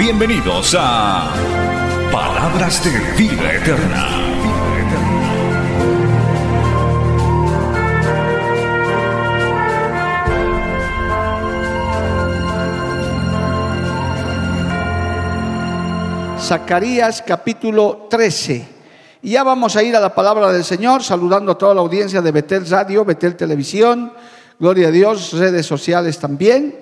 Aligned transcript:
Bienvenidos 0.00 0.74
a 0.78 1.30
Palabras 2.10 2.82
de 2.82 2.90
Vida 3.18 3.52
Eterna. 3.52 4.06
Zacarías 16.40 17.20
capítulo 17.20 18.06
13. 18.08 18.66
Y 19.20 19.32
ya 19.32 19.44
vamos 19.44 19.76
a 19.76 19.82
ir 19.82 19.94
a 19.94 20.00
la 20.00 20.14
palabra 20.14 20.50
del 20.50 20.64
Señor, 20.64 21.02
saludando 21.02 21.52
a 21.52 21.58
toda 21.58 21.74
la 21.74 21.82
audiencia 21.82 22.22
de 22.22 22.32
Betel 22.32 22.66
Radio, 22.70 23.04
Betel 23.04 23.36
Televisión, 23.36 24.14
Gloria 24.58 24.88
a 24.88 24.92
Dios, 24.92 25.34
redes 25.34 25.66
sociales 25.66 26.18
también. 26.18 26.74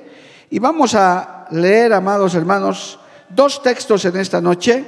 Y 0.50 0.60
vamos 0.60 0.94
a 0.94 1.48
leer, 1.50 1.92
amados 1.92 2.36
hermanos, 2.36 3.00
dos 3.30 3.62
textos 3.62 4.04
en 4.04 4.16
esta 4.16 4.40
noche 4.40 4.84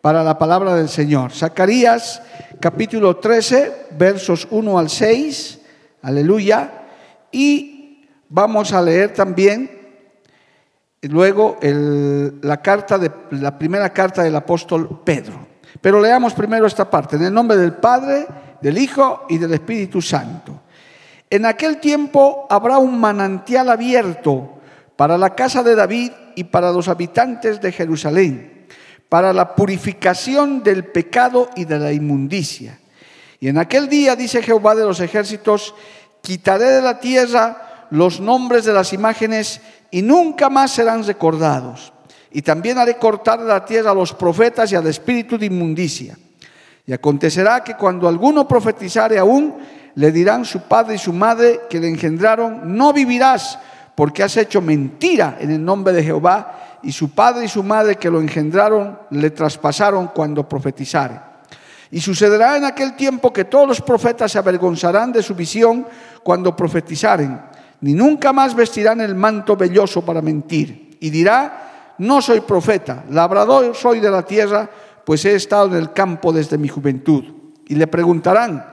para 0.00 0.22
la 0.22 0.38
palabra 0.38 0.74
del 0.74 0.88
Señor. 0.88 1.32
Zacarías 1.32 2.22
capítulo 2.60 3.16
13, 3.16 3.88
versos 3.98 4.46
1 4.50 4.78
al 4.78 4.88
6, 4.88 5.60
aleluya. 6.02 6.86
Y 7.32 8.06
vamos 8.28 8.72
a 8.72 8.82
leer 8.82 9.12
también 9.12 9.70
luego 11.02 11.58
la, 11.60 12.62
carta 12.62 12.98
de, 12.98 13.10
la 13.30 13.58
primera 13.58 13.92
carta 13.92 14.22
del 14.22 14.36
apóstol 14.36 15.00
Pedro. 15.04 15.46
Pero 15.80 16.00
leamos 16.00 16.34
primero 16.34 16.66
esta 16.66 16.88
parte, 16.88 17.16
en 17.16 17.24
el 17.24 17.34
nombre 17.34 17.56
del 17.56 17.74
Padre, 17.74 18.26
del 18.60 18.78
Hijo 18.78 19.26
y 19.28 19.38
del 19.38 19.52
Espíritu 19.54 20.00
Santo. 20.00 20.62
En 21.28 21.44
aquel 21.44 21.78
tiempo 21.78 22.46
habrá 22.48 22.78
un 22.78 22.98
manantial 22.98 23.68
abierto 23.68 24.55
para 24.96 25.18
la 25.18 25.34
casa 25.34 25.62
de 25.62 25.74
David 25.74 26.12
y 26.34 26.44
para 26.44 26.72
los 26.72 26.88
habitantes 26.88 27.60
de 27.60 27.72
Jerusalén, 27.72 28.66
para 29.08 29.32
la 29.32 29.54
purificación 29.54 30.62
del 30.62 30.84
pecado 30.86 31.50
y 31.54 31.64
de 31.64 31.78
la 31.78 31.92
inmundicia. 31.92 32.78
Y 33.38 33.48
en 33.48 33.58
aquel 33.58 33.88
día, 33.88 34.16
dice 34.16 34.42
Jehová 34.42 34.74
de 34.74 34.84
los 34.84 35.00
ejércitos, 35.00 35.74
quitaré 36.22 36.64
de 36.64 36.82
la 36.82 36.98
tierra 36.98 37.86
los 37.90 38.20
nombres 38.20 38.64
de 38.64 38.72
las 38.72 38.92
imágenes 38.92 39.60
y 39.90 40.02
nunca 40.02 40.48
más 40.48 40.72
serán 40.72 41.04
recordados. 41.04 41.92
Y 42.30 42.42
también 42.42 42.78
haré 42.78 42.96
cortar 42.96 43.40
de 43.40 43.46
la 43.46 43.64
tierra 43.64 43.92
a 43.92 43.94
los 43.94 44.12
profetas 44.12 44.72
y 44.72 44.74
al 44.74 44.86
espíritu 44.86 45.38
de 45.38 45.46
inmundicia. 45.46 46.18
Y 46.86 46.92
acontecerá 46.92 47.62
que 47.62 47.74
cuando 47.74 48.08
alguno 48.08 48.46
profetizare 48.46 49.18
aún, 49.18 49.56
le 49.94 50.12
dirán 50.12 50.44
su 50.44 50.62
padre 50.62 50.96
y 50.96 50.98
su 50.98 51.12
madre 51.12 51.62
que 51.70 51.80
le 51.80 51.88
engendraron, 51.88 52.76
no 52.76 52.92
vivirás, 52.92 53.58
porque 53.96 54.22
has 54.22 54.36
hecho 54.36 54.60
mentira 54.60 55.38
en 55.40 55.50
el 55.50 55.64
nombre 55.64 55.92
de 55.92 56.04
Jehová, 56.04 56.78
y 56.82 56.92
su 56.92 57.10
padre 57.10 57.46
y 57.46 57.48
su 57.48 57.64
madre 57.64 57.96
que 57.96 58.10
lo 58.10 58.20
engendraron 58.20 58.96
le 59.10 59.30
traspasaron 59.30 60.08
cuando 60.14 60.48
profetizare. 60.48 61.18
Y 61.90 62.00
sucederá 62.00 62.56
en 62.56 62.64
aquel 62.64 62.94
tiempo 62.94 63.32
que 63.32 63.44
todos 63.44 63.66
los 63.66 63.80
profetas 63.80 64.30
se 64.30 64.38
avergonzarán 64.38 65.12
de 65.12 65.22
su 65.22 65.34
visión 65.34 65.86
cuando 66.22 66.54
profetizaren, 66.54 67.40
ni 67.80 67.94
nunca 67.94 68.32
más 68.32 68.54
vestirán 68.54 69.00
el 69.00 69.14
manto 69.14 69.56
velloso 69.56 70.04
para 70.04 70.20
mentir. 70.20 70.98
Y 71.00 71.10
dirá, 71.10 71.94
no 71.98 72.20
soy 72.20 72.40
profeta, 72.40 73.04
labrador 73.10 73.74
soy 73.74 74.00
de 74.00 74.10
la 74.10 74.22
tierra, 74.22 74.68
pues 75.04 75.24
he 75.24 75.34
estado 75.34 75.68
en 75.68 75.76
el 75.76 75.92
campo 75.92 76.32
desde 76.32 76.58
mi 76.58 76.68
juventud. 76.68 77.24
Y 77.66 77.74
le 77.76 77.86
preguntarán, 77.86 78.66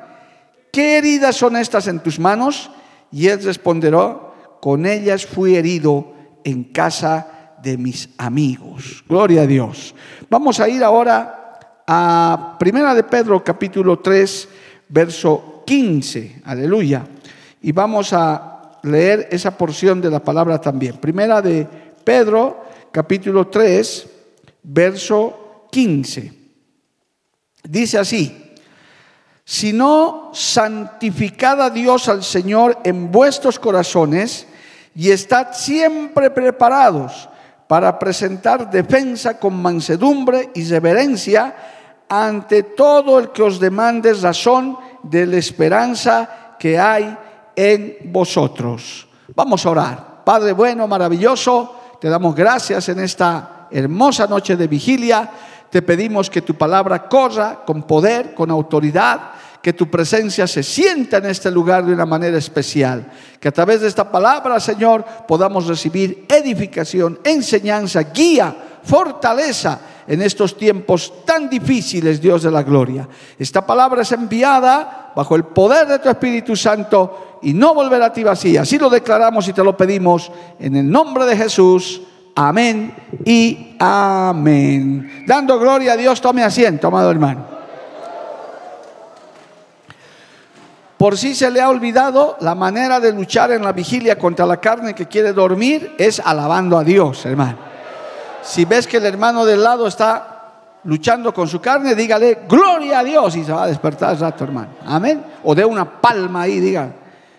¿qué 0.72 0.98
heridas 0.98 1.36
son 1.36 1.56
estas 1.56 1.88
en 1.88 2.00
tus 2.00 2.20
manos? 2.20 2.70
Y 3.12 3.28
él 3.28 3.44
responderá, 3.44 4.20
con 4.64 4.86
ellas 4.86 5.26
fui 5.26 5.58
herido 5.58 6.14
en 6.46 6.64
casa 6.64 7.58
de 7.62 7.78
mis 7.78 8.08
amigos. 8.18 9.04
Gloria 9.10 9.42
a 9.42 9.46
Dios. 9.46 9.94
Vamos 10.30 10.62
a 10.62 10.70
ir 10.70 10.82
ahora 10.86 11.60
a 11.86 12.56
Primera 12.58 12.96
de 12.96 13.04
Pedro 13.04 13.44
capítulo 13.44 14.00
3, 14.00 14.48
verso 14.88 15.64
15. 15.68 16.44
Aleluya. 16.46 17.06
Y 17.62 17.74
vamos 17.74 18.14
a 18.14 18.80
leer 18.84 19.28
esa 19.32 19.58
porción 19.58 20.00
de 20.00 20.10
la 20.10 20.24
palabra 20.24 20.62
también. 20.62 20.96
Primera 20.96 21.42
de 21.42 21.68
Pedro 22.02 22.64
capítulo 22.90 23.48
3, 23.48 24.08
verso 24.64 25.68
15. 25.72 26.34
Dice 27.66 27.98
así, 27.98 28.54
si 29.44 29.74
no 29.74 30.32
santificad 30.34 31.62
a 31.62 31.70
Dios 31.70 32.08
al 32.08 32.24
Señor 32.24 32.80
en 32.86 33.12
vuestros 33.12 33.60
corazones 33.60 34.48
y 34.96 35.12
estad 35.12 35.54
siempre 35.54 36.30
preparados 36.30 37.30
para 37.68 37.98
presentar 37.98 38.70
defensa 38.70 39.40
con 39.40 39.60
mansedumbre 39.62 40.52
y 40.54 40.64
reverencia 40.66 41.56
ante 42.08 42.64
todo 42.64 43.20
el 43.20 43.32
que 43.32 43.42
os 43.42 43.60
demande 43.60 44.14
razón 44.14 44.78
de 45.02 45.26
la 45.26 45.38
esperanza 45.38 46.56
que 46.60 46.78
hay 46.78 47.18
en 47.56 47.98
vosotros. 48.06 49.08
Vamos 49.36 49.66
a 49.66 49.70
orar. 49.70 50.24
Padre 50.24 50.54
bueno, 50.54 50.88
maravilloso, 50.88 51.76
te 52.00 52.10
damos 52.10 52.36
gracias 52.36 52.88
en 52.90 53.00
esta 53.00 53.68
hermosa 53.72 54.28
noche 54.28 54.56
de 54.56 54.68
vigilia. 54.68 55.30
Te 55.70 55.82
pedimos 55.82 56.30
que 56.30 56.42
tu 56.42 56.54
palabra 56.54 57.10
corra 57.10 57.62
con 57.66 57.84
poder, 57.84 58.36
con 58.36 58.52
autoridad, 58.52 59.32
que 59.64 59.72
tu 59.72 59.90
presencia 59.90 60.46
se 60.46 60.62
sienta 60.62 61.18
en 61.18 61.28
este 61.28 61.50
lugar 61.50 61.86
de 61.86 61.94
una 61.94 62.06
manera 62.06 62.38
especial. 62.38 63.10
Que 63.40 63.48
a 63.48 63.52
través 63.54 63.80
de 63.80 63.88
esta 63.88 64.12
palabra, 64.12 64.60
Señor, 64.60 65.06
podamos 65.26 65.68
recibir 65.68 66.26
edificación, 66.28 67.18
enseñanza, 67.24 68.02
guía, 68.14 68.54
fortaleza 68.84 69.80
en 70.06 70.22
estos 70.22 70.58
tiempos 70.58 71.26
tan 71.26 71.50
difíciles, 71.50 72.20
Dios 72.20 72.44
de 72.44 72.52
la 72.52 72.62
gloria. 72.62 73.08
Esta 73.40 73.66
palabra 73.66 74.02
es 74.02 74.12
enviada 74.12 75.14
bajo 75.16 75.38
el 75.38 75.46
poder 75.46 75.88
de 75.88 76.00
tu 76.00 76.10
Espíritu 76.10 76.58
Santo 76.58 77.40
y 77.42 77.54
no 77.54 77.74
volverá 77.74 78.08
a 78.08 78.14
ti 78.14 78.22
vacía. 78.22 78.64
Así 78.64 78.78
lo 78.78 78.90
declaramos 78.90 79.48
y 79.48 79.54
te 79.54 79.64
lo 79.64 79.78
pedimos 79.78 80.30
en 80.60 80.76
el 80.76 80.92
nombre 80.92 81.26
de 81.26 81.38
Jesús. 81.38 82.02
Amén 82.36 82.94
y 83.24 83.78
amén. 83.80 85.24
Dando 85.26 85.58
gloria 85.58 85.94
a 85.94 85.98
Dios, 85.98 86.20
tome 86.20 86.44
asiento, 86.44 86.88
amado 86.88 87.10
hermano. 87.10 87.53
Por 91.04 91.18
si 91.18 91.36
se 91.36 91.52
le 91.52 91.60
ha 91.60 91.68
olvidado, 91.68 92.38
la 92.40 92.56
manera 92.56 93.02
de 93.02 93.12
luchar 93.12 93.52
en 93.52 93.62
la 93.62 93.74
vigilia 93.74 94.18
contra 94.18 94.46
la 94.46 94.62
carne 94.62 94.96
que 94.96 95.10
quiere 95.10 95.34
dormir 95.34 95.96
es 95.98 96.22
alabando 96.22 96.78
a 96.78 96.84
Dios, 96.86 97.26
hermano. 97.26 97.58
Si 98.42 98.64
ves 98.64 98.88
que 98.88 98.96
el 98.96 99.06
hermano 99.06 99.44
del 99.44 99.62
lado 99.62 99.86
está 99.86 100.80
luchando 100.86 101.34
con 101.34 101.50
su 101.50 101.60
carne, 101.60 101.94
dígale, 101.94 102.44
gloria 102.48 103.00
a 103.00 103.04
Dios, 103.04 103.36
y 103.36 103.44
se 103.44 103.52
va 103.52 103.66
a 103.66 103.68
despertar 103.68 104.18
rato, 104.18 104.46
hermano. 104.46 104.76
Amén. 104.86 105.22
O 105.44 105.54
de 105.54 105.66
una 105.66 106.00
palma 106.00 106.44
ahí, 106.44 106.62
diga. 106.62 106.90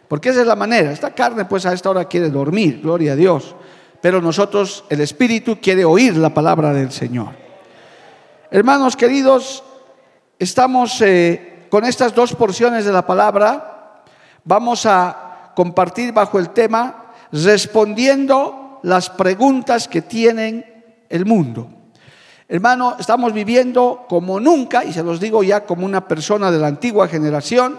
Porque 0.09 0.29
esa 0.29 0.43
es 0.43 0.47
la 0.47 0.57
manera. 0.57 0.93
Esta 0.93 1.13
carne, 1.13 1.47
pues 1.47 1.65
a 1.65 1.73
esta 1.73 1.89
hora 1.89 2.05
quiere 2.05 2.29
dormir, 2.29 2.83
gloria 2.83 3.13
a 3.15 3.17
Dios. 3.17 3.57
Pero 4.03 4.21
nosotros, 4.21 4.85
el 4.91 5.01
Espíritu 5.01 5.59
quiere 5.59 5.87
oír 5.87 6.19
la 6.19 6.35
palabra 6.35 6.75
del 6.75 6.93
Señor. 6.93 7.31
Hermanos 8.51 8.95
queridos, 8.95 9.65
estamos 10.39 11.01
eh, 11.01 11.54
con 11.75 11.85
estas 11.85 12.15
dos 12.15 12.37
porciones 12.37 12.85
de 12.85 12.93
la 12.93 13.05
palabra. 13.05 14.05
Vamos 14.45 14.87
a 14.87 15.51
compartir 15.57 16.13
bajo 16.13 16.39
el 16.39 16.51
tema 16.51 17.07
respondiendo 17.33 18.79
las 18.85 19.11
preguntas 19.11 19.89
que 19.89 20.01
tienen 20.01 20.65
el 21.09 21.27
mundo. 21.27 21.69
Hermano, 22.47 22.95
estamos 23.01 23.33
viviendo 23.33 24.07
como 24.09 24.39
nunca, 24.39 24.85
y 24.85 24.93
se 24.93 25.03
los 25.03 25.19
digo 25.19 25.43
ya 25.43 25.65
como 25.65 25.85
una 25.85 26.07
persona 26.07 26.53
de 26.53 26.61
la 26.61 26.69
antigua 26.69 27.09
generación, 27.09 27.77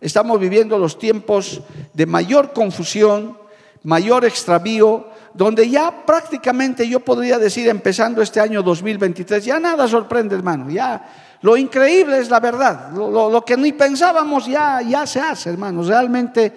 estamos 0.00 0.40
viviendo 0.40 0.78
los 0.78 0.98
tiempos 0.98 1.60
de 1.92 2.06
mayor 2.06 2.54
confusión, 2.54 3.36
mayor 3.82 4.24
extravío, 4.24 5.08
donde 5.34 5.68
ya 5.68 6.06
prácticamente 6.06 6.88
yo 6.88 7.00
podría 7.00 7.38
decir, 7.38 7.68
empezando 7.68 8.22
este 8.22 8.40
año 8.40 8.62
2023, 8.62 9.44
ya 9.44 9.60
nada 9.60 9.86
sorprende, 9.86 10.34
hermano, 10.34 10.70
ya 10.70 11.25
lo 11.46 11.56
increíble 11.56 12.18
es 12.18 12.28
la 12.28 12.40
verdad, 12.40 12.90
lo, 12.90 13.44
que 13.44 13.56
ni 13.56 13.70
pensábamos 13.70 14.46
ya, 14.46 14.82
ya 14.82 15.06
se 15.06 15.20
hace, 15.20 15.50
hermano, 15.50 15.80
realmente, 15.84 16.52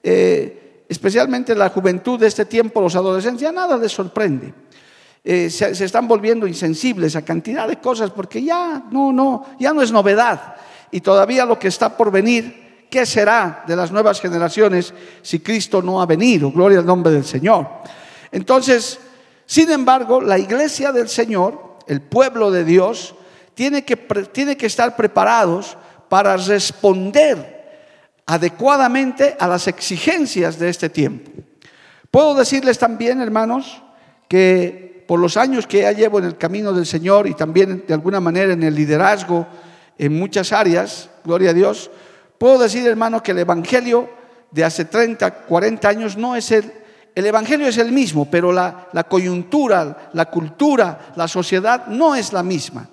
eh, 0.00 0.84
especialmente 0.88 1.52
la 1.56 1.70
juventud 1.70 2.16
de 2.16 2.28
este 2.28 2.44
tiempo, 2.44 2.80
los 2.80 2.94
adolescentes, 2.94 3.42
ya 3.42 3.50
nada 3.50 3.76
les 3.76 3.90
sorprende. 3.90 4.54
eh, 5.24 5.50
se, 5.50 5.74
se, 5.74 5.84
están 5.84 6.06
volviendo 6.06 6.46
insensibles 6.46 7.16
a 7.16 7.22
cantidad 7.22 7.66
de 7.66 7.80
cosas 7.80 8.12
porque 8.12 8.40
ya 8.40 8.84
no, 8.92 9.12
no, 9.12 9.46
ya 9.58 9.72
no 9.72 9.82
es 9.82 9.90
novedad. 9.90 10.54
Y 10.92 11.00
todavía 11.00 11.44
lo 11.44 11.58
que 11.58 11.66
está 11.66 11.96
por 11.96 12.12
venir, 12.12 12.86
¿qué 12.88 13.04
será 13.06 13.64
de 13.66 13.74
las 13.74 13.90
nuevas 13.90 14.20
generaciones 14.20 14.94
si 15.22 15.40
Cristo 15.40 15.82
no 15.82 16.00
ha 16.00 16.06
venido? 16.06 16.52
Gloria 16.52 16.78
al 16.78 16.86
nombre 16.86 17.12
del 17.12 17.24
Señor. 17.24 17.66
Entonces, 18.30 19.00
sin 19.44 19.72
embargo, 19.72 20.20
la 20.20 20.38
iglesia 20.38 20.92
del 20.92 21.08
Señor, 21.08 21.78
el 21.88 22.00
pueblo 22.00 22.52
de 22.52 22.62
Dios, 22.62 23.16
tiene 23.60 23.84
que, 23.84 23.94
que 24.56 24.64
estar 24.64 24.96
preparados 24.96 25.76
para 26.08 26.34
responder 26.38 28.16
adecuadamente 28.24 29.36
a 29.38 29.46
las 29.46 29.68
exigencias 29.68 30.58
de 30.58 30.70
este 30.70 30.88
tiempo. 30.88 31.30
Puedo 32.10 32.34
decirles 32.34 32.78
también, 32.78 33.20
hermanos, 33.20 33.82
que 34.28 35.04
por 35.06 35.20
los 35.20 35.36
años 35.36 35.66
que 35.66 35.82
ya 35.82 35.92
llevo 35.92 36.20
en 36.20 36.24
el 36.24 36.38
camino 36.38 36.72
del 36.72 36.86
Señor 36.86 37.26
y 37.26 37.34
también 37.34 37.84
de 37.86 37.92
alguna 37.92 38.18
manera 38.18 38.54
en 38.54 38.62
el 38.62 38.74
liderazgo 38.74 39.46
en 39.98 40.18
muchas 40.18 40.54
áreas, 40.54 41.10
gloria 41.22 41.50
a 41.50 41.52
Dios, 41.52 41.90
puedo 42.38 42.60
decir, 42.60 42.86
hermano, 42.86 43.22
que 43.22 43.32
el 43.32 43.40
Evangelio 43.40 44.08
de 44.50 44.64
hace 44.64 44.86
30, 44.86 45.30
40 45.44 45.86
años 45.86 46.16
no 46.16 46.34
es 46.34 46.50
el, 46.50 46.72
el 47.14 47.26
Evangelio 47.26 47.66
es 47.66 47.76
el 47.76 47.92
mismo, 47.92 48.24
pero 48.30 48.52
la, 48.52 48.88
la 48.94 49.04
coyuntura, 49.04 50.08
la 50.14 50.30
cultura, 50.30 51.12
la 51.14 51.28
sociedad 51.28 51.88
no 51.88 52.14
es 52.14 52.32
la 52.32 52.42
misma. 52.42 52.88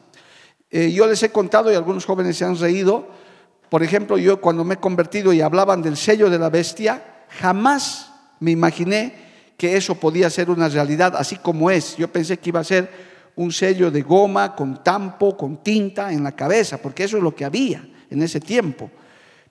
Eh, 0.70 0.92
yo 0.92 1.08
les 1.08 1.22
he 1.24 1.32
contado 1.32 1.72
y 1.72 1.76
algunos 1.76 2.06
jóvenes 2.06 2.38
se 2.38 2.46
han 2.46 2.58
reído, 2.58 3.08
por 3.70 3.84
ejemplo, 3.84 4.18
yo 4.18 4.40
cuando 4.40 4.64
me 4.64 4.76
he 4.76 4.80
convertido 4.80 5.34
y 5.34 5.42
hablaban 5.42 5.82
del 5.82 5.98
sello 5.98 6.30
de 6.30 6.40
la 6.40 6.50
bestia, 6.50 7.26
jamás 7.40 8.14
me 8.40 8.52
imaginé 8.52 9.28
que 9.58 9.76
eso 9.76 9.96
podía 9.96 10.30
ser 10.30 10.50
una 10.50 10.70
realidad 10.70 11.16
así 11.18 11.38
como 11.38 11.70
es. 11.70 11.98
Yo 11.98 12.08
pensé 12.12 12.38
que 12.38 12.50
iba 12.50 12.60
a 12.60 12.64
ser 12.64 12.90
un 13.36 13.52
sello 13.52 13.92
de 13.92 14.02
goma 14.02 14.56
con 14.56 14.84
tampo, 14.84 15.36
con 15.36 15.58
tinta 15.58 16.14
en 16.14 16.24
la 16.24 16.32
cabeza, 16.32 16.78
porque 16.78 17.04
eso 17.04 17.18
es 17.18 17.24
lo 17.24 17.36
que 17.36 17.44
había 17.44 17.88
en 18.10 18.22
ese 18.22 18.40
tiempo. 18.40 18.90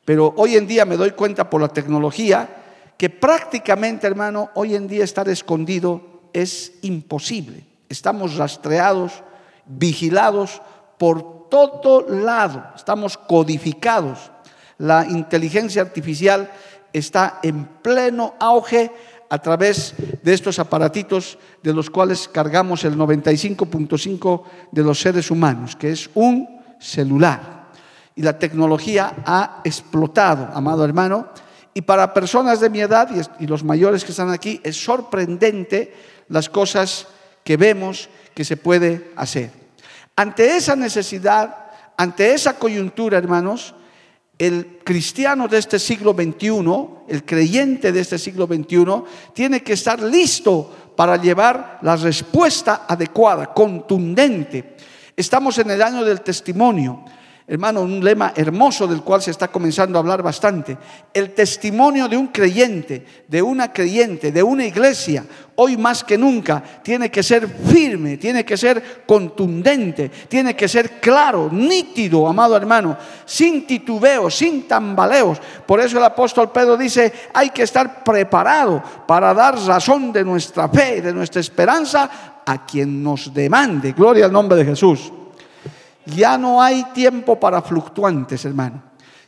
Pero 0.04 0.32
hoy 0.36 0.56
en 0.56 0.66
día 0.66 0.84
me 0.84 0.96
doy 0.96 1.10
cuenta 1.10 1.50
por 1.50 1.60
la 1.60 1.68
tecnología 1.68 2.48
que 2.96 3.10
prácticamente, 3.10 4.06
hermano, 4.06 4.50
hoy 4.54 4.74
en 4.74 4.88
día 4.88 5.04
estar 5.04 5.28
escondido 5.28 6.30
es 6.32 6.72
imposible. 6.82 7.64
Estamos 7.88 8.36
rastreados, 8.36 9.22
vigilados 9.66 10.62
por 10.98 11.48
todo 11.48 12.06
lado, 12.08 12.72
estamos 12.74 13.16
codificados. 13.16 14.30
La 14.78 15.06
inteligencia 15.06 15.82
artificial 15.82 16.50
está 16.92 17.40
en 17.42 17.64
pleno 17.82 18.34
auge 18.38 18.90
a 19.28 19.38
través 19.38 19.94
de 20.22 20.32
estos 20.32 20.58
aparatitos 20.58 21.38
de 21.62 21.72
los 21.72 21.90
cuales 21.90 22.28
cargamos 22.28 22.84
el 22.84 22.96
95.5 22.96 24.42
de 24.70 24.82
los 24.82 25.00
seres 25.00 25.30
humanos, 25.30 25.76
que 25.76 25.90
es 25.90 26.10
un 26.14 26.60
celular. 26.78 27.66
Y 28.14 28.22
la 28.22 28.38
tecnología 28.38 29.14
ha 29.26 29.60
explotado, 29.64 30.48
amado 30.54 30.84
hermano, 30.84 31.28
y 31.74 31.82
para 31.82 32.14
personas 32.14 32.60
de 32.60 32.70
mi 32.70 32.80
edad 32.80 33.10
y 33.38 33.46
los 33.46 33.62
mayores 33.62 34.04
que 34.04 34.12
están 34.12 34.30
aquí, 34.30 34.60
es 34.64 34.82
sorprendente 34.82 35.92
las 36.28 36.48
cosas 36.48 37.06
que 37.44 37.56
vemos 37.56 38.08
que 38.34 38.44
se 38.44 38.56
puede 38.56 39.12
hacer. 39.16 39.50
Ante 40.16 40.56
esa 40.56 40.74
necesidad, 40.74 41.54
ante 41.96 42.32
esa 42.32 42.58
coyuntura, 42.58 43.18
hermanos, 43.18 43.74
el 44.38 44.80
cristiano 44.82 45.46
de 45.46 45.58
este 45.58 45.78
siglo 45.78 46.14
XXI, 46.14 46.88
el 47.08 47.24
creyente 47.24 47.92
de 47.92 48.00
este 48.00 48.18
siglo 48.18 48.46
XXI, 48.46 49.02
tiene 49.34 49.62
que 49.62 49.74
estar 49.74 50.00
listo 50.02 50.92
para 50.96 51.16
llevar 51.16 51.78
la 51.82 51.96
respuesta 51.96 52.86
adecuada, 52.88 53.52
contundente. 53.52 54.76
Estamos 55.14 55.58
en 55.58 55.70
el 55.70 55.82
año 55.82 56.04
del 56.04 56.22
testimonio. 56.22 57.04
Hermano, 57.48 57.82
un 57.82 58.02
lema 58.02 58.32
hermoso 58.34 58.88
del 58.88 59.02
cual 59.02 59.22
se 59.22 59.30
está 59.30 59.46
comenzando 59.46 59.96
a 59.96 60.00
hablar 60.00 60.20
bastante. 60.20 60.76
El 61.14 61.32
testimonio 61.32 62.08
de 62.08 62.16
un 62.16 62.26
creyente, 62.26 63.06
de 63.28 63.40
una 63.40 63.72
creyente, 63.72 64.32
de 64.32 64.42
una 64.42 64.64
iglesia, 64.64 65.24
hoy 65.54 65.76
más 65.76 66.02
que 66.02 66.18
nunca, 66.18 66.60
tiene 66.82 67.08
que 67.08 67.22
ser 67.22 67.46
firme, 67.46 68.16
tiene 68.16 68.44
que 68.44 68.56
ser 68.56 69.04
contundente, 69.06 70.08
tiene 70.26 70.56
que 70.56 70.66
ser 70.66 70.98
claro, 71.00 71.48
nítido, 71.52 72.26
amado 72.26 72.56
hermano, 72.56 72.96
sin 73.24 73.64
titubeos, 73.64 74.34
sin 74.34 74.66
tambaleos. 74.66 75.40
Por 75.64 75.78
eso 75.78 75.98
el 75.98 76.04
apóstol 76.04 76.50
Pedro 76.50 76.76
dice, 76.76 77.12
hay 77.32 77.50
que 77.50 77.62
estar 77.62 78.02
preparado 78.02 78.82
para 79.06 79.32
dar 79.32 79.56
razón 79.56 80.12
de 80.12 80.24
nuestra 80.24 80.68
fe, 80.68 81.00
de 81.00 81.12
nuestra 81.12 81.40
esperanza 81.40 82.42
a 82.44 82.66
quien 82.66 83.04
nos 83.04 83.32
demande. 83.32 83.92
Gloria 83.92 84.24
al 84.24 84.32
nombre 84.32 84.58
de 84.58 84.64
Jesús. 84.64 85.12
Ya 86.06 86.38
no 86.38 86.62
hay 86.62 86.84
tiempo 86.94 87.38
para 87.38 87.62
fluctuantes, 87.62 88.44
hermano. 88.44 88.82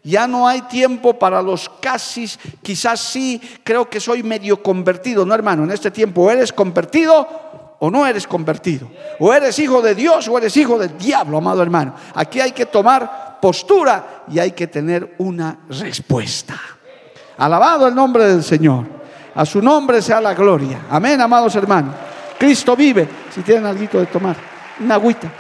Ya 0.05 0.27
no 0.27 0.47
hay 0.47 0.63
tiempo 0.63 1.19
para 1.19 1.43
los 1.43 1.69
casi, 1.81 2.31
quizás 2.63 3.01
sí, 3.01 3.41
creo 3.65 3.91
que 3.91 4.01
soy 4.01 4.23
medio 4.23 4.63
convertido. 4.63 5.27
No, 5.27 5.35
hermano, 5.35 5.65
en 5.65 5.71
este 5.71 5.91
tiempo 5.91 6.31
eres 6.31 6.53
convertido 6.53 7.77
o 7.81 7.91
no 7.91 8.07
eres 8.07 8.27
convertido. 8.27 8.89
O 9.19 9.33
eres 9.35 9.59
hijo 9.59 9.83
de 9.83 9.95
Dios 9.95 10.29
o 10.29 10.39
eres 10.39 10.57
hijo 10.57 10.79
del 10.79 10.97
diablo, 10.97 11.39
amado 11.39 11.63
hermano. 11.63 11.95
Aquí 12.15 12.41
hay 12.41 12.53
que 12.53 12.67
tomar 12.67 13.39
postura 13.41 14.25
y 14.31 14.39
hay 14.39 14.53
que 14.53 14.69
tener 14.69 15.15
una 15.19 15.59
respuesta. 15.69 16.59
Alabado 17.37 17.87
el 17.89 17.95
nombre 17.95 18.25
del 18.25 18.43
Señor. 18.43 18.87
A 19.35 19.45
su 19.45 19.61
nombre 19.61 20.01
sea 20.01 20.21
la 20.21 20.35
gloria. 20.35 20.87
Amén, 20.91 21.21
amados 21.21 21.55
hermanos. 21.55 21.95
Cristo 22.39 22.75
vive. 22.75 23.09
Si 23.35 23.43
tienen 23.43 23.67
algo 23.67 24.01
de 24.01 24.07
tomar, 24.07 24.37
una 24.81 24.95
agüita. 24.95 25.31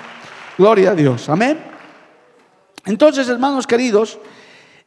Gloria 0.58 0.90
a 0.90 0.94
Dios. 0.96 1.28
Amén. 1.28 1.56
Entonces, 2.84 3.28
hermanos 3.28 3.64
queridos, 3.64 4.18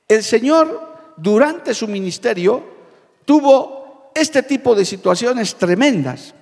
el 0.05 0.21
Señor 0.21 1.13
durante 1.15 1.73
su 1.73 1.87
ministerio 1.87 2.61
tuvo 3.23 4.11
este 4.13 4.43
tipo 4.43 4.75
de 4.75 4.83
situaciones 4.83 5.55
tremendas, 5.55 6.35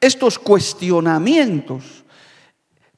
estos 0.00 0.36
cuestionamientos. 0.36 2.02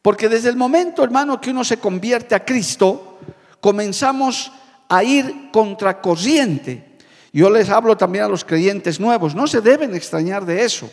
Porque 0.00 0.30
desde 0.30 0.48
el 0.48 0.56
momento, 0.56 1.04
hermano, 1.04 1.38
que 1.38 1.50
uno 1.50 1.62
se 1.64 1.76
convierte 1.76 2.34
a 2.34 2.46
Cristo, 2.46 3.18
comenzamos 3.60 4.52
a 4.88 5.04
ir 5.04 5.50
contracorriente. 5.52 6.96
Yo 7.30 7.50
les 7.50 7.68
hablo 7.68 7.94
también 7.94 8.24
a 8.24 8.28
los 8.28 8.42
creyentes 8.42 8.98
nuevos, 8.98 9.34
no 9.34 9.46
se 9.46 9.60
deben 9.60 9.94
extrañar 9.94 10.46
de 10.46 10.64
eso. 10.64 10.90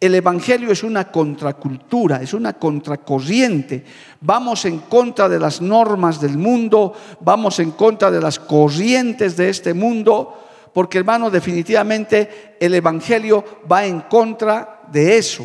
El 0.00 0.14
Evangelio 0.14 0.70
es 0.70 0.84
una 0.84 1.10
contracultura, 1.10 2.22
es 2.22 2.32
una 2.32 2.52
contracorriente. 2.52 3.84
Vamos 4.20 4.64
en 4.64 4.78
contra 4.78 5.28
de 5.28 5.40
las 5.40 5.60
normas 5.60 6.20
del 6.20 6.38
mundo, 6.38 6.92
vamos 7.20 7.58
en 7.58 7.72
contra 7.72 8.08
de 8.08 8.20
las 8.20 8.38
corrientes 8.38 9.36
de 9.36 9.48
este 9.48 9.74
mundo, 9.74 10.38
porque 10.72 10.98
hermano, 10.98 11.30
definitivamente 11.30 12.56
el 12.60 12.74
Evangelio 12.74 13.44
va 13.70 13.86
en 13.86 14.02
contra 14.02 14.82
de 14.92 15.18
eso. 15.18 15.44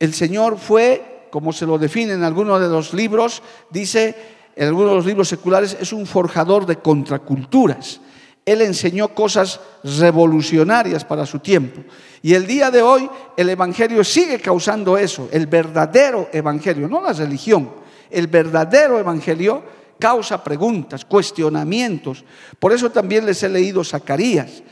El 0.00 0.14
Señor 0.14 0.56
fue, 0.56 1.28
como 1.30 1.52
se 1.52 1.66
lo 1.66 1.76
define 1.76 2.14
en 2.14 2.24
algunos 2.24 2.60
de 2.62 2.68
los 2.68 2.94
libros, 2.94 3.42
dice, 3.68 4.16
en 4.56 4.68
algunos 4.68 4.90
de 4.92 4.96
los 4.96 5.06
libros 5.06 5.28
seculares, 5.28 5.76
es 5.78 5.92
un 5.92 6.06
forjador 6.06 6.64
de 6.64 6.76
contraculturas. 6.76 8.00
Él 8.44 8.62
enseñó 8.62 9.08
cosas 9.08 9.60
revolucionarias 9.84 11.04
para 11.04 11.26
su 11.26 11.38
tiempo. 11.38 11.82
Y 12.22 12.34
el 12.34 12.46
día 12.46 12.70
de 12.70 12.82
hoy 12.82 13.08
el 13.36 13.48
Evangelio 13.50 14.02
sigue 14.02 14.38
causando 14.40 14.98
eso, 14.98 15.28
el 15.32 15.46
verdadero 15.46 16.28
Evangelio, 16.32 16.88
no 16.88 17.00
la 17.02 17.12
religión, 17.12 17.70
el 18.10 18.26
verdadero 18.26 18.98
Evangelio 18.98 19.62
causa 19.98 20.42
preguntas, 20.42 21.04
cuestionamientos. 21.04 22.24
Por 22.58 22.72
eso 22.72 22.90
también 22.90 23.24
les 23.24 23.42
he 23.42 23.48
leído 23.48 23.84
Zacarías. 23.84 24.62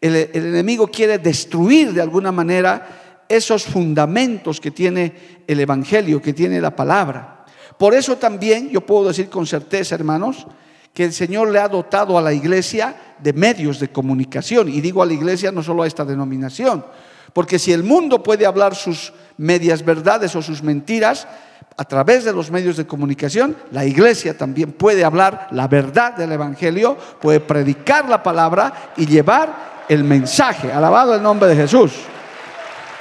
El, 0.00 0.16
el 0.16 0.46
enemigo 0.46 0.86
quiere 0.88 1.18
destruir 1.18 1.92
de 1.92 2.00
alguna 2.00 2.32
manera 2.32 3.24
esos 3.28 3.64
fundamentos 3.64 4.60
que 4.60 4.70
tiene 4.70 5.42
el 5.46 5.60
Evangelio, 5.60 6.22
que 6.22 6.32
tiene 6.32 6.60
la 6.60 6.74
palabra. 6.74 7.44
Por 7.78 7.94
eso 7.94 8.16
también 8.16 8.70
yo 8.70 8.80
puedo 8.80 9.08
decir 9.08 9.28
con 9.28 9.46
certeza, 9.46 9.94
hermanos, 9.94 10.46
que 10.98 11.04
el 11.04 11.12
Señor 11.12 11.52
le 11.52 11.60
ha 11.60 11.68
dotado 11.68 12.18
a 12.18 12.20
la 12.20 12.32
iglesia 12.32 12.92
de 13.20 13.32
medios 13.32 13.78
de 13.78 13.86
comunicación. 13.86 14.68
Y 14.68 14.80
digo 14.80 15.00
a 15.00 15.06
la 15.06 15.12
iglesia 15.12 15.52
no 15.52 15.62
solo 15.62 15.84
a 15.84 15.86
esta 15.86 16.04
denominación, 16.04 16.84
porque 17.32 17.60
si 17.60 17.72
el 17.72 17.84
mundo 17.84 18.20
puede 18.20 18.44
hablar 18.44 18.74
sus 18.74 19.12
medias 19.36 19.84
verdades 19.84 20.34
o 20.34 20.42
sus 20.42 20.60
mentiras 20.60 21.28
a 21.76 21.84
través 21.84 22.24
de 22.24 22.32
los 22.32 22.50
medios 22.50 22.76
de 22.76 22.88
comunicación, 22.88 23.56
la 23.70 23.84
iglesia 23.84 24.36
también 24.36 24.72
puede 24.72 25.04
hablar 25.04 25.46
la 25.52 25.68
verdad 25.68 26.14
del 26.14 26.32
Evangelio, 26.32 26.96
puede 27.20 27.38
predicar 27.38 28.08
la 28.08 28.20
palabra 28.20 28.90
y 28.96 29.06
llevar 29.06 29.84
el 29.88 30.02
mensaje. 30.02 30.72
Alabado 30.72 31.14
el 31.14 31.22
nombre 31.22 31.48
de 31.48 31.54
Jesús. 31.54 31.92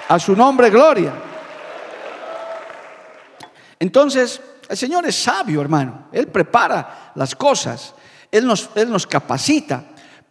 A 0.08 0.20
su 0.20 0.36
nombre, 0.36 0.70
gloria. 0.70 1.14
Entonces, 3.80 4.40
el 4.70 4.78
Señor 4.78 5.06
es 5.06 5.16
sabio, 5.16 5.62
hermano. 5.62 6.08
Él 6.12 6.28
prepara 6.28 7.12
las 7.16 7.36
cosas. 7.36 7.94
Él 8.32 8.46
nos, 8.46 8.70
Él 8.76 8.90
nos 8.90 9.08
capacita 9.08 9.84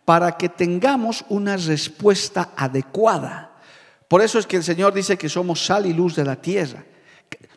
para 0.05 0.37
que 0.37 0.49
tengamos 0.49 1.25
una 1.29 1.57
respuesta 1.57 2.51
adecuada. 2.57 3.53
Por 4.09 4.23
eso 4.23 4.39
es 4.39 4.47
que 4.47 4.57
el 4.57 4.65
Señor 4.65 4.95
dice 4.95 5.19
que 5.19 5.29
somos 5.29 5.65
sal 5.65 5.87
y 5.87 5.93
luz 5.93 6.15
de 6.15 6.25
la 6.25 6.37
tierra. 6.37 6.85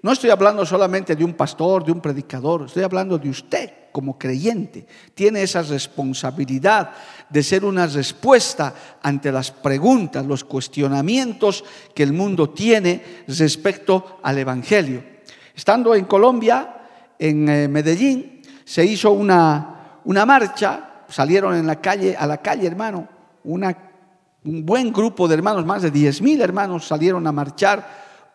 No 0.02 0.14
estoy 0.14 0.30
hablando 0.30 0.66
solamente 0.66 1.16
de 1.16 1.26
un 1.26 1.34
pastor, 1.34 1.84
de 1.84 1.92
un 1.92 2.02
predicador, 2.02 2.66
estoy 2.66 2.84
hablando 2.84 3.18
de 3.18 3.30
usted 3.30 3.74
como 3.92 4.18
creyente. 4.18 4.88
Tiene 5.14 5.44
esa 5.44 5.62
responsabilidad 5.62 6.92
de 7.30 7.44
ser 7.44 7.66
una 7.66 7.86
respuesta 7.86 8.74
ante 9.04 9.32
las 9.32 9.52
preguntas, 9.52 10.26
los 10.26 10.46
cuestionamientos 10.46 11.66
que 11.94 12.04
el 12.04 12.14
mundo 12.14 12.50
tiene 12.50 13.24
respecto 13.28 14.20
al 14.24 14.38
Evangelio. 14.38 15.04
Estando 15.60 15.94
en 15.94 16.06
Colombia, 16.06 16.74
en 17.20 17.50
eh, 17.50 17.68
Medellín, 17.68 18.42
se 18.64 18.86
hizo 18.86 19.12
una, 19.12 20.00
una 20.06 20.26
marcha, 20.26 21.04
salieron 21.10 21.54
en 21.54 21.68
la 21.68 21.82
calle, 21.82 22.16
a 22.16 22.26
la 22.26 22.38
calle, 22.38 22.66
hermano, 22.66 23.06
un 23.44 24.66
buen 24.66 24.94
grupo 24.94 25.28
de 25.28 25.34
hermanos, 25.34 25.66
más 25.66 25.82
de 25.82 25.92
10 25.92 26.22
mil 26.22 26.40
hermanos 26.40 26.88
salieron 26.88 27.28
a 27.28 27.34
marchar 27.34 27.86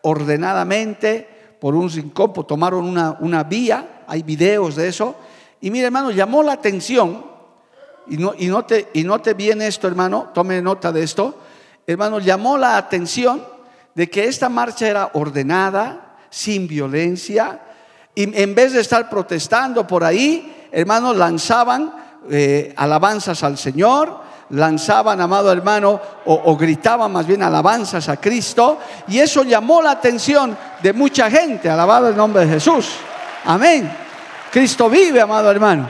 ordenadamente 0.03 1.27
por 1.59 1.73
un 1.73 1.89
rincón, 1.89 2.31
tomaron 2.47 2.85
una, 2.85 3.17
una 3.19 3.43
vía, 3.43 4.03
hay 4.05 4.21
videos 4.21 4.75
de 4.75 4.87
eso, 4.87 5.15
y 5.61 5.71
mire 5.71 5.87
hermano, 5.87 6.11
llamó 6.11 6.43
la 6.43 6.51
atención, 6.51 7.25
y 8.05 8.17
no, 8.17 8.35
y, 8.37 8.45
no 8.45 8.65
te, 8.65 8.89
y 8.93 9.03
no 9.03 9.19
te 9.19 9.33
viene 9.33 9.65
esto 9.65 9.87
hermano, 9.87 10.29
tome 10.31 10.61
nota 10.61 10.91
de 10.91 11.01
esto, 11.01 11.39
hermano, 11.87 12.19
llamó 12.19 12.55
la 12.55 12.77
atención 12.77 13.41
de 13.95 14.11
que 14.11 14.25
esta 14.25 14.47
marcha 14.47 14.87
era 14.87 15.09
ordenada, 15.13 16.04
sin 16.35 16.67
violencia, 16.67 17.61
y 18.13 18.23
en 18.41 18.53
vez 18.53 18.73
de 18.73 18.81
estar 18.81 19.09
protestando 19.09 19.87
por 19.87 20.03
ahí, 20.03 20.67
hermanos, 20.69 21.15
lanzaban 21.15 21.93
eh, 22.29 22.73
alabanzas 22.75 23.41
al 23.41 23.57
Señor, 23.57 24.19
lanzaban, 24.49 25.21
amado 25.21 25.49
hermano, 25.49 26.01
o, 26.25 26.57
gritaban 26.57 27.13
más 27.13 27.25
bien 27.25 27.41
alabanzas 27.41 28.09
a 28.09 28.17
Cristo, 28.17 28.79
y 29.07 29.19
eso 29.19 29.43
llamó 29.43 29.81
la 29.81 29.91
atención 29.91 30.57
de 30.83 30.91
mucha 30.91 31.31
gente, 31.31 31.69
alabado 31.69 32.09
el 32.09 32.17
nombre 32.17 32.45
de 32.45 32.51
Jesús. 32.51 32.89
Amén. 33.45 33.89
Cristo 34.51 34.89
vive, 34.89 35.21
amado 35.21 35.49
hermano. 35.49 35.87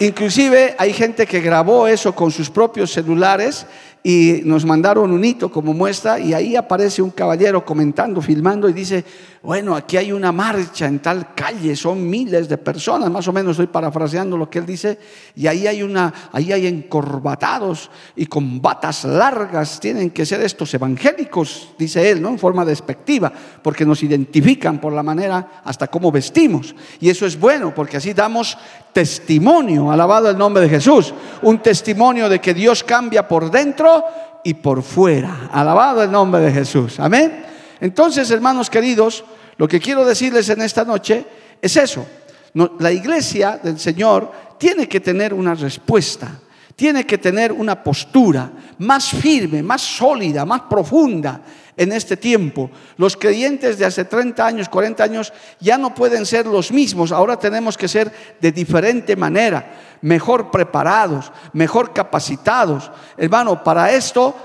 Inclusive 0.00 0.74
hay 0.76 0.92
gente 0.92 1.24
que 1.24 1.40
grabó 1.40 1.86
eso 1.86 2.12
con 2.16 2.32
sus 2.32 2.50
propios 2.50 2.90
celulares 2.90 3.64
y 4.08 4.40
nos 4.42 4.64
mandaron 4.64 5.12
un 5.12 5.22
hito 5.22 5.52
como 5.52 5.74
muestra 5.74 6.18
y 6.18 6.32
ahí 6.32 6.56
aparece 6.56 7.02
un 7.02 7.10
caballero 7.10 7.62
comentando, 7.62 8.22
filmando 8.22 8.66
y 8.66 8.72
dice, 8.72 9.04
bueno, 9.42 9.76
aquí 9.76 9.98
hay 9.98 10.12
una 10.12 10.32
marcha 10.32 10.86
en 10.86 11.00
tal 11.00 11.34
calle, 11.34 11.76
son 11.76 12.08
miles 12.08 12.48
de 12.48 12.56
personas, 12.56 13.10
más 13.10 13.28
o 13.28 13.34
menos 13.34 13.50
estoy 13.50 13.66
parafraseando 13.66 14.38
lo 14.38 14.48
que 14.48 14.60
él 14.60 14.66
dice, 14.66 14.98
y 15.36 15.46
ahí 15.46 15.66
hay 15.66 15.82
una, 15.82 16.30
ahí 16.32 16.52
hay 16.52 16.66
encorbatados 16.66 17.90
y 18.16 18.24
con 18.24 18.62
batas 18.62 19.04
largas, 19.04 19.78
tienen 19.78 20.08
que 20.08 20.24
ser 20.24 20.40
estos 20.40 20.72
evangélicos, 20.72 21.74
dice 21.78 22.10
él, 22.10 22.22
¿no? 22.22 22.30
En 22.30 22.38
forma 22.38 22.64
despectiva, 22.64 23.30
porque 23.62 23.84
nos 23.84 24.02
identifican 24.02 24.80
por 24.80 24.94
la 24.94 25.02
manera 25.02 25.60
hasta 25.64 25.88
cómo 25.88 26.10
vestimos. 26.10 26.74
Y 26.98 27.10
eso 27.10 27.26
es 27.26 27.38
bueno, 27.38 27.74
porque 27.74 27.98
así 27.98 28.14
damos 28.14 28.56
testimonio, 28.92 29.92
alabado 29.92 30.30
el 30.30 30.38
nombre 30.38 30.62
de 30.62 30.68
Jesús, 30.70 31.14
un 31.42 31.58
testimonio 31.60 32.28
de 32.28 32.40
que 32.40 32.54
Dios 32.54 32.82
cambia 32.82 33.28
por 33.28 33.50
dentro 33.50 33.97
y 34.44 34.54
por 34.54 34.82
fuera. 34.82 35.48
Alabado 35.52 36.02
el 36.02 36.10
nombre 36.10 36.40
de 36.40 36.52
Jesús. 36.52 36.98
Amén. 37.00 37.44
Entonces, 37.80 38.30
hermanos 38.30 38.70
queridos, 38.70 39.24
lo 39.56 39.68
que 39.68 39.80
quiero 39.80 40.04
decirles 40.04 40.48
en 40.48 40.62
esta 40.62 40.84
noche 40.84 41.24
es 41.60 41.76
eso. 41.76 42.06
la 42.54 42.90
iglesia 42.90 43.60
del 43.62 43.78
Señor 43.78 44.32
tiene 44.58 44.88
que 44.88 45.00
tener 45.00 45.32
una 45.32 45.54
respuesta, 45.54 46.40
tiene 46.78 47.04
que 47.04 47.18
tener 47.18 47.50
una 47.50 47.82
postura 47.82 48.52
más 48.78 49.10
firme, 49.10 49.64
más 49.64 49.82
sólida, 49.82 50.44
más 50.44 50.60
profunda 50.70 51.40
en 51.76 51.90
este 51.90 52.16
tiempo. 52.16 52.70
Los 52.96 53.16
creyentes 53.16 53.78
de 53.78 53.84
hace 53.84 54.04
30 54.04 54.46
años, 54.46 54.68
40 54.68 55.02
años, 55.02 55.32
ya 55.58 55.76
no 55.76 55.92
pueden 55.92 56.24
ser 56.24 56.46
los 56.46 56.70
mismos. 56.70 57.10
Ahora 57.10 57.36
tenemos 57.36 57.76
que 57.76 57.88
ser 57.88 58.12
de 58.40 58.52
diferente 58.52 59.16
manera, 59.16 59.72
mejor 60.02 60.52
preparados, 60.52 61.32
mejor 61.52 61.92
capacitados. 61.92 62.92
Hermano, 63.16 63.64
para 63.64 63.90
esto 63.90 64.36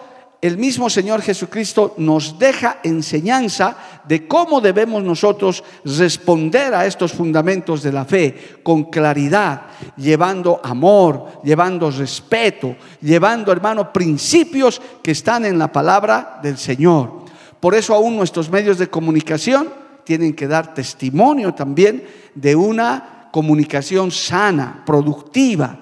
el 0.44 0.58
mismo 0.58 0.90
Señor 0.90 1.22
Jesucristo 1.22 1.94
nos 2.00 2.38
deja 2.38 2.80
enseñanza 2.84 3.78
de 4.06 4.28
cómo 4.28 4.60
debemos 4.60 5.02
nosotros 5.02 5.64
responder 5.86 6.74
a 6.74 6.86
estos 6.86 7.14
fundamentos 7.14 7.82
de 7.82 7.94
la 7.94 8.04
fe 8.04 8.60
con 8.62 8.92
claridad, 8.92 9.62
llevando 9.96 10.60
amor, 10.62 11.40
llevando 11.46 11.90
respeto, 11.90 12.76
llevando, 13.00 13.54
hermano, 13.54 13.94
principios 13.94 14.82
que 15.02 15.12
están 15.12 15.46
en 15.46 15.58
la 15.58 15.72
palabra 15.72 16.42
del 16.44 16.58
Señor. 16.58 17.24
Por 17.62 17.74
eso 17.74 17.94
aún 17.94 18.18
nuestros 18.18 18.50
medios 18.50 18.78
de 18.78 18.90
comunicación 18.90 19.70
tienen 20.04 20.34
que 20.34 20.50
dar 20.50 20.74
testimonio 20.74 21.54
también 21.54 22.04
de 22.36 22.54
una 22.54 23.30
comunicación 23.32 24.12
sana, 24.12 24.84
productiva. 24.86 25.80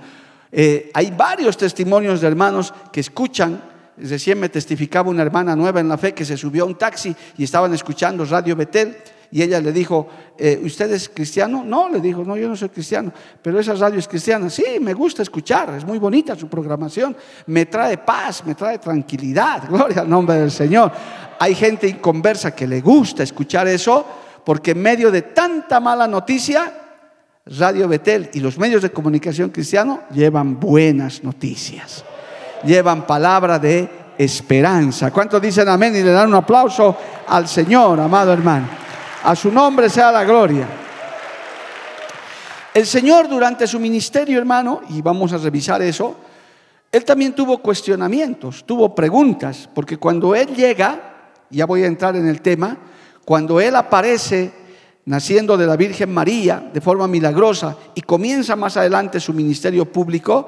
Eh, 0.51 0.91
hay 0.93 1.09
varios 1.09 1.57
testimonios 1.57 2.21
de 2.21 2.27
hermanos 2.27 2.71
que 2.91 2.99
escuchan 2.99 3.70
Recién 4.01 4.39
me 4.39 4.49
testificaba 4.49 5.09
una 5.09 5.21
hermana 5.21 5.55
nueva 5.55 5.79
en 5.79 5.87
la 5.87 5.97
fe 5.97 6.13
que 6.13 6.25
se 6.25 6.35
subió 6.35 6.63
a 6.63 6.67
un 6.67 6.77
taxi 6.77 7.15
y 7.37 7.43
estaban 7.43 7.73
escuchando 7.73 8.25
Radio 8.25 8.55
Betel 8.55 8.97
y 9.31 9.41
ella 9.41 9.61
le 9.61 9.71
dijo, 9.71 10.09
eh, 10.37 10.59
¿usted 10.63 10.91
es 10.91 11.07
cristiano? 11.07 11.63
No, 11.63 11.87
le 11.87 12.01
dijo, 12.01 12.23
no, 12.23 12.35
yo 12.35 12.49
no 12.49 12.55
soy 12.55 12.69
cristiano, 12.69 13.13
pero 13.41 13.59
esa 13.59 13.73
radio 13.75 13.97
es 13.97 14.07
cristiana. 14.07 14.49
Sí, 14.49 14.63
me 14.81 14.93
gusta 14.93 15.21
escuchar, 15.21 15.73
es 15.75 15.85
muy 15.85 15.99
bonita 15.99 16.35
su 16.35 16.49
programación, 16.49 17.15
me 17.45 17.65
trae 17.65 17.97
paz, 17.99 18.43
me 18.45 18.55
trae 18.55 18.79
tranquilidad, 18.79 19.67
gloria 19.69 20.01
al 20.01 20.09
nombre 20.09 20.35
del 20.35 20.51
Señor. 20.51 20.91
Hay 21.39 21.55
gente 21.55 21.87
inconversa 21.87 22.53
que 22.53 22.67
le 22.67 22.81
gusta 22.81 23.23
escuchar 23.23 23.67
eso 23.67 24.05
porque 24.43 24.71
en 24.71 24.81
medio 24.81 25.11
de 25.11 25.21
tanta 25.21 25.79
mala 25.79 26.07
noticia, 26.07 26.73
Radio 27.45 27.87
Betel 27.87 28.29
y 28.33 28.39
los 28.39 28.57
medios 28.57 28.81
de 28.81 28.91
comunicación 28.91 29.49
cristiano 29.49 30.01
llevan 30.11 30.59
buenas 30.59 31.23
noticias 31.23 32.03
llevan 32.63 33.05
palabra 33.05 33.59
de 33.59 34.13
esperanza. 34.17 35.11
¿Cuántos 35.11 35.41
dicen 35.41 35.67
amén 35.67 35.95
y 35.95 36.03
le 36.03 36.11
dan 36.11 36.29
un 36.29 36.35
aplauso 36.35 36.95
al 37.27 37.47
Señor, 37.47 37.99
amado 37.99 38.33
hermano? 38.33 38.67
A 39.23 39.35
su 39.35 39.51
nombre 39.51 39.89
sea 39.89 40.11
la 40.11 40.23
gloria. 40.23 40.67
El 42.73 42.85
Señor 42.85 43.27
durante 43.27 43.67
su 43.67 43.79
ministerio, 43.79 44.39
hermano, 44.39 44.81
y 44.89 45.01
vamos 45.01 45.33
a 45.33 45.37
revisar 45.37 45.81
eso, 45.81 46.15
Él 46.91 47.03
también 47.03 47.33
tuvo 47.33 47.57
cuestionamientos, 47.57 48.63
tuvo 48.65 48.95
preguntas, 48.95 49.69
porque 49.73 49.97
cuando 49.97 50.33
Él 50.33 50.55
llega, 50.55 51.27
ya 51.49 51.65
voy 51.65 51.83
a 51.83 51.87
entrar 51.87 52.15
en 52.15 52.27
el 52.27 52.41
tema, 52.41 52.77
cuando 53.25 53.59
Él 53.59 53.75
aparece 53.75 54.53
naciendo 55.05 55.57
de 55.57 55.67
la 55.67 55.75
Virgen 55.75 56.13
María 56.13 56.69
de 56.73 56.79
forma 56.79 57.07
milagrosa 57.07 57.75
y 57.95 58.01
comienza 58.01 58.55
más 58.55 58.77
adelante 58.77 59.19
su 59.19 59.33
ministerio 59.33 59.91
público, 59.91 60.47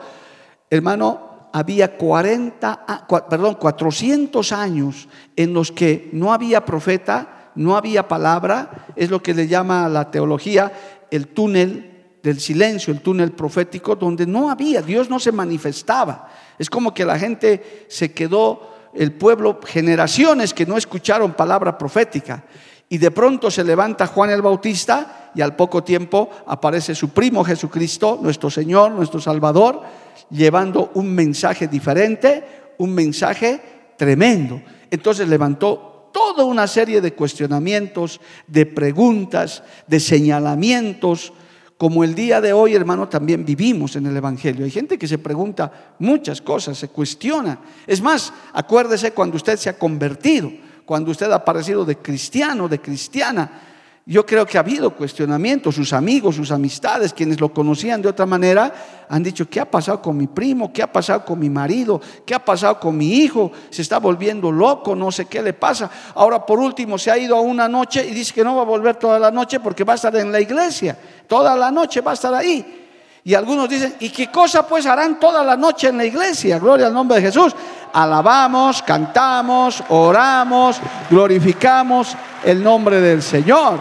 hermano, 0.69 1.32
había 1.53 1.97
40, 1.97 3.05
perdón, 3.29 3.55
400 3.55 4.51
años 4.51 5.07
en 5.35 5.53
los 5.53 5.71
que 5.71 6.09
no 6.11 6.33
había 6.33 6.65
profeta, 6.65 7.51
no 7.55 7.77
había 7.77 8.07
palabra, 8.07 8.87
es 8.95 9.11
lo 9.11 9.21
que 9.21 9.35
le 9.35 9.47
llama 9.47 9.87
la 9.87 10.09
teología 10.09 10.71
el 11.11 11.27
túnel 11.27 12.17
del 12.23 12.39
silencio, 12.39 12.91
el 12.91 13.01
túnel 13.01 13.33
profético, 13.33 13.95
donde 13.95 14.25
no 14.25 14.49
había, 14.49 14.81
Dios 14.81 15.11
no 15.11 15.19
se 15.19 15.31
manifestaba. 15.31 16.27
Es 16.57 16.71
como 16.71 16.91
que 16.91 17.05
la 17.05 17.19
gente 17.19 17.85
se 17.87 18.11
quedó, 18.13 18.73
el 18.95 19.11
pueblo, 19.11 19.59
generaciones 19.63 20.55
que 20.55 20.65
no 20.65 20.75
escucharon 20.75 21.33
palabra 21.33 21.77
profética. 21.77 22.43
Y 22.89 22.97
de 22.97 23.11
pronto 23.11 23.51
se 23.51 23.63
levanta 23.63 24.07
Juan 24.07 24.31
el 24.31 24.41
Bautista 24.41 25.31
y 25.35 25.41
al 25.41 25.55
poco 25.55 25.83
tiempo 25.83 26.29
aparece 26.47 26.95
su 26.95 27.09
primo 27.09 27.43
Jesucristo, 27.43 28.19
nuestro 28.21 28.49
Señor, 28.49 28.91
nuestro 28.91 29.19
Salvador, 29.19 29.81
llevando 30.29 30.91
un 30.95 31.13
mensaje 31.13 31.67
diferente, 31.67 32.43
un 32.77 32.93
mensaje 32.93 33.61
tremendo. 33.97 34.61
Entonces 34.89 35.27
levantó 35.27 36.09
toda 36.13 36.43
una 36.43 36.67
serie 36.67 37.01
de 37.01 37.13
cuestionamientos, 37.13 38.21
de 38.47 38.65
preguntas, 38.65 39.63
de 39.87 39.99
señalamientos, 39.99 41.33
como 41.77 42.03
el 42.03 42.15
día 42.15 42.39
de 42.39 42.53
hoy, 42.53 42.75
hermano, 42.75 43.09
también 43.09 43.43
vivimos 43.43 43.95
en 43.95 44.05
el 44.05 44.15
Evangelio. 44.15 44.63
Hay 44.63 44.71
gente 44.71 44.97
que 44.97 45.07
se 45.07 45.17
pregunta 45.17 45.95
muchas 45.99 46.41
cosas, 46.41 46.77
se 46.77 46.87
cuestiona. 46.87 47.59
Es 47.85 48.01
más, 48.01 48.31
acuérdese 48.53 49.11
cuando 49.11 49.35
usted 49.35 49.57
se 49.57 49.69
ha 49.69 49.77
convertido, 49.77 50.51
cuando 50.85 51.11
usted 51.11 51.29
ha 51.31 51.35
aparecido 51.35 51.83
de 51.83 51.97
cristiano, 51.97 52.69
de 52.69 52.79
cristiana 52.79 53.72
yo 54.05 54.25
creo 54.25 54.45
que 54.45 54.57
ha 54.57 54.61
habido 54.61 54.91
cuestionamientos, 54.91 55.75
sus 55.75 55.93
amigos, 55.93 56.35
sus 56.35 56.51
amistades, 56.51 57.13
quienes 57.13 57.39
lo 57.39 57.53
conocían 57.53 58.01
de 58.01 58.09
otra 58.09 58.25
manera, 58.25 58.73
han 59.07 59.23
dicho, 59.23 59.49
¿qué 59.49 59.61
ha 59.61 59.69
pasado 59.69 60.01
con 60.01 60.17
mi 60.17 60.27
primo? 60.27 60.73
¿Qué 60.73 60.83
ha 60.83 60.91
pasado 60.91 61.23
con 61.23 61.39
mi 61.39 61.49
marido? 61.49 62.01
¿Qué 62.25 62.35
ha 62.35 62.43
pasado 62.43 62.81
con 62.81 62.97
mi 62.97 63.13
hijo? 63.13 63.51
Se 63.69 63.81
está 63.81 63.99
volviendo 63.99 64.51
loco, 64.51 64.93
no 64.93 65.09
sé 65.09 65.25
qué 65.25 65.41
le 65.41 65.53
pasa. 65.53 65.89
Ahora 66.15 66.45
por 66.45 66.59
último 66.59 66.97
se 66.97 67.11
ha 67.11 67.17
ido 67.17 67.37
a 67.37 67.41
una 67.41 67.69
noche 67.69 68.05
y 68.05 68.13
dice 68.13 68.33
que 68.33 68.43
no 68.43 68.57
va 68.57 68.63
a 68.63 68.65
volver 68.65 68.97
toda 68.97 69.17
la 69.19 69.31
noche 69.31 69.61
porque 69.61 69.85
va 69.85 69.93
a 69.93 69.95
estar 69.95 70.13
en 70.17 70.33
la 70.33 70.41
iglesia, 70.41 70.97
toda 71.25 71.55
la 71.55 71.71
noche 71.71 72.01
va 72.01 72.11
a 72.11 72.15
estar 72.15 72.33
ahí. 72.33 72.82
Y 73.25 73.33
algunos 73.35 73.69
dicen, 73.69 73.95
¿y 73.99 74.09
qué 74.09 74.29
cosa 74.29 74.67
pues 74.67 74.85
harán 74.85 75.19
toda 75.19 75.43
la 75.43 75.55
noche 75.55 75.87
en 75.87 75.97
la 75.97 76.05
iglesia? 76.05 76.59
Gloria 76.59 76.87
al 76.87 76.93
nombre 76.93 77.17
de 77.17 77.23
Jesús. 77.23 77.55
Alabamos, 77.93 78.83
cantamos, 78.83 79.81
oramos, 79.89 80.81
glorificamos 81.09 82.15
el 82.43 82.61
nombre 82.61 82.99
del 82.99 83.21
Señor. 83.21 83.79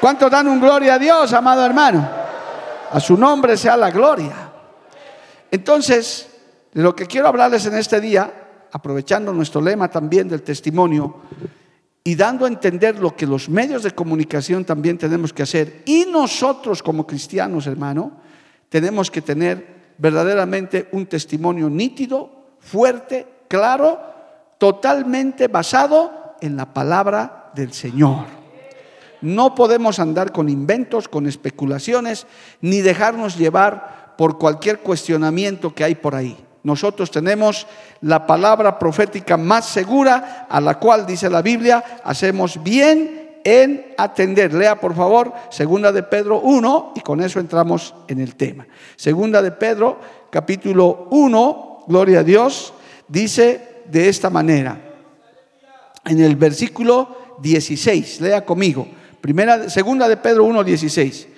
¿Cuántos 0.00 0.30
dan 0.30 0.48
un 0.48 0.60
gloria 0.60 0.94
a 0.94 0.98
Dios, 0.98 1.32
amado 1.32 1.64
hermano? 1.64 2.08
A 2.90 2.98
su 2.98 3.16
nombre 3.16 3.56
sea 3.56 3.76
la 3.76 3.90
gloria. 3.90 4.34
Entonces, 5.50 6.28
de 6.72 6.82
lo 6.82 6.96
que 6.96 7.06
quiero 7.06 7.28
hablarles 7.28 7.64
en 7.66 7.76
este 7.76 8.00
día, 8.00 8.32
aprovechando 8.72 9.32
nuestro 9.32 9.60
lema 9.60 9.88
también 9.88 10.28
del 10.28 10.42
testimonio 10.42 11.22
y 12.02 12.14
dando 12.14 12.44
a 12.44 12.48
entender 12.48 12.98
lo 12.98 13.14
que 13.14 13.26
los 13.26 13.48
medios 13.48 13.82
de 13.82 13.92
comunicación 13.92 14.64
también 14.64 14.98
tenemos 14.98 15.32
que 15.32 15.42
hacer, 15.42 15.82
y 15.84 16.06
nosotros 16.06 16.82
como 16.82 17.06
cristianos, 17.06 17.66
hermano, 17.66 18.27
tenemos 18.68 19.10
que 19.10 19.22
tener 19.22 19.94
verdaderamente 19.98 20.88
un 20.92 21.06
testimonio 21.06 21.68
nítido, 21.68 22.30
fuerte, 22.60 23.26
claro, 23.48 24.00
totalmente 24.58 25.48
basado 25.48 26.36
en 26.40 26.56
la 26.56 26.72
palabra 26.72 27.50
del 27.54 27.72
Señor. 27.72 28.26
No 29.20 29.54
podemos 29.54 29.98
andar 29.98 30.32
con 30.32 30.48
inventos, 30.48 31.08
con 31.08 31.26
especulaciones, 31.26 32.26
ni 32.60 32.80
dejarnos 32.80 33.36
llevar 33.36 34.14
por 34.16 34.38
cualquier 34.38 34.80
cuestionamiento 34.80 35.74
que 35.74 35.84
hay 35.84 35.94
por 35.96 36.14
ahí. 36.14 36.36
Nosotros 36.62 37.10
tenemos 37.10 37.66
la 38.00 38.26
palabra 38.26 38.78
profética 38.78 39.36
más 39.36 39.66
segura, 39.66 40.46
a 40.48 40.60
la 40.60 40.78
cual 40.78 41.06
dice 41.06 41.30
la 41.30 41.42
Biblia, 41.42 41.82
hacemos 42.04 42.62
bien 42.62 43.27
en 43.44 43.94
atender. 43.96 44.52
Lea 44.52 44.80
por 44.80 44.94
favor, 44.94 45.32
segunda 45.50 45.92
de 45.92 46.02
Pedro 46.02 46.40
1 46.40 46.92
y 46.96 47.00
con 47.00 47.20
eso 47.22 47.40
entramos 47.40 47.94
en 48.08 48.20
el 48.20 48.34
tema. 48.34 48.66
Segunda 48.96 49.42
de 49.42 49.52
Pedro, 49.52 49.98
capítulo 50.30 51.08
1, 51.10 51.84
gloria 51.86 52.20
a 52.20 52.24
Dios, 52.24 52.72
dice 53.06 53.82
de 53.86 54.08
esta 54.08 54.30
manera. 54.30 54.80
En 56.04 56.20
el 56.20 56.36
versículo 56.36 57.36
16, 57.40 58.20
lea 58.20 58.44
conmigo. 58.44 58.88
Primera, 59.20 59.68
segunda 59.68 60.08
de 60.08 60.16
Pedro 60.16 60.44
1, 60.44 60.64
16. 60.64 61.28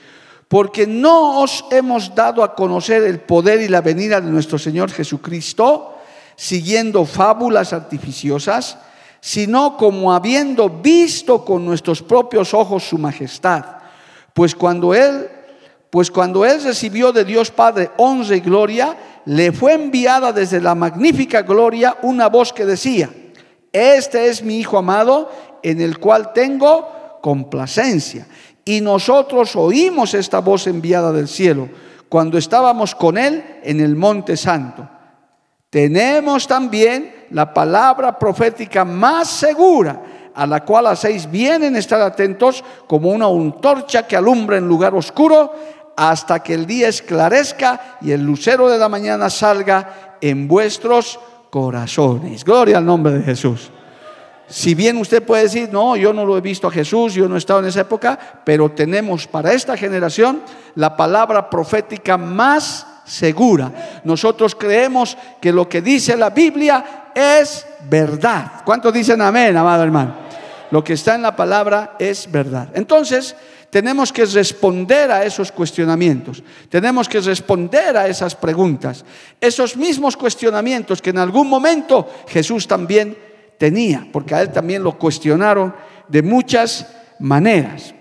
Porque 0.48 0.86
no 0.86 1.40
os 1.40 1.64
hemos 1.70 2.14
dado 2.14 2.42
a 2.42 2.54
conocer 2.54 3.04
el 3.04 3.20
poder 3.20 3.60
y 3.60 3.68
la 3.68 3.80
venida 3.80 4.20
de 4.20 4.30
nuestro 4.30 4.58
Señor 4.58 4.90
Jesucristo, 4.90 5.96
siguiendo 6.34 7.04
fábulas 7.04 7.72
artificiosas, 7.72 8.78
sino 9.20 9.76
como 9.76 10.12
habiendo 10.12 10.68
visto 10.68 11.44
con 11.44 11.64
nuestros 11.64 12.02
propios 12.02 12.54
ojos 12.54 12.88
su 12.88 12.98
majestad. 12.98 13.64
Pues 14.32 14.54
cuando 14.54 14.94
él, 14.94 15.28
pues 15.90 16.10
cuando 16.10 16.44
él 16.44 16.62
recibió 16.62 17.12
de 17.12 17.24
Dios 17.24 17.50
Padre 17.50 17.90
honra 17.98 18.36
y 18.36 18.40
gloria, 18.40 18.96
le 19.26 19.52
fue 19.52 19.74
enviada 19.74 20.32
desde 20.32 20.60
la 20.60 20.74
magnífica 20.74 21.42
gloria 21.42 21.98
una 22.02 22.28
voz 22.28 22.52
que 22.52 22.64
decía: 22.64 23.10
Este 23.72 24.28
es 24.28 24.42
mi 24.42 24.58
hijo 24.58 24.78
amado, 24.78 25.30
en 25.62 25.80
el 25.80 25.98
cual 25.98 26.32
tengo 26.32 27.18
complacencia. 27.20 28.26
Y 28.64 28.80
nosotros 28.80 29.56
oímos 29.56 30.14
esta 30.14 30.40
voz 30.40 30.66
enviada 30.66 31.12
del 31.12 31.28
cielo 31.28 31.68
cuando 32.08 32.38
estábamos 32.38 32.94
con 32.94 33.18
él 33.18 33.60
en 33.62 33.80
el 33.80 33.96
monte 33.96 34.36
santo. 34.36 34.88
Tenemos 35.70 36.48
también 36.48 37.26
la 37.30 37.54
palabra 37.54 38.18
profética 38.18 38.84
más 38.84 39.28
segura, 39.28 40.02
a 40.34 40.44
la 40.44 40.64
cual 40.64 40.88
hacéis 40.88 41.30
bien 41.30 41.62
en 41.62 41.76
estar 41.76 42.00
atentos 42.00 42.64
como 42.88 43.10
una 43.10 43.26
antorcha 43.26 44.04
que 44.04 44.16
alumbra 44.16 44.56
en 44.56 44.66
lugar 44.66 44.94
oscuro 44.96 45.54
hasta 45.96 46.42
que 46.42 46.54
el 46.54 46.66
día 46.66 46.88
esclarezca 46.88 47.98
y 48.00 48.10
el 48.10 48.24
lucero 48.24 48.68
de 48.68 48.78
la 48.78 48.88
mañana 48.88 49.30
salga 49.30 50.16
en 50.20 50.48
vuestros 50.48 51.20
corazones. 51.50 52.44
Gloria 52.44 52.78
al 52.78 52.86
nombre 52.86 53.12
de 53.12 53.22
Jesús. 53.22 53.70
Si 54.48 54.74
bien 54.74 54.96
usted 54.96 55.22
puede 55.22 55.44
decir, 55.44 55.68
no, 55.70 55.94
yo 55.94 56.12
no 56.12 56.24
lo 56.24 56.36
he 56.36 56.40
visto 56.40 56.66
a 56.66 56.72
Jesús, 56.72 57.14
yo 57.14 57.28
no 57.28 57.36
he 57.36 57.38
estado 57.38 57.60
en 57.60 57.66
esa 57.66 57.82
época, 57.82 58.18
pero 58.44 58.72
tenemos 58.72 59.28
para 59.28 59.52
esta 59.52 59.76
generación 59.76 60.42
la 60.74 60.96
palabra 60.96 61.48
profética 61.48 62.16
más 62.16 62.86
segura. 63.10 64.00
Nosotros 64.04 64.54
creemos 64.54 65.18
que 65.40 65.52
lo 65.52 65.68
que 65.68 65.82
dice 65.82 66.16
la 66.16 66.30
Biblia 66.30 67.10
es 67.14 67.66
verdad. 67.88 68.62
¿Cuántos 68.64 68.92
dicen 68.92 69.20
amén, 69.20 69.56
amado 69.56 69.82
hermano? 69.82 70.14
Lo 70.70 70.84
que 70.84 70.92
está 70.92 71.16
en 71.16 71.22
la 71.22 71.34
palabra 71.34 71.96
es 71.98 72.30
verdad. 72.30 72.68
Entonces, 72.74 73.34
tenemos 73.70 74.12
que 74.12 74.24
responder 74.24 75.10
a 75.10 75.24
esos 75.24 75.50
cuestionamientos, 75.50 76.42
tenemos 76.68 77.08
que 77.08 77.20
responder 77.20 77.96
a 77.96 78.06
esas 78.08 78.34
preguntas, 78.34 79.04
esos 79.40 79.76
mismos 79.76 80.16
cuestionamientos 80.16 81.02
que 81.02 81.10
en 81.10 81.18
algún 81.18 81.48
momento 81.48 82.08
Jesús 82.28 82.66
también 82.66 83.16
tenía, 83.58 84.06
porque 84.12 84.34
a 84.34 84.42
él 84.42 84.50
también 84.50 84.82
lo 84.82 84.98
cuestionaron 84.98 85.74
de 86.08 86.22
muchas 86.22 86.86
maneras. 87.18 87.94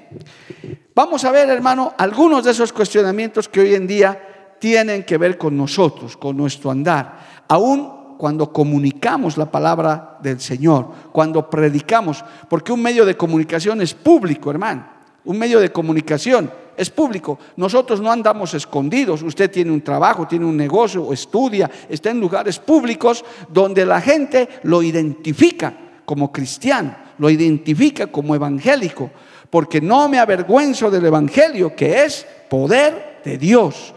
Vamos 0.95 1.23
a 1.23 1.31
ver, 1.31 1.49
hermano, 1.49 1.93
algunos 1.97 2.43
de 2.43 2.51
esos 2.51 2.73
cuestionamientos 2.73 3.47
que 3.47 3.61
hoy 3.61 3.75
en 3.75 3.87
día 3.87 4.28
tienen 4.59 5.03
que 5.03 5.17
ver 5.17 5.37
con 5.37 5.55
nosotros, 5.57 6.17
con 6.17 6.37
nuestro 6.37 6.71
andar. 6.71 7.43
Aún 7.47 8.15
cuando 8.17 8.51
comunicamos 8.51 9.37
la 9.37 9.49
palabra 9.49 10.17
del 10.21 10.41
Señor, 10.41 10.87
cuando 11.11 11.49
predicamos, 11.49 12.23
porque 12.49 12.73
un 12.73 12.81
medio 12.81 13.05
de 13.05 13.15
comunicación 13.15 13.81
es 13.81 13.93
público, 13.93 14.51
hermano. 14.51 14.85
Un 15.23 15.37
medio 15.37 15.59
de 15.59 15.71
comunicación 15.71 16.51
es 16.75 16.89
público. 16.89 17.39
Nosotros 17.57 18.01
no 18.01 18.11
andamos 18.11 18.53
escondidos. 18.53 19.21
Usted 19.21 19.51
tiene 19.51 19.71
un 19.71 19.81
trabajo, 19.81 20.27
tiene 20.27 20.45
un 20.45 20.57
negocio, 20.57 21.11
estudia, 21.13 21.69
está 21.87 22.09
en 22.09 22.19
lugares 22.19 22.59
públicos 22.59 23.23
donde 23.47 23.85
la 23.85 24.01
gente 24.01 24.47
lo 24.63 24.81
identifica 24.81 25.73
como 26.05 26.31
cristiano, 26.31 26.95
lo 27.19 27.29
identifica 27.29 28.07
como 28.07 28.33
evangélico, 28.33 29.11
porque 29.49 29.79
no 29.79 30.09
me 30.09 30.19
avergüenzo 30.19 30.89
del 30.89 31.05
evangelio, 31.05 31.75
que 31.75 32.03
es 32.03 32.25
poder 32.49 33.21
de 33.23 33.37
Dios. 33.37 33.93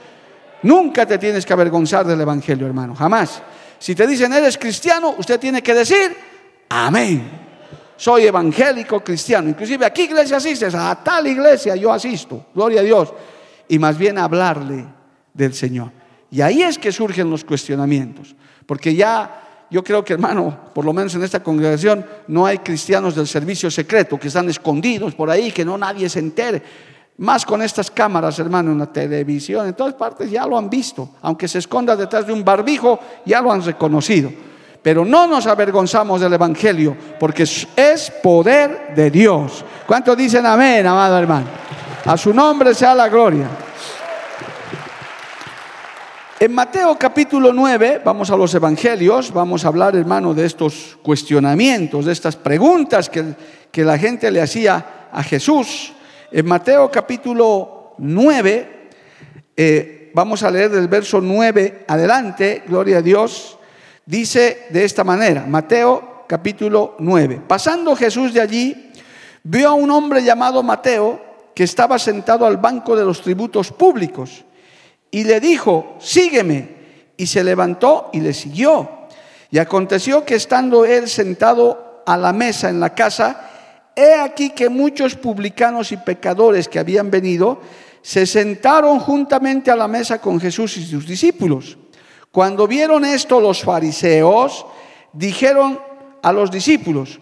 Nunca 0.62 1.07
te 1.07 1.18
tienes 1.18 1.44
que 1.44 1.53
avergonzar 1.53 2.07
del 2.07 2.20
Evangelio, 2.20 2.66
hermano, 2.66 2.94
jamás. 2.94 3.42
Si 3.79 3.94
te 3.94 4.07
dicen 4.07 4.33
eres 4.33 4.57
cristiano, 4.59 5.14
usted 5.18 5.40
tiene 5.40 5.62
que 5.62 5.75
decir, 5.75 6.16
amén. 6.68 7.40
Soy 7.96 8.27
evangélico 8.27 9.03
cristiano. 9.03 9.48
Inclusive, 9.48 9.87
¿a 9.87 9.90
qué 9.90 10.05
iglesia 10.05 10.37
asistes? 10.37 10.75
A 10.75 11.03
tal 11.05 11.27
iglesia 11.27 11.77
yo 11.77 11.92
asisto, 11.92 12.46
gloria 12.55 12.81
a 12.81 12.85
Dios. 12.85 13.12
Y 13.68 13.79
más 13.79 13.96
bien 13.96 14.18
hablarle 14.18 14.87
del 15.33 15.55
Señor. 15.55 15.90
Y 16.31 16.40
ahí 16.40 16.62
es 16.62 16.79
que 16.79 16.90
surgen 16.90 17.31
los 17.31 17.44
cuestionamientos. 17.44 18.35
Porque 18.66 18.94
ya 18.94 19.66
yo 19.70 19.83
creo 19.83 20.05
que, 20.05 20.12
hermano, 20.12 20.70
por 20.75 20.85
lo 20.85 20.92
menos 20.92 21.14
en 21.14 21.22
esta 21.22 21.42
congregación, 21.42 22.05
no 22.29 22.44
hay 22.44 22.59
cristianos 22.59 23.14
del 23.14 23.27
servicio 23.27 23.70
secreto 23.70 24.18
que 24.18 24.29
están 24.29 24.48
escondidos 24.48 25.14
por 25.14 25.31
ahí, 25.31 25.51
que 25.51 25.64
no 25.64 25.79
nadie 25.79 26.09
se 26.09 26.18
entere. 26.18 26.62
Más 27.18 27.44
con 27.44 27.61
estas 27.62 27.90
cámaras, 27.90 28.38
hermano, 28.38 28.72
en 28.72 28.79
la 28.79 28.87
televisión, 28.87 29.66
en 29.66 29.75
todas 29.75 29.94
partes 29.94 30.31
ya 30.31 30.46
lo 30.46 30.57
han 30.57 30.70
visto. 30.70 31.11
Aunque 31.22 31.46
se 31.46 31.59
esconda 31.59 31.94
detrás 31.94 32.27
de 32.27 32.33
un 32.33 32.44
barbijo, 32.44 32.98
ya 33.27 33.40
lo 33.40 33.53
han 33.53 33.62
reconocido. 33.62 34.31
Pero 34.83 35.05
no 35.05 35.27
nos 35.27 35.46
avergonzamos 35.46 36.20
del 36.20 36.33
Evangelio, 36.33 36.96
porque 37.20 37.44
es 37.44 38.12
poder 38.22 38.94
de 38.96 39.11
Dios. 39.11 39.64
¿Cuántos 39.87 40.16
dicen 40.16 40.46
amén, 40.46 40.87
amado 40.87 41.18
hermano? 41.18 41.46
A 42.05 42.16
su 42.16 42.35
nombre 42.35 42.75
sea 42.75 42.94
la 42.94 43.09
gloria. 43.09 43.48
En 46.40 46.53
Mateo 46.53 46.98
capítulo 46.98 47.53
9, 47.53 48.03
vamos 48.05 48.29
a 48.33 48.37
los 48.37 48.53
evangelios, 48.55 49.33
vamos 49.33 49.64
a 49.64 49.68
hablar, 49.68 49.94
hermano, 49.94 50.35
de 50.35 50.44
estos 50.44 50.98
cuestionamientos, 51.01 52.07
de 52.07 52.12
estas 52.12 52.35
preguntas 52.35 53.09
que, 53.09 53.35
que 53.70 53.85
la 53.85 53.96
gente 53.96 54.29
le 54.33 54.42
hacía 54.42 55.09
a 55.12 55.22
Jesús. 55.22 55.92
En 56.35 56.47
Mateo 56.47 56.90
capítulo 56.90 57.92
9, 57.99 58.88
eh, 59.55 60.11
vamos 60.14 60.42
a 60.42 60.51
leer 60.51 60.71
del 60.71 60.88
verso 60.88 61.21
9 61.21 61.85
adelante, 61.87 62.62
gloria 62.66 62.99
a 62.99 63.03
Dios, 63.03 63.59
dice 64.07 64.66
de 64.71 64.83
esta 64.83 65.05
manera, 65.05 65.45
Mateo 65.47 66.25
capítulo 66.27 66.97
9. 67.01 67.42
Pasando 67.47 67.95
Jesús 67.95 68.33
de 68.33 68.40
allí, 68.40 68.92
vio 69.42 69.68
a 69.68 69.75
un 69.75 69.90
hombre 69.90 70.25
llamado 70.25 70.62
Mateo 70.62 71.21
que 71.55 71.64
estaba 71.64 71.99
sentado 71.99 72.47
al 72.47 72.57
banco 72.57 72.97
de 72.97 73.05
los 73.05 73.21
tributos 73.21 73.71
públicos 73.71 74.47
y 75.11 75.25
le 75.25 75.38
dijo, 75.38 75.97
sígueme. 76.01 76.81
Y 77.14 77.27
se 77.27 77.45
levantó 77.45 78.09
y 78.14 78.21
le 78.21 78.33
siguió. 78.33 78.88
Y 79.51 79.59
aconteció 79.59 80.25
que 80.25 80.35
estando 80.35 80.87
él 80.87 81.09
sentado 81.09 82.03
a 82.07 82.16
la 82.16 82.33
mesa 82.33 82.71
en 82.71 82.81
la 82.81 82.95
casa, 82.95 83.52
He 83.95 84.15
aquí 84.15 84.51
que 84.51 84.69
muchos 84.69 85.15
publicanos 85.15 85.93
y 85.93 85.97
pecadores 85.99 86.69
que 86.69 86.79
habían 86.79 87.11
venido 87.11 87.61
se 88.01 88.27
sentaron 88.27 88.99
juntamente 88.99 89.71
a 89.71 89.77
la 89.77 89.87
mesa 89.87 90.21
con 90.21 90.41
Jesús 90.41 90.77
y 90.77 90.85
sus 90.85 91.07
discípulos. 91.07 91.79
Cuando 92.31 92.67
vieron 92.67 93.05
esto 93.05 93.41
los 93.41 93.63
fariseos, 93.63 94.65
dijeron 95.13 95.79
a 96.23 96.33
los 96.33 96.51
discípulos, 96.51 97.21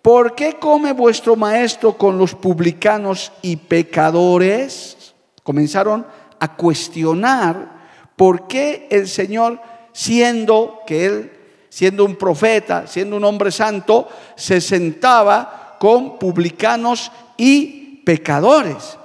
¿por 0.00 0.34
qué 0.34 0.54
come 0.58 0.92
vuestro 0.92 1.34
maestro 1.34 1.98
con 1.98 2.16
los 2.16 2.34
publicanos 2.34 3.32
y 3.42 3.56
pecadores? 3.56 5.14
Comenzaron 5.42 6.06
a 6.38 6.56
cuestionar 6.56 7.74
por 8.16 8.46
qué 8.46 8.86
el 8.90 9.08
Señor, 9.08 9.60
siendo 9.92 10.82
que 10.86 11.06
Él, 11.06 11.32
siendo 11.68 12.04
un 12.04 12.16
profeta, 12.16 12.86
siendo 12.86 13.16
un 13.16 13.24
hombre 13.24 13.50
santo, 13.50 14.08
se 14.36 14.60
sentaba 14.60 15.63
con 15.78 16.18
publicanos 16.18 17.10
y 17.36 18.02
pecadores. 18.04 18.98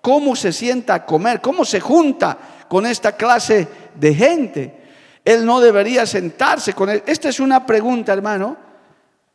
¿Cómo 0.00 0.36
se 0.36 0.52
sienta 0.52 0.94
a 0.94 1.06
comer? 1.06 1.40
¿Cómo 1.40 1.64
se 1.64 1.80
junta 1.80 2.36
con 2.68 2.86
esta 2.86 3.12
clase 3.12 3.66
de 3.94 4.14
gente? 4.14 4.84
Él 5.24 5.46
no 5.46 5.60
debería 5.60 6.04
sentarse 6.04 6.74
con 6.74 6.90
él. 6.90 7.02
Esta 7.06 7.30
es 7.30 7.40
una 7.40 7.64
pregunta, 7.64 8.12
hermano, 8.12 8.56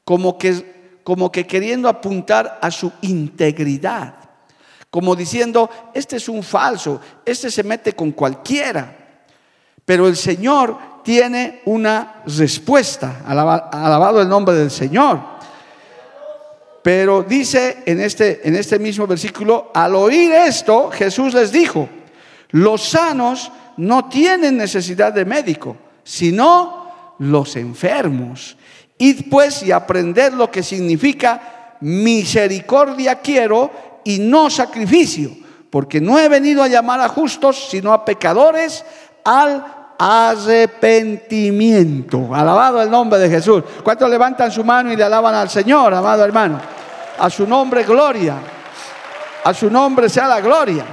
como 0.06 0.38
que, 0.38 0.99
como 1.04 1.32
que 1.32 1.47
queriendo 1.47 1.89
apuntar 1.89 2.60
a 2.62 2.69
su 2.69 2.91
integridad, 3.02 4.15
como 4.91 5.15
diciendo, 5.15 5.69
este 5.93 6.17
es 6.17 6.30
un 6.30 6.43
falso, 6.43 7.02
este 7.25 7.49
se 7.49 7.63
mete 7.63 7.93
con 7.93 8.12
cualquiera. 8.12 8.95
Pero 9.86 10.08
el 10.08 10.15
Señor 10.15 10.78
tiene 11.04 11.62
una 11.65 12.21
respuesta, 12.25 13.23
alabado 13.25 14.21
el 14.21 14.30
nombre 14.30 14.54
del 14.54 14.69
Señor. 14.69 15.38
Pero 16.82 17.24
dice 17.24 17.80
en 17.86 18.00
este, 18.00 18.48
en 18.48 18.56
este 18.56 18.80
mismo 18.80 19.06
versículo, 19.06 19.70
al 19.74 19.96
oír 19.96 20.32
esto, 20.32 20.89
Jesús 20.92 21.34
les 21.34 21.52
dijo, 21.52 21.89
los 22.52 22.89
sanos 22.89 23.52
no 23.78 24.10
tienen 24.10 24.58
necesidad 24.58 25.13
de 25.13 25.26
médico, 25.26 25.78
sino 26.04 27.15
los 27.20 27.56
enfermos. 27.56 28.58
Id 28.98 29.30
pues 29.30 29.62
y 29.63 29.72
aprender 29.72 30.34
lo 30.34 30.52
que 30.52 30.63
significa 30.63 31.78
misericordia 31.82 33.20
quiero 33.20 33.72
y 34.04 34.20
no 34.20 34.50
sacrificio, 34.50 35.32
porque 35.70 36.02
no 36.02 36.20
he 36.20 36.28
venido 36.28 36.62
a 36.63 36.68
llamar 36.68 37.00
a 37.00 37.08
justos, 37.08 37.70
sino 37.70 37.94
a 37.94 38.04
pecadores 38.04 38.84
al 39.24 39.63
arrepentimiento. 39.98 42.34
Alabado 42.34 42.82
el 42.82 42.89
nombre 42.89 43.20
de 43.20 43.30
Jesús. 43.30 43.63
¿Cuántos 43.84 44.10
levantan 44.10 44.52
su 44.52 44.63
mano 44.63 44.92
y 44.92 44.96
le 44.96 45.04
alaban 45.04 45.36
al 45.36 45.50
Señor, 45.50 45.94
amado 45.94 46.24
hermano? 46.24 46.60
A 47.19 47.29
su 47.29 47.45
nombre 47.47 47.84
gloria. 47.84 48.38
A 49.43 49.53
su 49.53 49.69
nombre 49.69 50.10
sea 50.10 50.27
la 50.27 50.41
gloria 50.41 50.86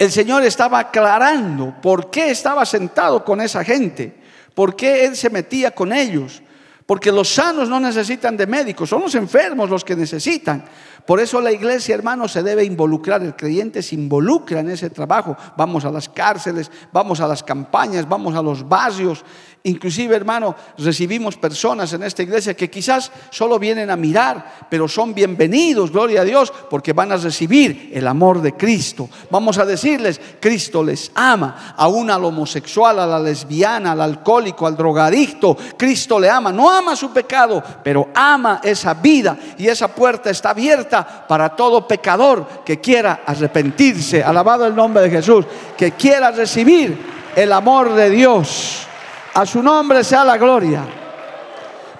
el 0.00 0.10
Señor 0.10 0.42
estaba 0.44 0.78
aclarando 0.78 1.74
por 1.82 2.10
qué 2.10 2.30
estaba 2.30 2.64
sentado 2.64 3.22
con 3.22 3.38
esa 3.42 3.62
gente, 3.62 4.16
por 4.54 4.74
qué 4.74 5.04
Él 5.04 5.14
se 5.14 5.28
metía 5.28 5.72
con 5.72 5.92
ellos. 5.92 6.42
Porque 6.86 7.12
los 7.12 7.28
sanos 7.28 7.68
no 7.68 7.78
necesitan 7.78 8.34
de 8.34 8.46
médicos, 8.46 8.88
son 8.88 9.02
los 9.02 9.14
enfermos 9.14 9.68
los 9.68 9.84
que 9.84 9.94
necesitan. 9.94 10.64
Por 11.06 11.20
eso 11.20 11.38
la 11.40 11.52
iglesia, 11.52 11.94
hermano, 11.94 12.26
se 12.28 12.42
debe 12.42 12.64
involucrar. 12.64 13.22
El 13.22 13.36
creyente 13.36 13.82
se 13.82 13.94
involucra 13.94 14.60
en 14.60 14.70
ese 14.70 14.88
trabajo. 14.88 15.36
Vamos 15.56 15.84
a 15.84 15.90
las 15.90 16.08
cárceles, 16.08 16.70
vamos 16.92 17.20
a 17.20 17.28
las 17.28 17.44
campañas, 17.44 18.08
vamos 18.08 18.34
a 18.34 18.42
los 18.42 18.66
barrios, 18.66 19.22
Inclusive, 19.62 20.16
hermano, 20.16 20.56
recibimos 20.78 21.36
personas 21.36 21.92
en 21.92 22.02
esta 22.02 22.22
iglesia 22.22 22.54
que 22.54 22.70
quizás 22.70 23.12
solo 23.28 23.58
vienen 23.58 23.90
a 23.90 23.96
mirar, 23.96 24.66
pero 24.70 24.88
son 24.88 25.12
bienvenidos, 25.12 25.92
gloria 25.92 26.22
a 26.22 26.24
Dios, 26.24 26.50
porque 26.70 26.94
van 26.94 27.12
a 27.12 27.18
recibir 27.18 27.90
el 27.92 28.06
amor 28.06 28.40
de 28.40 28.54
Cristo. 28.54 29.10
Vamos 29.28 29.58
a 29.58 29.66
decirles, 29.66 30.18
Cristo 30.40 30.82
les 30.82 31.12
ama, 31.14 31.74
aún 31.76 32.10
al 32.10 32.24
homosexual, 32.24 33.00
a 33.00 33.06
la 33.06 33.20
lesbiana, 33.20 33.92
al 33.92 34.00
alcohólico, 34.00 34.66
al 34.66 34.78
drogadicto, 34.78 35.54
Cristo 35.76 36.18
le 36.18 36.30
ama. 36.30 36.50
No 36.50 36.70
ama 36.70 36.96
su 36.96 37.10
pecado, 37.10 37.62
pero 37.84 38.08
ama 38.14 38.62
esa 38.64 38.94
vida 38.94 39.38
y 39.58 39.68
esa 39.68 39.88
puerta 39.88 40.30
está 40.30 40.50
abierta 40.50 41.26
para 41.28 41.50
todo 41.50 41.86
pecador 41.86 42.46
que 42.64 42.80
quiera 42.80 43.24
arrepentirse. 43.26 44.24
Alabado 44.24 44.66
el 44.66 44.74
nombre 44.74 45.02
de 45.02 45.10
Jesús, 45.10 45.44
que 45.76 45.92
quiera 45.92 46.30
recibir 46.30 46.98
el 47.36 47.52
amor 47.52 47.94
de 47.94 48.08
Dios. 48.08 48.86
A 49.34 49.46
su 49.46 49.62
nombre 49.62 50.02
sea 50.04 50.24
la 50.24 50.36
gloria. 50.36 50.84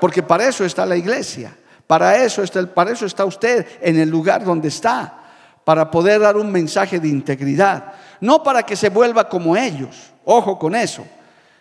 Porque 0.01 0.23
para 0.23 0.49
eso 0.49 0.65
está 0.65 0.87
la 0.87 0.97
iglesia. 0.97 1.57
Para 1.87 2.17
eso 2.17 2.43
está, 2.43 2.67
para 2.67 2.93
eso 2.93 3.07
está 3.07 3.25
usted 3.25 3.67
en 3.81 3.99
el 3.99 4.09
lugar 4.09 4.45
donde 4.45 4.69
está. 4.69 5.19
Para 5.65 5.91
poder 5.91 6.21
dar 6.21 6.37
un 6.37 6.51
mensaje 6.51 6.99
de 6.99 7.09
integridad. 7.09 7.93
No 8.21 8.43
para 8.43 8.63
que 8.63 8.77
se 8.77 8.89
vuelva 8.89 9.29
como 9.29 9.57
ellos. 9.57 10.13
Ojo 10.25 10.59
con 10.59 10.75
eso. 10.75 11.05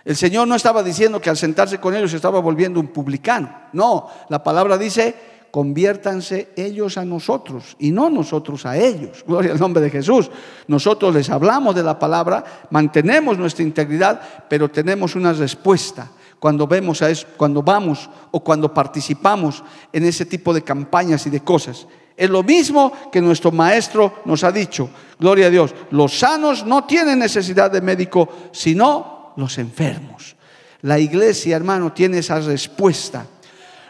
El 0.05 0.15
Señor 0.15 0.47
no 0.47 0.55
estaba 0.55 0.81
diciendo 0.81 1.19
que 1.21 1.29
al 1.29 1.37
sentarse 1.37 1.79
con 1.79 1.95
ellos 1.95 2.11
se 2.11 2.17
estaba 2.17 2.39
volviendo 2.39 2.79
un 2.79 2.87
publicano. 2.87 3.53
No, 3.73 4.09
la 4.29 4.41
palabra 4.41 4.77
dice, 4.77 5.15
conviértanse 5.51 6.49
ellos 6.55 6.97
a 6.97 7.05
nosotros 7.05 7.75
y 7.79 7.91
no 7.91 8.09
nosotros 8.09 8.65
a 8.65 8.77
ellos. 8.77 9.23
Gloria 9.27 9.51
al 9.51 9.59
nombre 9.59 9.81
de 9.81 9.89
Jesús. 9.89 10.29
Nosotros 10.67 11.13
les 11.13 11.29
hablamos 11.29 11.75
de 11.75 11.83
la 11.83 11.97
palabra, 11.97 12.43
mantenemos 12.69 13.37
nuestra 13.37 13.63
integridad, 13.63 14.21
pero 14.49 14.69
tenemos 14.69 15.15
una 15.15 15.33
respuesta 15.33 16.11
cuando 16.39 16.67
vemos 16.67 17.01
a 17.01 17.09
eso, 17.09 17.27
cuando 17.35 17.61
vamos 17.61 18.09
o 18.31 18.39
cuando 18.39 18.73
participamos 18.73 19.63
en 19.91 20.05
ese 20.05 20.25
tipo 20.25 20.53
de 20.53 20.63
campañas 20.63 21.25
y 21.27 21.29
de 21.29 21.41
cosas. 21.41 21.85
Es 22.15 22.29
lo 22.29 22.43
mismo 22.43 22.91
que 23.11 23.21
nuestro 23.21 23.51
maestro 23.51 24.21
nos 24.25 24.43
ha 24.43 24.51
dicho. 24.51 24.89
Gloria 25.19 25.47
a 25.47 25.49
Dios. 25.49 25.73
Los 25.91 26.19
sanos 26.19 26.65
no 26.65 26.83
tienen 26.85 27.19
necesidad 27.19 27.71
de 27.71 27.81
médico, 27.81 28.27
sino 28.51 29.33
los 29.37 29.57
enfermos. 29.57 30.35
La 30.81 30.99
iglesia, 30.99 31.55
hermano, 31.55 31.93
tiene 31.93 32.19
esa 32.19 32.39
respuesta. 32.39 33.25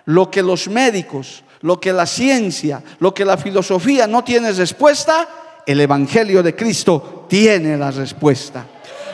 Lo 0.05 0.29
que 0.29 0.41
los 0.41 0.67
médicos, 0.67 1.43
lo 1.61 1.79
que 1.79 1.93
la 1.93 2.05
ciencia, 2.05 2.81
lo 2.99 3.13
que 3.13 3.25
la 3.25 3.37
filosofía 3.37 4.07
no 4.07 4.23
tiene 4.23 4.51
respuesta, 4.51 5.27
el 5.65 5.81
Evangelio 5.81 6.41
de 6.41 6.55
Cristo 6.55 7.25
tiene 7.27 7.77
la 7.77 7.91
respuesta. 7.91 8.65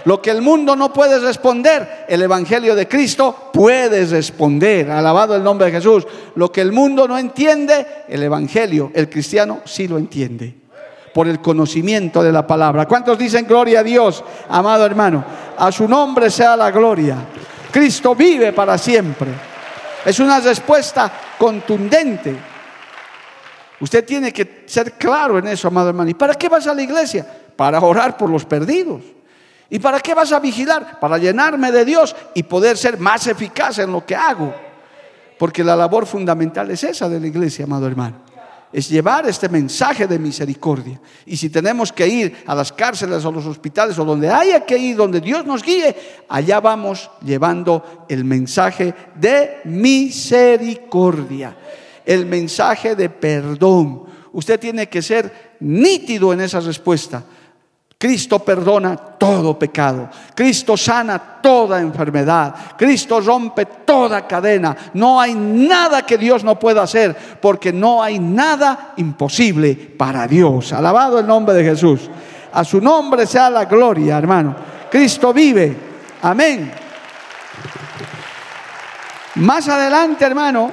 Lo 0.05 0.21
que 0.21 0.29
el 0.29 0.43
mundo 0.43 0.75
no 0.75 0.93
puede 0.93 1.19
responder, 1.19 2.05
el 2.07 2.21
Evangelio 2.21 2.75
de 2.75 2.87
Cristo 2.87 3.49
puede 3.51 4.05
responder. 4.05 4.91
Alabado 4.91 5.35
el 5.35 5.43
nombre 5.43 5.65
de 5.65 5.73
Jesús. 5.73 6.05
Lo 6.35 6.51
que 6.51 6.61
el 6.61 6.71
mundo 6.71 7.07
no 7.07 7.17
entiende, 7.17 7.85
el 8.07 8.21
Evangelio, 8.21 8.91
el 8.93 9.09
cristiano 9.09 9.61
sí 9.65 9.87
lo 9.87 9.97
entiende. 9.97 10.55
Por 11.11 11.27
el 11.27 11.41
conocimiento 11.41 12.21
de 12.21 12.31
la 12.31 12.45
palabra. 12.45 12.85
¿Cuántos 12.85 13.17
dicen 13.17 13.47
gloria 13.47 13.79
a 13.79 13.83
Dios, 13.83 14.23
amado 14.47 14.85
hermano? 14.85 15.25
A 15.57 15.71
su 15.71 15.87
nombre 15.87 16.29
sea 16.29 16.55
la 16.55 16.69
gloria. 16.69 17.17
Cristo 17.71 18.13
vive 18.13 18.53
para 18.53 18.77
siempre. 18.77 19.54
Es 20.05 20.19
una 20.19 20.39
respuesta 20.39 21.11
contundente. 21.37 22.35
Usted 23.79 24.05
tiene 24.05 24.31
que 24.31 24.63
ser 24.67 24.93
claro 24.93 25.39
en 25.39 25.47
eso, 25.47 25.67
amado 25.67 25.89
hermano. 25.89 26.09
¿Y 26.09 26.13
para 26.13 26.35
qué 26.35 26.47
vas 26.47 26.67
a 26.67 26.73
la 26.73 26.81
iglesia? 26.81 27.25
Para 27.55 27.79
orar 27.79 28.15
por 28.15 28.29
los 28.29 28.45
perdidos. 28.45 29.01
¿Y 29.69 29.79
para 29.79 29.99
qué 29.99 30.13
vas 30.13 30.31
a 30.31 30.39
vigilar? 30.39 30.99
Para 30.99 31.17
llenarme 31.17 31.71
de 31.71 31.83
Dios 31.83 32.15
y 32.35 32.43
poder 32.43 32.77
ser 32.77 32.99
más 32.99 33.25
eficaz 33.27 33.79
en 33.79 33.91
lo 33.91 34.05
que 34.05 34.15
hago. 34.15 34.53
Porque 35.39 35.63
la 35.63 35.75
labor 35.75 36.05
fundamental 36.05 36.69
es 36.71 36.83
esa 36.83 37.09
de 37.09 37.19
la 37.19 37.27
iglesia, 37.27 37.65
amado 37.65 37.87
hermano 37.87 38.24
es 38.75 38.89
llevar 38.89 39.25
este 39.25 39.47
mensaje 39.47 40.05
de 40.05 40.19
misericordia. 40.19 40.99
Y 41.25 41.37
si 41.37 41.49
tenemos 41.49 41.93
que 41.93 42.05
ir 42.05 42.43
a 42.45 42.53
las 42.53 42.73
cárceles 42.73 43.23
o 43.23 43.31
los 43.31 43.45
hospitales 43.45 43.97
o 43.97 44.03
donde 44.03 44.29
haya 44.29 44.65
que 44.65 44.77
ir, 44.77 44.97
donde 44.97 45.21
Dios 45.21 45.45
nos 45.45 45.63
guíe, 45.63 45.95
allá 46.27 46.59
vamos 46.59 47.09
llevando 47.23 48.05
el 48.09 48.25
mensaje 48.25 48.93
de 49.15 49.61
misericordia, 49.63 51.55
el 52.05 52.25
mensaje 52.25 52.97
de 52.97 53.09
perdón. 53.09 54.07
Usted 54.33 54.59
tiene 54.59 54.89
que 54.89 55.01
ser 55.01 55.55
nítido 55.61 56.33
en 56.33 56.41
esa 56.41 56.59
respuesta. 56.59 57.23
Cristo 57.97 58.39
perdona 58.39 58.95
todo 58.97 59.57
pecado. 59.57 60.09
Cristo 60.35 60.75
sana 60.75 61.17
toda 61.41 61.79
enfermedad. 61.79 62.53
Cristo 62.77 63.21
rompe 63.21 63.65
toda 63.65 64.27
cadena. 64.27 64.75
No 64.93 65.19
hay 65.19 65.33
nada 65.33 66.05
que 66.05 66.17
Dios 66.17 66.43
no 66.43 66.59
pueda 66.59 66.83
hacer 66.83 67.15
porque 67.41 67.71
no 67.71 68.03
hay 68.03 68.19
nada 68.19 68.93
imposible 68.97 69.75
para 69.75 70.27
Dios. 70.27 70.73
Alabado 70.73 71.19
el 71.19 71.27
nombre 71.27 71.55
de 71.55 71.63
Jesús. 71.63 72.09
A 72.51 72.63
su 72.63 72.81
nombre 72.81 73.25
sea 73.25 73.49
la 73.49 73.65
gloria, 73.65 74.17
hermano. 74.17 74.55
Cristo 74.91 75.33
vive. 75.33 75.75
Amén. 76.21 76.71
Más 79.35 79.67
adelante, 79.67 80.25
hermano, 80.25 80.71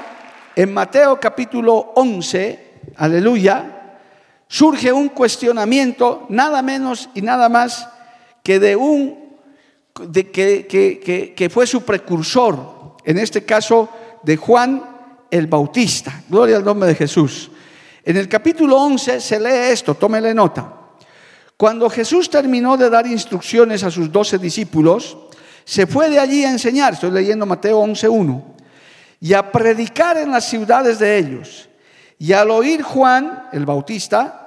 en 0.55 0.75
Mateo 0.75 1.19
capítulo 1.19 1.93
11, 1.97 2.73
aleluya 2.97 3.82
surge 4.53 4.93
un 4.93 5.09
cuestionamiento 5.09 6.27
nada 6.29 6.61
menos 6.61 7.09
y 7.15 7.23
nada 7.23 7.49
más 7.49 7.89
que 8.43 8.61
de 8.61 8.77
un 8.77 9.39
de 9.99 10.31
que, 10.31 10.67
que, 10.67 11.33
que, 11.35 11.51
fue 11.51 11.67
su 11.67 11.83
precursor, 11.83 12.97
en 13.03 13.17
este 13.17 13.47
caso 13.47 13.89
de 14.23 14.37
Juan 14.37 14.83
el 15.31 15.47
Bautista. 15.47 16.23
Gloria 16.29 16.59
al 16.59 16.65
nombre 16.65 16.91
de 16.91 16.95
Jesús. 16.95 17.51
En 18.05 18.19
el 18.19 18.29
capítulo 18.29 18.77
11 18.77 19.23
se 19.23 19.41
lee 19.41 19.73
esto, 19.73 19.95
tómele 19.95 20.35
nota. 20.35 20.71
Cuando 21.57 21.89
Jesús 21.89 22.29
terminó 22.29 22.77
de 22.77 22.91
dar 22.91 23.07
instrucciones 23.07 23.83
a 23.85 23.91
sus 23.91 24.13
doce 24.13 24.37
discípulos, 24.37 25.17
se 25.65 25.87
fue 25.87 26.11
de 26.11 26.19
allí 26.19 26.45
a 26.45 26.51
enseñar, 26.51 26.93
estoy 26.93 27.11
leyendo 27.11 27.47
Mateo 27.47 27.83
11.1, 27.83 28.43
y 29.19 29.33
a 29.33 29.51
predicar 29.51 30.19
en 30.19 30.31
las 30.31 30.45
ciudades 30.45 30.99
de 30.99 31.17
ellos. 31.17 31.71
Y 32.19 32.35
al 32.35 32.51
oír 32.51 32.83
Juan 32.83 33.49
el 33.53 33.65
Bautista, 33.65 34.42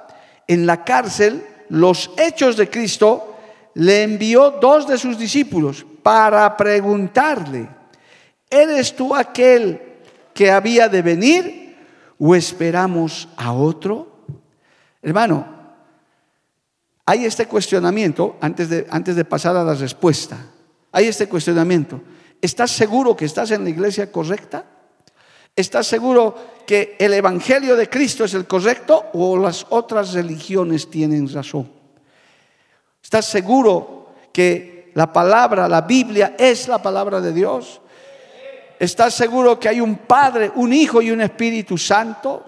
en 0.46 0.66
la 0.66 0.84
cárcel 0.84 1.44
los 1.68 2.10
hechos 2.16 2.56
de 2.56 2.70
Cristo, 2.70 3.36
le 3.74 4.02
envió 4.02 4.52
dos 4.52 4.86
de 4.86 4.98
sus 4.98 5.18
discípulos 5.18 5.84
para 6.02 6.56
preguntarle, 6.56 7.68
¿eres 8.48 8.94
tú 8.94 9.14
aquel 9.14 9.80
que 10.32 10.50
había 10.50 10.88
de 10.88 11.02
venir 11.02 11.76
o 12.18 12.34
esperamos 12.34 13.28
a 13.36 13.52
otro? 13.52 14.22
Hermano, 15.02 15.46
hay 17.04 17.24
este 17.24 17.46
cuestionamiento 17.46 18.36
antes 18.40 18.68
de, 18.68 18.86
antes 18.90 19.14
de 19.14 19.24
pasar 19.24 19.56
a 19.56 19.64
la 19.64 19.74
respuesta. 19.74 20.36
Hay 20.92 21.06
este 21.06 21.28
cuestionamiento. 21.28 22.00
¿Estás 22.40 22.70
seguro 22.70 23.16
que 23.16 23.24
estás 23.24 23.50
en 23.50 23.64
la 23.64 23.70
iglesia 23.70 24.10
correcta? 24.10 24.64
¿Estás 25.54 25.86
seguro 25.86 26.34
que 26.66 26.96
el 26.98 27.14
Evangelio 27.14 27.76
de 27.76 27.88
Cristo 27.88 28.24
es 28.24 28.34
el 28.34 28.46
correcto 28.46 29.06
o 29.14 29.38
las 29.38 29.64
otras 29.70 30.12
religiones 30.12 30.90
tienen 30.90 31.32
razón? 31.32 31.70
¿Estás 33.02 33.26
seguro 33.26 34.08
que 34.32 34.90
la 34.94 35.12
palabra, 35.12 35.68
la 35.68 35.82
Biblia 35.82 36.34
es 36.38 36.66
la 36.66 36.82
palabra 36.82 37.20
de 37.20 37.32
Dios? 37.32 37.80
¿Estás 38.78 39.14
seguro 39.14 39.58
que 39.58 39.68
hay 39.68 39.80
un 39.80 39.96
Padre, 39.96 40.50
un 40.56 40.72
Hijo 40.72 41.00
y 41.00 41.10
un 41.10 41.20
Espíritu 41.20 41.78
Santo? 41.78 42.44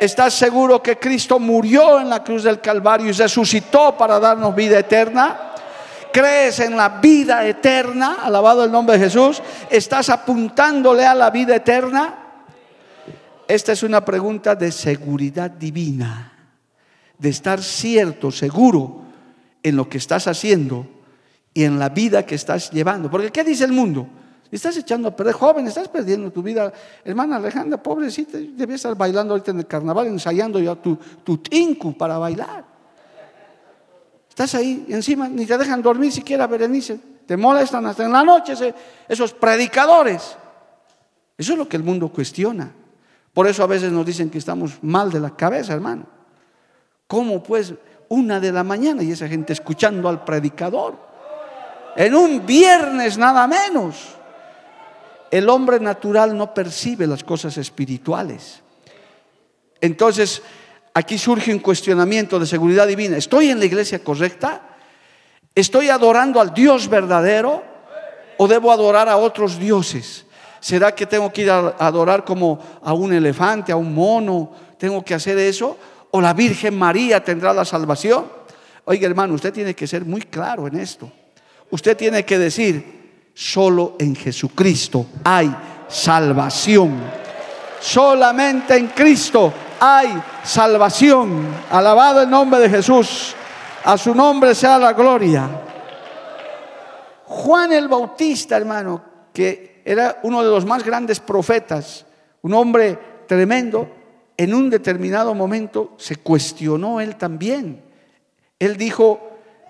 ¿Estás 0.00 0.32
seguro 0.32 0.82
que 0.82 0.98
Cristo 0.98 1.38
murió 1.38 2.00
en 2.00 2.08
la 2.08 2.24
cruz 2.24 2.44
del 2.44 2.60
Calvario 2.60 3.08
y 3.08 3.12
resucitó 3.12 3.96
para 3.96 4.18
darnos 4.18 4.54
vida 4.54 4.78
eterna? 4.78 5.52
¿Crees 6.12 6.60
en 6.60 6.76
la 6.76 6.88
vida 6.88 7.46
eterna? 7.46 8.18
Alabado 8.22 8.64
el 8.64 8.72
nombre 8.72 8.96
de 8.96 9.04
Jesús. 9.04 9.42
¿Estás 9.68 10.08
apuntándole 10.08 11.04
a 11.04 11.14
la 11.14 11.30
vida 11.30 11.56
eterna? 11.56 12.19
Esta 13.50 13.72
es 13.72 13.82
una 13.82 14.04
pregunta 14.04 14.54
de 14.54 14.70
seguridad 14.70 15.50
divina, 15.50 16.32
de 17.18 17.30
estar 17.30 17.60
cierto, 17.60 18.30
seguro 18.30 19.02
en 19.60 19.74
lo 19.74 19.88
que 19.88 19.98
estás 19.98 20.28
haciendo 20.28 20.86
y 21.52 21.64
en 21.64 21.76
la 21.76 21.88
vida 21.88 22.24
que 22.24 22.36
estás 22.36 22.70
llevando. 22.70 23.10
Porque 23.10 23.32
¿qué 23.32 23.42
dice 23.42 23.64
el 23.64 23.72
mundo? 23.72 24.06
Estás 24.52 24.76
echando 24.76 25.08
a 25.08 25.16
perder, 25.16 25.34
joven, 25.34 25.66
estás 25.66 25.88
perdiendo 25.88 26.30
tu 26.30 26.44
vida. 26.44 26.72
Hermana 27.04 27.38
Alejandra, 27.38 27.82
pobrecita, 27.82 28.38
debía 28.38 28.76
estar 28.76 28.94
bailando 28.94 29.34
ahorita 29.34 29.50
en 29.50 29.58
el 29.58 29.66
carnaval, 29.66 30.06
ensayando 30.06 30.60
ya 30.60 30.76
tu, 30.76 30.96
tu 31.24 31.38
tinku 31.38 31.98
para 31.98 32.18
bailar. 32.18 32.64
Estás 34.28 34.54
ahí 34.54 34.86
encima, 34.90 35.28
ni 35.28 35.44
te 35.44 35.58
dejan 35.58 35.82
dormir 35.82 36.12
siquiera, 36.12 36.46
Berenice. 36.46 37.00
Te 37.26 37.36
molestan 37.36 37.84
hasta 37.86 38.04
en 38.04 38.12
la 38.12 38.22
noche 38.22 38.52
esos 39.08 39.32
predicadores. 39.32 40.36
Eso 41.36 41.52
es 41.54 41.58
lo 41.58 41.68
que 41.68 41.76
el 41.76 41.82
mundo 41.82 42.12
cuestiona. 42.12 42.74
Por 43.32 43.46
eso 43.46 43.62
a 43.62 43.66
veces 43.66 43.92
nos 43.92 44.04
dicen 44.04 44.30
que 44.30 44.38
estamos 44.38 44.82
mal 44.82 45.10
de 45.10 45.20
la 45.20 45.36
cabeza, 45.36 45.72
hermano. 45.72 46.06
¿Cómo 47.06 47.42
pues 47.42 47.74
una 48.08 48.40
de 48.40 48.52
la 48.52 48.64
mañana 48.64 49.02
y 49.02 49.12
esa 49.12 49.28
gente 49.28 49.52
escuchando 49.52 50.08
al 50.08 50.24
predicador? 50.24 50.96
En 51.96 52.14
un 52.14 52.44
viernes 52.44 53.18
nada 53.18 53.46
menos. 53.46 53.96
El 55.30 55.48
hombre 55.48 55.78
natural 55.78 56.36
no 56.36 56.52
percibe 56.52 57.06
las 57.06 57.22
cosas 57.22 57.56
espirituales. 57.56 58.62
Entonces, 59.80 60.42
aquí 60.92 61.18
surge 61.18 61.52
un 61.52 61.60
cuestionamiento 61.60 62.38
de 62.38 62.46
seguridad 62.46 62.86
divina. 62.86 63.16
¿Estoy 63.16 63.50
en 63.50 63.60
la 63.60 63.64
iglesia 63.64 64.02
correcta? 64.02 64.62
¿Estoy 65.54 65.88
adorando 65.88 66.40
al 66.40 66.52
Dios 66.52 66.88
verdadero 66.88 67.62
o 68.38 68.48
debo 68.48 68.72
adorar 68.72 69.08
a 69.08 69.16
otros 69.16 69.58
dioses? 69.58 70.26
¿Será 70.60 70.94
que 70.94 71.06
tengo 71.06 71.32
que 71.32 71.42
ir 71.42 71.50
a 71.50 71.74
adorar 71.78 72.24
como 72.24 72.58
a 72.82 72.92
un 72.92 73.12
elefante, 73.12 73.72
a 73.72 73.76
un 73.76 73.94
mono? 73.94 74.52
¿Tengo 74.78 75.04
que 75.04 75.14
hacer 75.14 75.38
eso? 75.38 75.76
¿O 76.10 76.20
la 76.20 76.32
Virgen 76.34 76.78
María 76.78 77.24
tendrá 77.24 77.52
la 77.52 77.64
salvación? 77.64 78.26
Oiga 78.84 79.06
hermano, 79.06 79.34
usted 79.34 79.52
tiene 79.52 79.74
que 79.74 79.86
ser 79.86 80.04
muy 80.04 80.22
claro 80.22 80.66
en 80.66 80.78
esto. 80.78 81.10
Usted 81.70 81.96
tiene 81.96 82.24
que 82.24 82.38
decir, 82.38 83.00
Solo 83.34 83.96
en 83.98 84.14
Jesucristo 84.14 85.06
hay 85.24 85.54
salvación. 85.88 87.00
Solamente 87.80 88.76
en 88.76 88.88
Cristo 88.88 89.52
hay 89.80 90.22
salvación. 90.44 91.46
Alabado 91.70 92.22
el 92.22 92.28
nombre 92.28 92.60
de 92.60 92.68
Jesús. 92.68 93.34
A 93.84 93.96
su 93.96 94.14
nombre 94.14 94.54
sea 94.54 94.78
la 94.78 94.92
gloria. 94.92 95.48
Juan 97.24 97.72
el 97.72 97.88
Bautista, 97.88 98.58
hermano, 98.58 99.02
que 99.32 99.69
era 99.90 100.20
uno 100.22 100.44
de 100.44 100.50
los 100.50 100.64
más 100.64 100.84
grandes 100.84 101.18
profetas, 101.18 102.06
un 102.42 102.54
hombre 102.54 102.96
tremendo, 103.26 103.90
en 104.36 104.54
un 104.54 104.70
determinado 104.70 105.34
momento 105.34 105.94
se 105.96 106.14
cuestionó 106.14 107.00
él 107.00 107.16
también. 107.16 107.82
Él 108.60 108.76
dijo, 108.76 109.20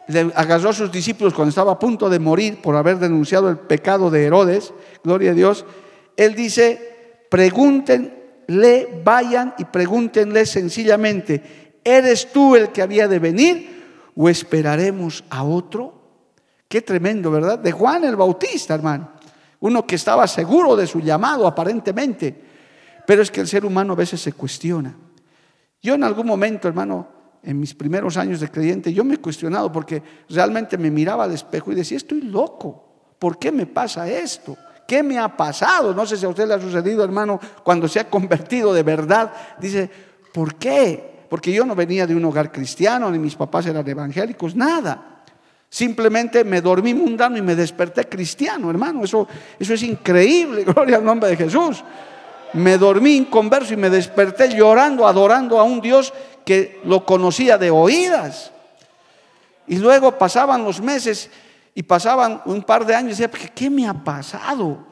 le 0.09 0.31
agarró 0.35 0.69
a 0.69 0.75
sus 0.75 0.93
discípulos 0.93 1.33
cuando 1.33 1.49
estaba 1.49 1.73
a 1.73 1.79
punto 1.79 2.11
de 2.11 2.19
morir 2.19 2.61
por 2.61 2.77
haber 2.77 2.99
denunciado 2.99 3.49
el 3.49 3.57
pecado 3.57 4.11
de 4.11 4.27
Herodes, 4.27 4.75
gloria 5.03 5.31
a 5.31 5.35
Dios, 5.35 5.65
él 6.19 6.35
dice, 6.35 7.23
pregúntenle, 7.31 9.01
vayan 9.03 9.55
y 9.57 9.65
pregúntenle 9.65 10.45
sencillamente, 10.45 11.79
¿eres 11.83 12.31
tú 12.31 12.57
el 12.57 12.73
que 12.73 12.83
había 12.83 13.09
de 13.09 13.19
venir 13.21 14.13
o 14.15 14.29
esperaremos 14.29 15.25
a 15.31 15.45
otro? 15.45 15.95
Qué 16.69 16.83
tremendo, 16.83 17.31
¿verdad? 17.31 17.59
De 17.59 17.73
Juan 17.73 18.05
el 18.05 18.17
Bautista, 18.17 18.75
hermano. 18.75 19.13
Uno 19.61 19.87
que 19.87 19.95
estaba 19.95 20.27
seguro 20.27 20.75
de 20.75 20.87
su 20.87 21.01
llamado 21.01 21.47
aparentemente, 21.47 22.35
pero 23.07 23.23
es 23.23 23.31
que 23.31 23.41
el 23.41 23.49
ser 23.49 23.65
humano 23.65 23.93
a 23.93 23.97
veces 23.97 24.21
se 24.21 24.33
cuestiona. 24.33 24.97
Yo 25.83 25.95
en 25.95 26.05
algún 26.05 26.27
momento, 26.27 26.69
hermano, 26.69 27.09
en 27.43 27.59
mis 27.59 27.75
primeros 27.75 28.17
años 28.17 28.41
de 28.41 28.51
creyente, 28.51 28.93
yo 28.93 29.05
me 29.05 29.15
he 29.15 29.19
cuestionado 29.19 29.73
porque 29.73 30.03
realmente 30.29 30.77
me 30.77 30.91
miraba 30.91 31.25
al 31.25 31.33
espejo 31.33 31.73
y 31.73 31.75
decía, 31.75 31.97
estoy 31.97 32.23
loco, 32.23 33.15
¿por 33.19 33.39
qué 33.39 33.51
me 33.53 33.67
pasa 33.67 34.09
esto? 34.09 34.57
¿Qué 34.87 35.03
me 35.03 35.19
ha 35.19 35.37
pasado? 35.37 35.95
No 35.95 36.05
sé 36.05 36.17
si 36.17 36.27
a 36.27 36.29
usted 36.29 36.49
le 36.49 36.55
ha 36.55 36.61
sucedido, 36.61 37.05
hermano, 37.05 37.39
cuando 37.63 37.87
se 37.87 38.01
ha 38.01 38.11
convertido 38.11 38.75
de 38.75 38.83
verdad. 38.83 39.33
Dice, 39.61 39.89
¿por 40.33 40.57
qué? 40.57 41.27
Porque 41.29 41.53
yo 41.53 41.65
no 41.65 41.77
venía 41.77 42.07
de 42.07 42.17
un 42.17 42.25
hogar 42.25 42.51
cristiano, 42.51 43.11
ni 43.11 43.19
mis 43.19 43.37
papás 43.37 43.67
eran 43.67 43.87
evangélicos, 43.87 44.57
nada. 44.57 45.20
Simplemente 45.71 46.43
me 46.43 46.61
dormí 46.61 46.93
mundano 46.93 47.37
y 47.37 47.43
me 47.43 47.55
desperté 47.55 48.09
cristiano, 48.09 48.69
hermano. 48.69 49.05
Eso, 49.05 49.29
eso 49.59 49.75
es 49.75 49.83
increíble, 49.85 50.65
gloria 50.67 50.97
al 50.97 51.05
nombre 51.05 51.31
de 51.31 51.37
Jesús. 51.37 51.85
Me 52.53 52.77
dormí 52.77 53.15
inconverso 53.15 53.75
y 53.75 53.77
me 53.77 53.89
desperté 53.89 54.49
llorando, 54.49 55.07
adorando 55.07 55.61
a 55.61 55.63
un 55.63 55.81
Dios 55.81 56.13
que 56.45 56.81
lo 56.85 57.07
conocía 57.07 57.57
de 57.57 57.71
oídas. 57.71 58.51
Y 59.69 59.77
luego 59.77 60.19
pasaban 60.19 60.65
los 60.65 60.81
meses 60.81 61.31
y 61.73 61.85
pasaban 61.85 62.43
un 62.47 62.63
par 62.65 62.85
de 62.85 62.97
años 62.97 63.19
y 63.19 63.23
decía, 63.23 63.51
¿qué 63.55 63.71
me 63.71 63.87
ha 63.87 63.95
pasado? 63.95 64.90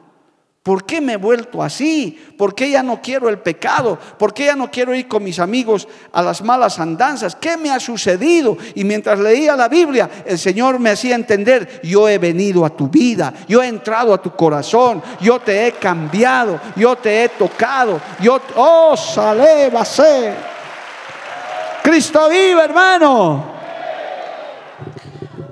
¿Por 0.61 0.85
qué 0.85 0.99
me 0.99 1.13
he 1.13 1.17
vuelto 1.17 1.63
así? 1.63 2.19
¿Por 2.37 2.53
qué 2.53 2.69
ya 2.69 2.83
no 2.83 3.01
quiero 3.01 3.29
el 3.29 3.39
pecado? 3.39 3.97
¿Por 4.17 4.33
qué 4.33 4.45
ya 4.45 4.55
no 4.55 4.69
quiero 4.69 4.93
ir 4.93 5.07
con 5.07 5.23
mis 5.23 5.39
amigos 5.39 5.87
a 6.11 6.21
las 6.21 6.41
malas 6.41 6.79
andanzas? 6.79 7.33
¿Qué 7.35 7.55
me 7.55 7.71
ha 7.71 7.79
sucedido? 7.79 8.57
Y 8.75 8.83
mientras 8.83 9.19
leía 9.19 9.55
la 9.55 9.69
Biblia, 9.69 10.09
el 10.25 10.37
Señor 10.37 10.77
me 10.77 10.89
hacía 10.89 11.15
entender, 11.15 11.79
yo 11.81 12.09
he 12.09 12.17
venido 12.17 12.65
a 12.65 12.75
tu 12.75 12.89
vida, 12.89 13.33
yo 13.47 13.63
he 13.63 13.67
entrado 13.67 14.13
a 14.13 14.21
tu 14.21 14.31
corazón, 14.35 15.01
yo 15.21 15.39
te 15.39 15.65
he 15.65 15.71
cambiado, 15.71 16.59
yo 16.75 16.97
te 16.97 17.23
he 17.23 17.29
tocado, 17.29 18.01
yo, 18.19 18.41
oh, 18.55 18.97
sale, 18.97 19.71
ser 19.85 20.35
Cristo 21.81 22.29
vive, 22.29 22.61
hermano. 22.61 23.53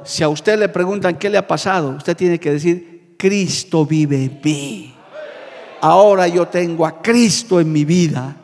Si 0.03 0.21
a 0.21 0.29
usted 0.29 0.59
le 0.59 0.67
preguntan 0.67 1.17
qué 1.17 1.29
le 1.29 1.37
ha 1.37 1.47
pasado, 1.47 1.91
usted 1.91 2.15
tiene 2.15 2.39
que 2.39 2.51
decir, 2.51 3.15
Cristo 3.17 3.85
vive 3.85 4.25
en. 4.43 4.96
Ahora 5.81 6.27
yo 6.27 6.47
tengo 6.47 6.85
a 6.85 7.01
Cristo 7.01 7.59
en 7.59 7.71
mi 7.71 7.85
vida. 7.85 8.35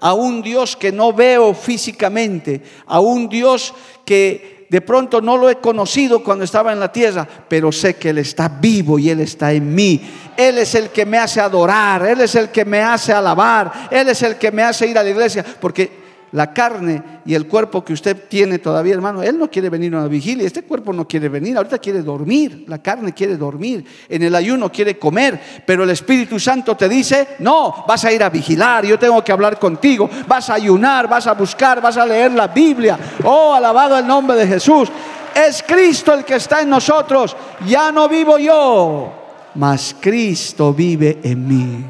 A 0.00 0.12
un 0.12 0.42
Dios 0.42 0.76
que 0.76 0.92
no 0.92 1.12
veo 1.12 1.54
físicamente. 1.54 2.62
A 2.86 3.00
un 3.00 3.28
Dios 3.28 3.72
que 4.04 4.66
de 4.68 4.80
pronto 4.80 5.20
no 5.20 5.36
lo 5.36 5.48
he 5.48 5.56
conocido 5.56 6.22
cuando 6.22 6.44
estaba 6.44 6.72
en 6.72 6.80
la 6.80 6.90
tierra, 6.90 7.26
pero 7.48 7.70
sé 7.70 7.94
que 7.94 8.10
Él 8.10 8.18
está 8.18 8.48
vivo 8.48 8.98
y 8.98 9.10
Él 9.10 9.20
está 9.20 9.52
en 9.52 9.74
mí. 9.74 10.00
Él 10.36 10.58
es 10.58 10.74
el 10.74 10.90
que 10.90 11.06
me 11.06 11.18
hace 11.18 11.40
adorar, 11.40 12.04
Él 12.06 12.20
es 12.20 12.34
el 12.34 12.50
que 12.50 12.64
me 12.64 12.80
hace 12.80 13.12
alabar, 13.12 13.88
Él 13.90 14.08
es 14.08 14.22
el 14.22 14.36
que 14.36 14.50
me 14.50 14.62
hace 14.62 14.88
ir 14.88 14.98
a 14.98 15.02
la 15.02 15.10
iglesia, 15.10 15.44
porque 15.60 16.03
la 16.34 16.52
carne 16.52 17.20
y 17.24 17.34
el 17.34 17.46
cuerpo 17.46 17.84
que 17.84 17.92
usted 17.92 18.24
tiene 18.28 18.58
todavía, 18.58 18.94
hermano, 18.94 19.22
él 19.22 19.38
no 19.38 19.48
quiere 19.48 19.70
venir 19.70 19.94
a 19.94 19.98
una 19.98 20.08
vigilia, 20.08 20.44
este 20.44 20.64
cuerpo 20.64 20.92
no 20.92 21.06
quiere 21.06 21.28
venir, 21.28 21.56
ahorita 21.56 21.78
quiere 21.78 22.02
dormir, 22.02 22.64
la 22.66 22.82
carne 22.82 23.12
quiere 23.12 23.36
dormir, 23.36 23.84
en 24.08 24.20
el 24.20 24.34
ayuno 24.34 24.70
quiere 24.70 24.98
comer, 24.98 25.40
pero 25.64 25.84
el 25.84 25.90
Espíritu 25.90 26.40
Santo 26.40 26.76
te 26.76 26.88
dice, 26.88 27.36
no, 27.38 27.84
vas 27.86 28.04
a 28.04 28.10
ir 28.10 28.20
a 28.24 28.30
vigilar, 28.30 28.84
yo 28.84 28.98
tengo 28.98 29.22
que 29.22 29.30
hablar 29.30 29.60
contigo, 29.60 30.10
vas 30.26 30.50
a 30.50 30.54
ayunar, 30.54 31.08
vas 31.08 31.28
a 31.28 31.34
buscar, 31.34 31.80
vas 31.80 31.96
a 31.96 32.04
leer 32.04 32.32
la 32.32 32.48
Biblia, 32.48 32.98
oh, 33.22 33.54
alabado 33.54 33.96
el 33.96 34.04
nombre 34.06 34.36
de 34.36 34.48
Jesús, 34.48 34.90
es 35.36 35.62
Cristo 35.62 36.12
el 36.12 36.24
que 36.24 36.34
está 36.34 36.62
en 36.62 36.68
nosotros, 36.68 37.36
ya 37.64 37.92
no 37.92 38.08
vivo 38.08 38.38
yo, 38.38 39.12
mas 39.54 39.94
Cristo 40.00 40.74
vive 40.74 41.20
en 41.22 41.46
mí. 41.46 41.84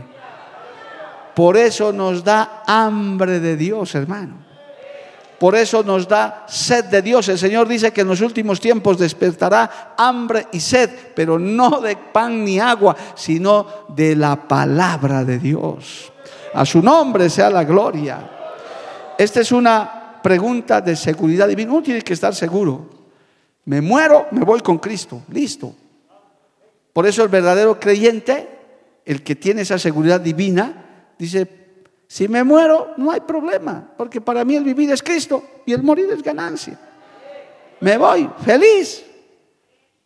Por 1.35 1.57
eso 1.57 1.93
nos 1.93 2.23
da 2.23 2.63
hambre 2.67 3.41
de 3.41 3.57
Dios, 3.57 3.95
hermano. 3.95 4.45
Por 5.39 5.57
eso 5.57 5.83
nos 5.83 6.07
da 6.07 6.47
sed 6.49 6.87
de 6.87 7.03
Dios. 7.03 7.29
El 7.29 7.39
Señor 7.39 7.69
dice 7.69 7.93
que 7.93 8.03
en 8.03 8.09
los 8.09 8.21
últimos 8.21 8.61
tiempos 8.61 8.99
despertará 8.99 9.95
hambre 9.99 10.47
y 10.53 10.61
sed, 10.61 10.89
pero 11.15 11.39
no 11.39 11.81
de 11.81 11.97
pan 11.97 12.45
ni 12.45 12.61
agua, 12.61 12.97
sino 13.15 13.67
de 13.89 14.15
la 14.15 14.37
palabra 14.49 15.25
de 15.25 15.39
Dios. 15.39 16.13
A 16.55 16.65
su 16.65 16.81
nombre 16.81 17.29
sea 17.29 17.51
la 17.51 17.65
gloria. 17.65 18.31
Esta 19.19 19.41
es 19.41 19.51
una 19.51 20.21
pregunta 20.23 20.81
de 20.81 20.95
seguridad 20.95 21.49
divina. 21.49 21.73
Uno 21.73 21.83
tiene 21.83 22.03
que 22.03 22.15
estar 22.15 22.35
seguro. 22.35 22.89
Me 23.67 23.81
muero, 23.81 24.29
me 24.31 24.45
voy 24.45 24.61
con 24.61 24.79
Cristo. 24.79 25.23
Listo. 25.31 25.75
Por 26.93 27.07
eso 27.07 27.23
el 27.25 27.29
verdadero 27.29 27.79
creyente, 27.81 28.49
el 29.05 29.23
que 29.23 29.35
tiene 29.35 29.63
esa 29.63 29.79
seguridad 29.79 30.21
divina, 30.21 30.84
dice, 31.19 31.49
si 32.07 32.29
me 32.29 32.45
muero, 32.45 32.93
no 32.97 33.11
hay 33.11 33.21
problema, 33.21 33.93
porque 33.97 34.21
para 34.21 34.45
mí 34.45 34.55
el 34.57 34.65
vivir 34.65 34.91
es 34.91 35.03
Cristo 35.03 35.43
y 35.67 35.73
el 35.73 35.83
morir 35.83 36.09
es 36.11 36.23
ganancia. 36.23 36.79
Me 37.81 37.99
voy 37.99 38.31
feliz 38.45 39.05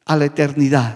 a 0.07 0.17
la 0.17 0.25
eternidad. 0.25 0.95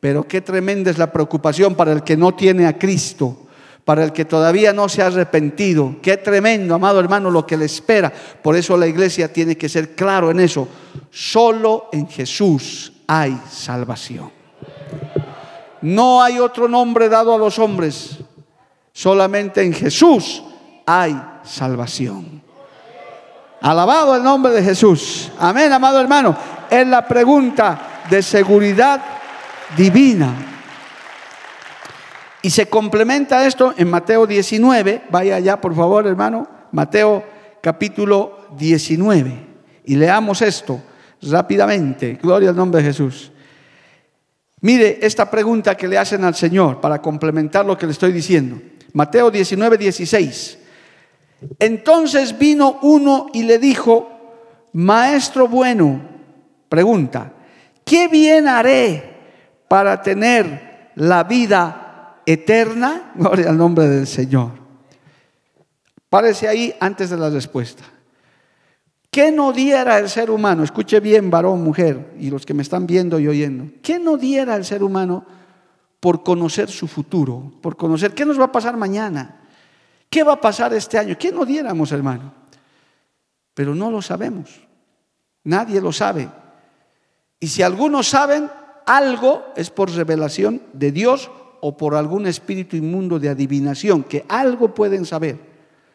Pero 0.00 0.26
qué 0.26 0.40
tremenda 0.40 0.90
es 0.90 0.98
la 0.98 1.12
preocupación 1.12 1.74
para 1.74 1.92
el 1.92 2.02
que 2.04 2.16
no 2.16 2.34
tiene 2.34 2.66
a 2.66 2.78
Cristo, 2.78 3.48
para 3.84 4.04
el 4.04 4.12
que 4.12 4.24
todavía 4.24 4.72
no 4.72 4.88
se 4.88 5.02
ha 5.02 5.06
arrepentido. 5.06 5.96
Qué 6.00 6.16
tremendo, 6.18 6.74
amado 6.74 7.00
hermano, 7.00 7.30
lo 7.30 7.46
que 7.46 7.56
le 7.56 7.64
espera. 7.64 8.12
Por 8.42 8.54
eso 8.54 8.76
la 8.76 8.86
iglesia 8.86 9.32
tiene 9.32 9.56
que 9.56 9.68
ser 9.68 9.94
claro 9.94 10.30
en 10.30 10.40
eso. 10.40 10.68
Solo 11.10 11.88
en 11.92 12.06
Jesús 12.06 12.92
hay 13.06 13.36
salvación. 13.50 14.30
No 15.80 16.22
hay 16.22 16.38
otro 16.38 16.68
nombre 16.68 17.08
dado 17.08 17.34
a 17.34 17.38
los 17.38 17.58
hombres 17.58 18.18
Solamente 18.98 19.62
en 19.62 19.72
Jesús 19.72 20.42
hay 20.84 21.16
salvación. 21.44 22.42
Alabado 23.60 24.16
el 24.16 24.24
nombre 24.24 24.52
de 24.52 24.60
Jesús. 24.60 25.30
Amén, 25.38 25.72
amado 25.72 26.00
hermano. 26.00 26.36
Es 26.68 26.84
la 26.84 27.06
pregunta 27.06 28.02
de 28.10 28.20
seguridad 28.24 29.00
divina. 29.76 30.34
Y 32.42 32.50
se 32.50 32.66
complementa 32.66 33.46
esto 33.46 33.72
en 33.76 33.88
Mateo 33.88 34.26
19. 34.26 35.04
Vaya 35.10 35.36
allá, 35.36 35.60
por 35.60 35.76
favor, 35.76 36.04
hermano. 36.04 36.48
Mateo 36.72 37.22
capítulo 37.60 38.48
19. 38.58 39.46
Y 39.84 39.94
leamos 39.94 40.42
esto 40.42 40.82
rápidamente. 41.22 42.18
Gloria 42.20 42.50
al 42.50 42.56
nombre 42.56 42.82
de 42.82 42.88
Jesús. 42.88 43.30
Mire 44.60 44.98
esta 45.00 45.30
pregunta 45.30 45.76
que 45.76 45.86
le 45.86 45.98
hacen 45.98 46.24
al 46.24 46.34
Señor 46.34 46.80
para 46.80 47.00
complementar 47.00 47.64
lo 47.64 47.78
que 47.78 47.86
le 47.86 47.92
estoy 47.92 48.10
diciendo. 48.10 48.60
Mateo 48.92 49.30
19, 49.30 49.78
16. 49.78 50.58
Entonces 51.58 52.38
vino 52.38 52.78
uno 52.82 53.26
y 53.32 53.42
le 53.42 53.58
dijo, 53.58 54.10
Maestro 54.72 55.48
bueno, 55.48 56.00
pregunta, 56.68 57.32
¿qué 57.84 58.08
bien 58.08 58.48
haré 58.48 59.16
para 59.68 60.02
tener 60.02 60.90
la 60.96 61.24
vida 61.24 62.20
eterna? 62.26 63.12
Gloria 63.16 63.50
al 63.50 63.58
nombre 63.58 63.86
del 63.88 64.06
Señor. 64.06 64.52
Párese 66.08 66.48
ahí 66.48 66.74
antes 66.80 67.10
de 67.10 67.16
la 67.16 67.30
respuesta. 67.30 67.84
¿Qué 69.10 69.30
no 69.32 69.52
diera 69.52 69.98
el 69.98 70.08
ser 70.08 70.30
humano? 70.30 70.62
Escuche 70.62 71.00
bien, 71.00 71.30
varón, 71.30 71.62
mujer, 71.62 72.12
y 72.18 72.30
los 72.30 72.44
que 72.44 72.54
me 72.54 72.62
están 72.62 72.86
viendo 72.86 73.18
y 73.18 73.26
oyendo. 73.26 73.66
¿Qué 73.82 73.98
no 73.98 74.16
diera 74.16 74.54
el 74.54 74.64
ser 74.64 74.82
humano 74.82 75.24
por 76.00 76.22
conocer 76.22 76.70
su 76.70 76.86
futuro, 76.86 77.52
por 77.60 77.76
conocer 77.76 78.14
qué 78.14 78.24
nos 78.24 78.38
va 78.38 78.44
a 78.44 78.52
pasar 78.52 78.76
mañana, 78.76 79.40
qué 80.08 80.22
va 80.22 80.34
a 80.34 80.40
pasar 80.40 80.72
este 80.74 80.98
año. 80.98 81.16
¿Qué 81.18 81.32
no 81.32 81.44
diéramos, 81.44 81.92
hermano? 81.92 82.32
Pero 83.54 83.74
no 83.74 83.90
lo 83.90 84.00
sabemos. 84.00 84.60
Nadie 85.44 85.80
lo 85.80 85.92
sabe. 85.92 86.28
Y 87.40 87.48
si 87.48 87.62
algunos 87.62 88.08
saben 88.08 88.50
algo, 88.86 89.46
es 89.56 89.70
por 89.70 89.90
revelación 89.90 90.62
de 90.72 90.92
Dios 90.92 91.30
o 91.60 91.76
por 91.76 91.94
algún 91.94 92.26
espíritu 92.26 92.76
inmundo 92.76 93.18
de 93.18 93.28
adivinación, 93.28 94.04
que 94.04 94.24
algo 94.28 94.74
pueden 94.74 95.04
saber. 95.04 95.38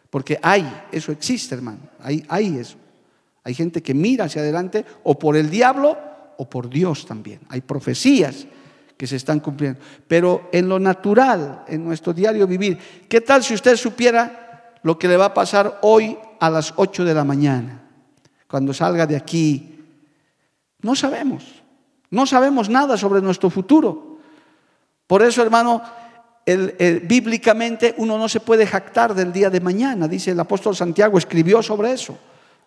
Porque 0.09 0.37
hay, 0.41 0.85
eso 0.91 1.11
existe, 1.11 1.55
hermano. 1.55 1.79
Hay, 1.99 2.23
hay 2.27 2.57
eso. 2.57 2.77
Hay 3.43 3.53
gente 3.53 3.81
que 3.81 3.93
mira 3.93 4.25
hacia 4.25 4.41
adelante 4.41 4.85
o 5.03 5.17
por 5.17 5.35
el 5.35 5.49
diablo 5.49 5.97
o 6.37 6.49
por 6.49 6.69
Dios 6.69 7.05
también. 7.05 7.39
Hay 7.49 7.61
profecías 7.61 8.45
que 8.97 9.07
se 9.07 9.15
están 9.15 9.39
cumpliendo. 9.39 9.79
Pero 10.07 10.49
en 10.51 10.69
lo 10.69 10.79
natural, 10.79 11.63
en 11.67 11.83
nuestro 11.83 12.13
diario 12.13 12.47
vivir, 12.47 12.77
¿qué 13.09 13.21
tal 13.21 13.43
si 13.43 13.53
usted 13.53 13.75
supiera 13.75 14.73
lo 14.83 14.97
que 14.97 15.07
le 15.07 15.17
va 15.17 15.25
a 15.25 15.33
pasar 15.33 15.79
hoy 15.81 16.17
a 16.39 16.49
las 16.49 16.73
8 16.75 17.05
de 17.05 17.13
la 17.13 17.23
mañana, 17.23 17.81
cuando 18.47 18.73
salga 18.73 19.05
de 19.05 19.15
aquí? 19.15 19.79
No 20.81 20.95
sabemos, 20.95 21.43
no 22.09 22.25
sabemos 22.25 22.69
nada 22.69 22.97
sobre 22.97 23.21
nuestro 23.21 23.49
futuro. 23.49 24.19
Por 25.07 25.21
eso, 25.21 25.41
hermano, 25.41 25.81
bíblicamente 26.45 27.95
uno 27.97 28.17
no 28.17 28.27
se 28.27 28.39
puede 28.39 28.67
jactar 28.67 29.13
del 29.13 29.31
día 29.31 29.49
de 29.49 29.61
mañana, 29.61 30.07
dice 30.07 30.31
el 30.31 30.39
apóstol 30.39 30.75
Santiago, 30.75 31.17
escribió 31.17 31.61
sobre 31.63 31.93
eso. 31.93 32.17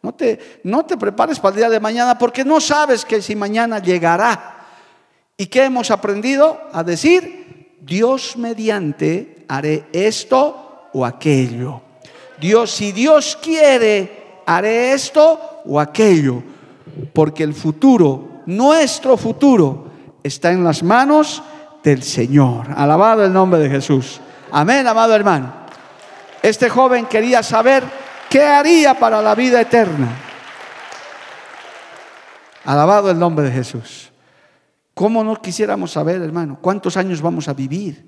No 0.02 0.14
te, 0.14 0.60
no 0.64 0.84
te 0.84 0.96
prepares 0.96 1.40
para 1.40 1.54
el 1.54 1.56
día 1.56 1.70
de 1.70 1.80
mañana 1.80 2.16
porque 2.18 2.44
no 2.44 2.60
sabes 2.60 3.04
que 3.04 3.20
si 3.20 3.34
mañana 3.34 3.80
llegará. 3.80 4.55
¿Y 5.36 5.46
qué 5.46 5.64
hemos 5.64 5.90
aprendido? 5.90 6.60
A 6.72 6.82
decir, 6.82 7.76
Dios 7.80 8.36
mediante 8.36 9.44
haré 9.48 9.84
esto 9.92 10.88
o 10.92 11.04
aquello. 11.04 11.82
Dios, 12.40 12.70
si 12.70 12.92
Dios 12.92 13.38
quiere, 13.42 14.42
haré 14.46 14.92
esto 14.92 15.62
o 15.66 15.78
aquello. 15.78 16.42
Porque 17.12 17.42
el 17.42 17.52
futuro, 17.52 18.42
nuestro 18.46 19.18
futuro, 19.18 19.90
está 20.22 20.52
en 20.52 20.64
las 20.64 20.82
manos 20.82 21.42
del 21.82 22.02
Señor. 22.02 22.68
Alabado 22.74 23.24
el 23.24 23.32
nombre 23.32 23.60
de 23.60 23.68
Jesús. 23.68 24.20
Amén, 24.50 24.86
amado 24.86 25.14
hermano. 25.14 25.52
Este 26.42 26.70
joven 26.70 27.06
quería 27.06 27.42
saber 27.42 27.84
qué 28.30 28.42
haría 28.42 28.94
para 28.98 29.20
la 29.20 29.34
vida 29.34 29.60
eterna. 29.60 30.08
Alabado 32.64 33.10
el 33.10 33.18
nombre 33.18 33.44
de 33.44 33.52
Jesús. 33.52 34.10
¿Cómo 34.96 35.22
no 35.22 35.36
quisiéramos 35.36 35.92
saber, 35.92 36.22
hermano, 36.22 36.58
cuántos 36.58 36.96
años 36.96 37.20
vamos 37.20 37.48
a 37.48 37.52
vivir? 37.52 38.02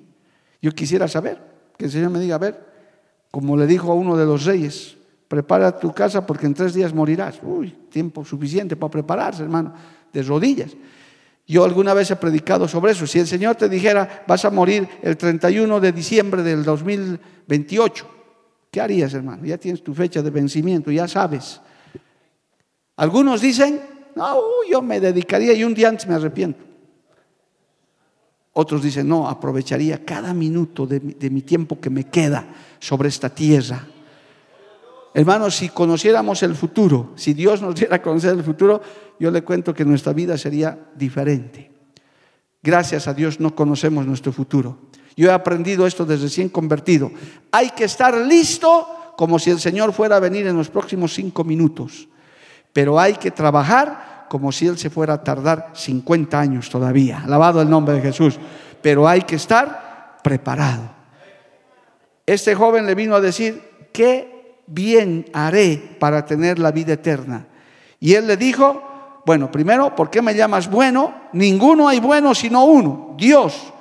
Yo 0.63 0.73
quisiera 0.73 1.07
saber, 1.07 1.39
que 1.77 1.85
el 1.85 1.91
Señor 1.91 2.09
me 2.09 2.19
diga, 2.19 2.37
a 2.37 2.39
ver, 2.39 2.65
como 3.31 3.59
le 3.59 3.67
dijo 3.67 3.93
a 3.93 3.95
uno 3.95 4.17
de 4.17 4.25
los 4.25 4.47
reyes, 4.47 4.97
prepara 5.29 5.79
tu 5.79 5.93
casa 5.93 6.25
porque 6.25 6.47
en 6.47 6.55
tres 6.55 6.73
días 6.73 6.95
morirás. 6.95 7.41
Uy, 7.43 7.77
tiempo 7.91 8.25
suficiente 8.25 8.75
para 8.75 8.91
prepararse, 8.91 9.43
hermano, 9.43 9.75
de 10.11 10.23
rodillas. 10.23 10.75
Yo 11.47 11.63
alguna 11.63 11.93
vez 11.93 12.11
he 12.11 12.17
predicado 12.17 12.67
sobre 12.67 12.93
eso. 12.93 13.07
Si 13.07 13.19
el 13.19 13.27
Señor 13.27 13.57
te 13.57 13.69
dijera, 13.69 14.25
vas 14.27 14.47
a 14.47 14.51
morir 14.51 14.89
el 15.03 15.19
31 15.19 15.81
de 15.81 15.93
diciembre 15.93 16.43
del 16.43 16.65
2028, 16.65 18.09
¿qué 18.71 18.81
harías, 18.81 19.13
hermano? 19.13 19.45
Ya 19.45 19.59
tienes 19.59 19.85
tu 19.85 19.93
fecha 19.93 20.23
de 20.23 20.31
vencimiento, 20.31 20.91
ya 20.91 21.07
sabes. 21.07 21.61
Algunos 22.97 23.43
dicen, 23.43 23.79
no, 24.17 24.41
yo 24.71 24.81
me 24.81 25.01
dedicaría 25.01 25.53
y 25.53 25.65
un 25.65 25.75
día 25.75 25.91
antes 25.91 26.09
me 26.09 26.15
arrepiento. 26.15 26.68
Otros 28.53 28.83
dicen, 28.83 29.09
no, 29.09 29.29
aprovecharía 29.29 30.05
cada 30.05 30.35
minuto 30.35 30.87
de, 30.87 31.01
mi 31.31 31.43
tiempo 31.43 31.81
que 31.81 31.91
me 31.91 32.05
queda 32.05 32.47
sobre 32.79 33.09
esta 33.09 33.29
tierra. 33.29 33.87
Hermanos, 35.15 35.57
si 35.57 35.69
conociéramos 35.69 36.43
el 36.43 36.55
futuro, 36.55 37.13
si 37.15 37.35
Dios 37.35 37.63
nos 37.63 37.75
diera 37.75 37.97
a 37.97 38.03
conocer 38.03 38.35
el 38.35 38.43
futuro, 38.43 38.81
yo 39.19 39.31
le 39.31 39.43
cuento 39.43 39.75
que 39.75 39.85
nuestra 39.85 40.13
vida 40.13 40.37
sería 40.37 40.79
diferente. 40.95 41.71
Gracias 42.63 43.07
a 43.09 43.15
Dios 43.15 43.41
no 43.41 43.55
conocemos 43.55 44.07
nuestro 44.07 44.33
futuro. 44.33 44.79
Yo 45.17 45.31
he 45.31 45.33
aprendido 45.33 45.87
esto 45.87 46.05
desde 46.05 46.25
recién 46.25 46.49
convertido. 46.49 47.11
Hay 47.51 47.71
que 47.71 47.85
estar 47.85 48.17
listo 48.17 48.87
como 49.17 49.39
si 49.39 49.51
el 49.51 49.59
Señor 49.59 49.93
fuera 49.93 50.17
a 50.17 50.21
venir 50.21 50.47
en 50.47 50.57
los 50.57 50.69
próximos 50.69 51.13
cinco 51.13 51.43
minutos. 51.43 52.09
Pero 52.73 53.01
hay 53.01 53.15
que 53.15 53.33
trabajar 53.33 54.08
como 54.29 54.53
si 54.53 54.67
Él 54.67 54.79
se 54.79 54.91
fuera 54.91 55.15
a 55.15 55.25
tardar 55.25 55.71
50 55.75 56.39
años 56.39 56.71
todavía. 56.71 57.23
Alabado 57.25 57.61
el 57.61 57.71
nombre 57.71 57.95
de 57.95 58.03
Jesús. 58.03 58.39
Pero 58.83 59.09
hay 59.09 59.23
que 59.23 59.37
estar 59.37 60.19
preparado. 60.23 60.91
Este 62.27 62.55
joven 62.55 62.87
le 62.87 62.95
vino 62.95 63.15
a 63.15 63.21
decir, 63.21 63.89
¿qué 63.93 64.63
bien 64.67 65.27
haré 65.33 65.97
para 65.99 66.25
tener 66.25 66.59
la 66.59 66.71
vida 66.71 66.93
eterna? 66.93 67.47
Y 68.01 68.15
él 68.15 68.27
le 68.27 68.37
dijo, 68.37 69.23
bueno, 69.25 69.51
primero, 69.51 69.95
¿por 69.97 70.11
qué 70.11 70.23
me 70.23 70.35
llamas 70.35 70.71
bueno? 70.71 71.15
Ninguno 71.33 71.89
hay 71.89 72.01
bueno 72.01 72.35
sino 72.35 72.65
uno, 72.65 73.15
Dios. 73.17 73.73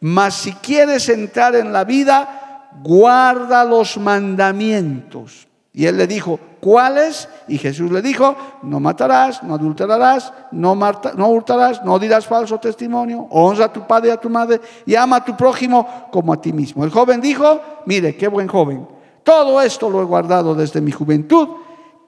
Mas 0.00 0.34
si 0.34 0.52
quieres 0.52 1.08
entrar 1.08 1.54
en 1.56 1.72
la 1.72 1.84
vida, 1.84 2.68
guarda 2.82 3.64
los 3.64 3.98
mandamientos. 3.98 5.48
Y 5.72 5.86
él 5.86 5.96
le 5.96 6.06
dijo, 6.06 6.40
¿cuáles? 6.60 7.28
Y 7.48 7.58
Jesús 7.58 7.90
le 7.90 8.02
dijo, 8.02 8.36
no 8.62 8.80
matarás, 8.80 9.42
no 9.42 9.54
adulterarás, 9.54 10.32
no, 10.52 10.74
no 10.74 11.28
hurtarás, 11.28 11.84
no 11.84 11.98
dirás 11.98 12.26
falso 12.26 12.58
testimonio, 12.58 13.26
honra 13.30 13.66
a 13.66 13.72
tu 13.72 13.86
padre 13.86 14.08
y 14.08 14.12
a 14.12 14.16
tu 14.16 14.30
madre 14.30 14.60
y 14.86 14.94
ama 14.94 15.16
a 15.16 15.24
tu 15.24 15.36
prójimo 15.36 16.08
como 16.10 16.32
a 16.32 16.40
ti 16.40 16.52
mismo. 16.52 16.84
El 16.84 16.90
joven 16.90 17.20
dijo, 17.20 17.60
mire, 17.86 18.16
qué 18.16 18.28
buen 18.28 18.48
joven, 18.48 18.86
todo 19.22 19.60
esto 19.60 19.90
lo 19.90 20.00
he 20.00 20.04
guardado 20.04 20.54
desde 20.54 20.80
mi 20.80 20.92
juventud 20.92 21.48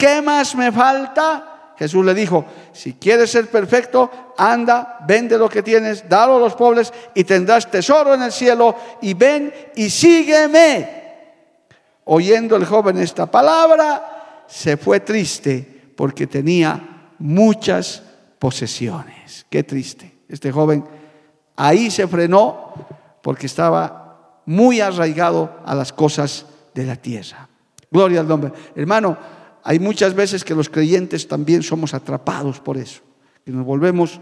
¿qué 0.00 0.22
más 0.22 0.56
me 0.56 0.72
falta? 0.72 1.74
Jesús 1.76 2.04
le 2.04 2.14
dijo, 2.14 2.44
si 2.72 2.94
quieres 2.94 3.30
ser 3.30 3.48
perfecto, 3.48 4.10
anda, 4.36 4.98
vende 5.06 5.38
lo 5.38 5.48
que 5.48 5.62
tienes, 5.62 6.08
dalo 6.08 6.36
a 6.36 6.40
los 6.40 6.54
pobres 6.54 6.92
y 7.14 7.24
tendrás 7.24 7.70
tesoro 7.70 8.14
en 8.14 8.22
el 8.22 8.32
cielo 8.32 8.74
y 9.02 9.14
ven 9.14 9.52
y 9.76 9.88
sígueme. 9.88 10.98
Oyendo 12.04 12.56
el 12.56 12.64
joven 12.64 12.98
esta 12.98 13.26
palabra, 13.26 14.19
se 14.50 14.76
fue 14.76 15.00
triste 15.00 15.92
porque 15.96 16.26
tenía 16.26 17.12
muchas 17.18 18.02
posesiones. 18.38 19.46
Qué 19.48 19.62
triste. 19.62 20.12
Este 20.28 20.50
joven 20.50 20.84
ahí 21.56 21.90
se 21.90 22.06
frenó 22.08 22.74
porque 23.22 23.46
estaba 23.46 24.42
muy 24.46 24.80
arraigado 24.80 25.60
a 25.64 25.74
las 25.74 25.92
cosas 25.92 26.46
de 26.74 26.84
la 26.84 26.96
tierra. 26.96 27.48
Gloria 27.90 28.20
al 28.20 28.28
nombre. 28.28 28.52
Hermano, 28.74 29.16
hay 29.62 29.78
muchas 29.78 30.14
veces 30.14 30.44
que 30.44 30.54
los 30.54 30.68
creyentes 30.68 31.28
también 31.28 31.62
somos 31.62 31.94
atrapados 31.94 32.60
por 32.60 32.76
eso, 32.78 33.02
que 33.44 33.52
nos 33.52 33.64
volvemos 33.64 34.20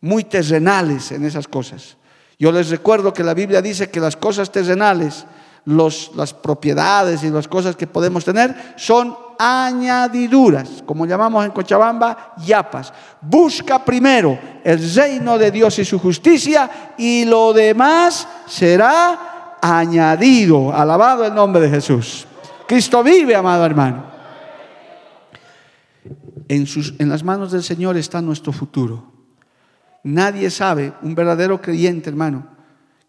muy 0.00 0.24
terrenales 0.24 1.12
en 1.12 1.24
esas 1.24 1.48
cosas. 1.48 1.96
Yo 2.38 2.52
les 2.52 2.70
recuerdo 2.70 3.12
que 3.12 3.24
la 3.24 3.34
Biblia 3.34 3.60
dice 3.60 3.90
que 3.90 4.00
las 4.00 4.16
cosas 4.16 4.50
terrenales, 4.50 5.26
los, 5.64 6.12
las 6.14 6.32
propiedades 6.32 7.22
y 7.22 7.30
las 7.30 7.48
cosas 7.48 7.76
que 7.76 7.86
podemos 7.86 8.24
tener 8.24 8.74
son 8.76 9.14
añadiduras, 9.42 10.82
como 10.84 11.06
llamamos 11.06 11.46
en 11.46 11.52
Cochabamba, 11.52 12.34
yapas. 12.44 12.92
Busca 13.22 13.82
primero 13.82 14.38
el 14.62 14.94
reino 14.94 15.38
de 15.38 15.50
Dios 15.50 15.78
y 15.78 15.84
su 15.86 15.98
justicia 15.98 16.94
y 16.98 17.24
lo 17.24 17.54
demás 17.54 18.28
será 18.46 19.56
añadido. 19.62 20.74
Alabado 20.74 21.24
el 21.24 21.34
nombre 21.34 21.62
de 21.62 21.70
Jesús. 21.70 22.26
Cristo 22.68 23.02
vive, 23.02 23.34
amado 23.34 23.64
hermano. 23.64 24.04
En, 26.46 26.66
sus, 26.66 26.94
en 26.98 27.08
las 27.08 27.24
manos 27.24 27.50
del 27.50 27.62
Señor 27.62 27.96
está 27.96 28.20
nuestro 28.20 28.52
futuro. 28.52 29.10
Nadie 30.02 30.50
sabe, 30.50 30.92
un 31.00 31.14
verdadero 31.14 31.62
creyente, 31.62 32.10
hermano, 32.10 32.46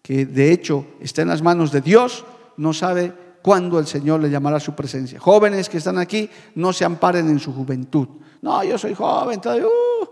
que 0.01 0.25
de 0.25 0.53
hecho 0.53 0.85
está 1.01 1.23
en 1.23 1.27
las 1.27 1.41
manos 1.41 1.73
de 1.73 1.81
Dios, 1.81 2.23
no 2.55 2.71
sabe 2.71 3.13
cuándo 3.41 3.79
el 3.79 3.87
Señor 3.87 4.21
le 4.21 4.29
llamará 4.29 4.57
a 4.57 4.59
su 4.59 4.73
presencia. 4.73 5.19
Jóvenes 5.19 5.69
que 5.69 5.77
están 5.77 5.97
aquí, 5.97 6.29
no 6.55 6.73
se 6.73 6.85
amparen 6.85 7.29
en 7.29 7.39
su 7.39 7.53
juventud. 7.53 8.07
No, 8.41 8.63
yo 8.63 8.77
soy 8.77 8.93
joven, 8.93 9.39
uh, 9.39 10.07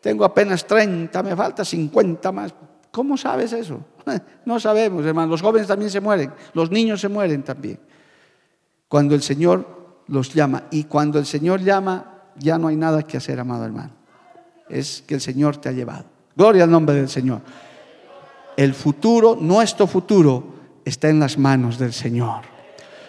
tengo 0.00 0.24
apenas 0.24 0.66
30, 0.66 1.22
me 1.22 1.36
falta 1.36 1.64
50 1.64 2.32
más. 2.32 2.54
¿Cómo 2.90 3.16
sabes 3.16 3.52
eso? 3.52 3.80
No 4.44 4.60
sabemos, 4.60 5.04
hermano. 5.06 5.30
Los 5.30 5.40
jóvenes 5.40 5.66
también 5.66 5.90
se 5.90 6.00
mueren, 6.00 6.30
los 6.52 6.70
niños 6.70 7.00
se 7.00 7.08
mueren 7.08 7.42
también. 7.42 7.80
Cuando 8.88 9.14
el 9.14 9.22
Señor 9.22 9.84
los 10.08 10.32
llama. 10.34 10.64
Y 10.70 10.84
cuando 10.84 11.18
el 11.18 11.26
Señor 11.26 11.60
llama, 11.60 12.22
ya 12.36 12.58
no 12.58 12.68
hay 12.68 12.76
nada 12.76 13.02
que 13.02 13.16
hacer, 13.16 13.40
amado 13.40 13.64
hermano. 13.64 13.92
Es 14.68 15.02
que 15.06 15.14
el 15.14 15.20
Señor 15.20 15.56
te 15.56 15.68
ha 15.68 15.72
llevado. 15.72 16.04
Gloria 16.36 16.64
al 16.64 16.70
nombre 16.70 16.94
del 16.94 17.08
Señor. 17.08 17.40
El 18.56 18.74
futuro, 18.74 19.36
nuestro 19.40 19.86
futuro, 19.86 20.44
está 20.84 21.08
en 21.08 21.20
las 21.20 21.38
manos 21.38 21.78
del 21.78 21.92
Señor. 21.92 22.53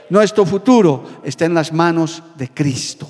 Nuestro 0.10 0.46
futuro 0.46 1.04
está 1.24 1.46
en 1.46 1.54
las 1.54 1.74
manos 1.74 2.22
de 2.36 2.50
Cristo. 2.50 3.08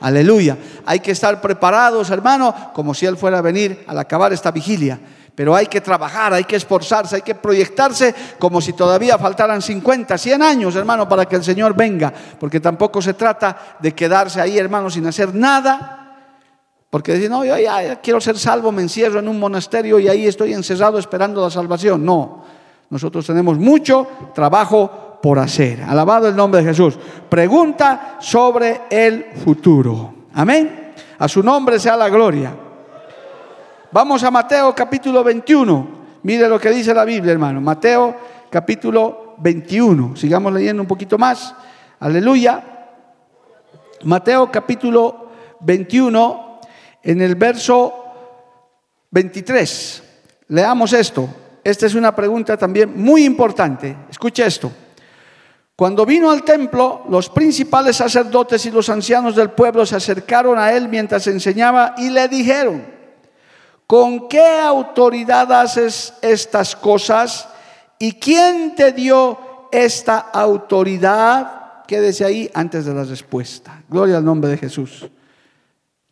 Aleluya. 0.00 0.58
Hay 0.84 1.00
que 1.00 1.12
estar 1.12 1.40
preparados, 1.40 2.10
hermano, 2.10 2.54
como 2.72 2.92
si 2.92 3.06
Él 3.06 3.16
fuera 3.16 3.38
a 3.38 3.42
venir 3.42 3.84
al 3.86 3.98
acabar 3.98 4.32
esta 4.32 4.50
vigilia. 4.50 4.98
Pero 5.34 5.54
hay 5.54 5.66
que 5.66 5.80
trabajar, 5.80 6.34
hay 6.34 6.44
que 6.44 6.56
esforzarse, 6.56 7.16
hay 7.16 7.22
que 7.22 7.34
proyectarse 7.34 8.14
como 8.38 8.60
si 8.60 8.74
todavía 8.74 9.16
faltaran 9.16 9.62
50, 9.62 10.18
100 10.18 10.42
años, 10.42 10.76
hermano, 10.76 11.08
para 11.08 11.24
que 11.24 11.36
el 11.36 11.44
Señor 11.44 11.74
venga. 11.74 12.12
Porque 12.38 12.60
tampoco 12.60 13.00
se 13.00 13.14
trata 13.14 13.76
de 13.80 13.94
quedarse 13.94 14.40
ahí, 14.40 14.58
hermano, 14.58 14.90
sin 14.90 15.06
hacer 15.06 15.34
nada. 15.34 16.18
Porque 16.90 17.12
decir, 17.12 17.30
no, 17.30 17.44
yo 17.44 17.54
quiero 18.02 18.20
ser 18.20 18.38
salvo, 18.38 18.70
me 18.70 18.82
encierro 18.82 19.20
en 19.20 19.28
un 19.28 19.38
monasterio 19.38 19.98
y 19.98 20.08
ahí 20.08 20.26
estoy 20.26 20.52
encerrado 20.52 20.98
esperando 20.98 21.40
la 21.40 21.48
salvación. 21.48 22.04
No, 22.04 22.44
nosotros 22.90 23.24
tenemos 23.24 23.56
mucho 23.56 24.06
trabajo 24.34 25.01
por 25.22 25.38
hacer. 25.38 25.82
Alabado 25.82 26.28
el 26.28 26.34
nombre 26.34 26.60
de 26.60 26.68
Jesús. 26.68 26.98
Pregunta 27.28 28.16
sobre 28.20 28.82
el 28.90 29.26
futuro. 29.44 30.12
Amén. 30.34 30.92
A 31.18 31.28
su 31.28 31.42
nombre 31.42 31.78
sea 31.78 31.96
la 31.96 32.08
gloria. 32.08 32.52
Vamos 33.92 34.24
a 34.24 34.30
Mateo 34.30 34.74
capítulo 34.74 35.22
21. 35.22 36.02
Mire 36.24 36.48
lo 36.48 36.58
que 36.58 36.70
dice 36.70 36.92
la 36.92 37.04
Biblia, 37.04 37.32
hermano. 37.32 37.60
Mateo 37.60 38.16
capítulo 38.50 39.34
21. 39.38 40.16
Sigamos 40.16 40.52
leyendo 40.52 40.82
un 40.82 40.88
poquito 40.88 41.16
más. 41.16 41.54
Aleluya. 42.00 42.88
Mateo 44.02 44.50
capítulo 44.50 45.28
21, 45.60 46.60
en 47.04 47.20
el 47.20 47.36
verso 47.36 47.94
23. 49.12 50.02
Leamos 50.48 50.92
esto. 50.92 51.28
Esta 51.62 51.86
es 51.86 51.94
una 51.94 52.14
pregunta 52.14 52.56
también 52.56 53.00
muy 53.00 53.24
importante. 53.24 53.96
Escucha 54.10 54.46
esto. 54.46 54.72
Cuando 55.76 56.04
vino 56.04 56.30
al 56.30 56.42
templo, 56.42 57.04
los 57.08 57.30
principales 57.30 57.96
sacerdotes 57.96 58.64
y 58.66 58.70
los 58.70 58.88
ancianos 58.88 59.34
del 59.34 59.50
pueblo 59.50 59.86
se 59.86 59.96
acercaron 59.96 60.58
a 60.58 60.72
él 60.72 60.88
mientras 60.88 61.26
enseñaba 61.26 61.94
y 61.96 62.10
le 62.10 62.28
dijeron, 62.28 62.84
¿con 63.86 64.28
qué 64.28 64.60
autoridad 64.60 65.50
haces 65.52 66.12
estas 66.20 66.76
cosas? 66.76 67.48
¿Y 67.98 68.12
quién 68.12 68.74
te 68.74 68.92
dio 68.92 69.68
esta 69.72 70.18
autoridad? 70.18 71.84
Quédese 71.86 72.24
ahí 72.24 72.50
antes 72.52 72.84
de 72.84 72.94
la 72.94 73.04
respuesta. 73.04 73.82
Gloria 73.88 74.18
al 74.18 74.24
nombre 74.24 74.50
de 74.50 74.58
Jesús. 74.58 75.08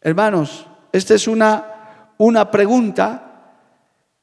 Hermanos, 0.01 0.67
esta 0.91 1.15
es 1.15 1.29
una, 1.29 2.15
una 2.17 2.51
pregunta 2.51 3.31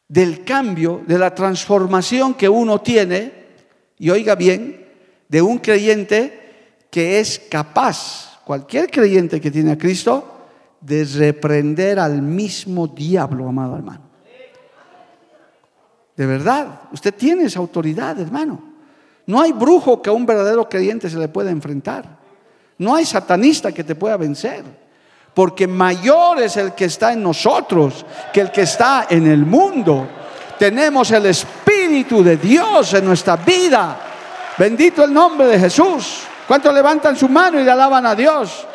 del 0.08 0.44
cambio, 0.44 1.04
de 1.06 1.20
la 1.20 1.36
transformación 1.36 2.34
que 2.34 2.50
uno 2.50 2.82
tiene, 2.82 3.46
y 4.00 4.10
oiga 4.10 4.36
bien, 4.36 4.87
de 5.28 5.42
un 5.42 5.58
creyente 5.60 6.86
que 6.90 7.20
es 7.20 7.40
capaz, 7.50 8.40
cualquier 8.46 8.90
creyente 8.90 9.42
que 9.42 9.52
tiene 9.52 9.74
a 9.74 9.78
Cristo, 9.78 10.38
de 10.82 11.04
reprender 11.04 12.00
al 12.00 12.22
mismo 12.22 12.88
diablo, 12.88 13.48
amado 13.48 13.76
hermano. 13.76 14.02
De 16.16 16.26
verdad, 16.26 16.82
usted 16.92 17.14
tiene 17.14 17.44
esa 17.44 17.60
autoridad, 17.60 18.20
hermano. 18.20 18.60
No 19.28 19.42
hay 19.42 19.52
brujo 19.52 20.02
que 20.02 20.10
a 20.10 20.14
un 20.14 20.26
verdadero 20.26 20.68
creyente 20.68 21.10
se 21.10 21.18
le 21.18 21.28
pueda 21.28 21.52
enfrentar. 21.52 22.18
No 22.80 22.96
hay 22.96 23.06
satanista 23.06 23.72
que 23.72 23.84
te 23.84 23.94
pueda 23.94 24.18
vencer. 24.18 24.64
Porque 25.34 25.68
mayor 25.68 26.42
es 26.42 26.58
el 26.58 26.74
que 26.74 26.86
está 26.86 27.14
en 27.14 27.22
nosotros 27.22 28.04
que 28.34 28.42
el 28.42 28.52
que 28.52 28.62
está 28.62 29.06
en 29.10 29.28
el 29.28 29.46
mundo. 29.46 30.08
Tenemos 30.58 31.12
el 31.12 31.28
Espíritu 31.28 32.24
de 32.24 32.38
Dios 32.38 32.96
en 32.96 33.06
nuestra 33.06 33.36
vida. 33.36 34.07
Bendito 34.58 35.04
el 35.04 35.14
nombre 35.14 35.48
de 35.48 35.60
Jesús. 35.60 36.24
¿Cuántos 36.48 36.74
levantan 36.74 37.16
su 37.16 37.30
mano 37.30 37.60
y 37.60 37.64
le 37.64 37.72
alaban 37.72 38.06
a 38.06 38.16
Dios? 38.16 38.66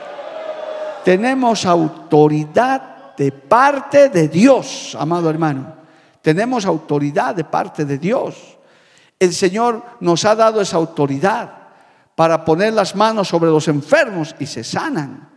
Tenemos 1.05 1.67
autoridad 1.67 3.15
de 3.17 3.33
parte 3.33 4.09
de 4.09 4.29
Dios, 4.29 4.97
amado 4.99 5.29
hermano. 5.29 5.75
Tenemos 6.21 6.65
autoridad 6.65 7.35
de 7.35 7.45
parte 7.45 7.85
de 7.85 7.99
Dios. 7.99 8.59
El 9.19 9.33
Señor 9.33 9.83
nos 10.01 10.25
ha 10.25 10.37
dado 10.37 10.61
esa 10.61 10.77
autoridad 10.77 11.51
para 12.15 12.45
poner 12.45 12.73
las 12.73 12.95
manos 12.95 13.29
sobre 13.29 13.51
los 13.51 13.67
enfermos 13.67 14.37
y 14.39 14.47
se 14.47 14.63
sanan. 14.63 15.31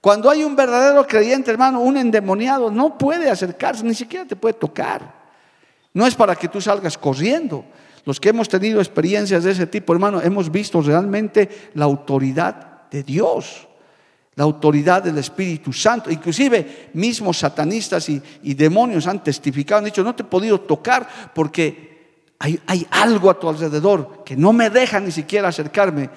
Cuando 0.00 0.30
hay 0.30 0.42
un 0.42 0.56
verdadero 0.56 1.06
creyente, 1.06 1.50
hermano, 1.50 1.80
un 1.80 1.96
endemoniado 1.96 2.70
no 2.70 2.96
puede 2.98 3.30
acercarse, 3.30 3.84
ni 3.84 3.94
siquiera 3.94 4.24
te 4.24 4.36
puede 4.36 4.54
tocar. 4.54 5.18
No 5.92 6.06
es 6.06 6.14
para 6.14 6.34
que 6.34 6.48
tú 6.48 6.60
salgas 6.60 6.96
corriendo, 6.96 7.64
los 8.08 8.18
que 8.18 8.30
hemos 8.30 8.48
tenido 8.48 8.80
experiencias 8.80 9.44
de 9.44 9.50
ese 9.50 9.66
tipo, 9.66 9.92
hermano, 9.92 10.22
hemos 10.22 10.50
visto 10.50 10.80
realmente 10.80 11.70
la 11.74 11.84
autoridad 11.84 12.88
de 12.90 13.02
Dios, 13.02 13.68
la 14.34 14.44
autoridad 14.44 15.02
del 15.02 15.18
Espíritu 15.18 15.74
Santo. 15.74 16.10
Inclusive 16.10 16.88
mismos 16.94 17.36
satanistas 17.36 18.08
y, 18.08 18.22
demonios 18.54 19.06
han 19.06 19.22
testificado, 19.22 19.80
han 19.80 19.84
dicho, 19.84 20.02
no 20.02 20.14
te 20.14 20.22
he 20.22 20.24
podido 20.24 20.58
tocar 20.58 21.06
porque 21.34 22.30
hay, 22.38 22.58
hay 22.66 22.86
algo 22.92 23.28
a 23.28 23.38
tu 23.38 23.46
alrededor 23.46 24.24
que 24.24 24.38
no 24.38 24.54
me 24.54 24.70
deja 24.70 24.98
ni 25.00 25.10
siquiera 25.10 25.48
acercarme. 25.48 26.08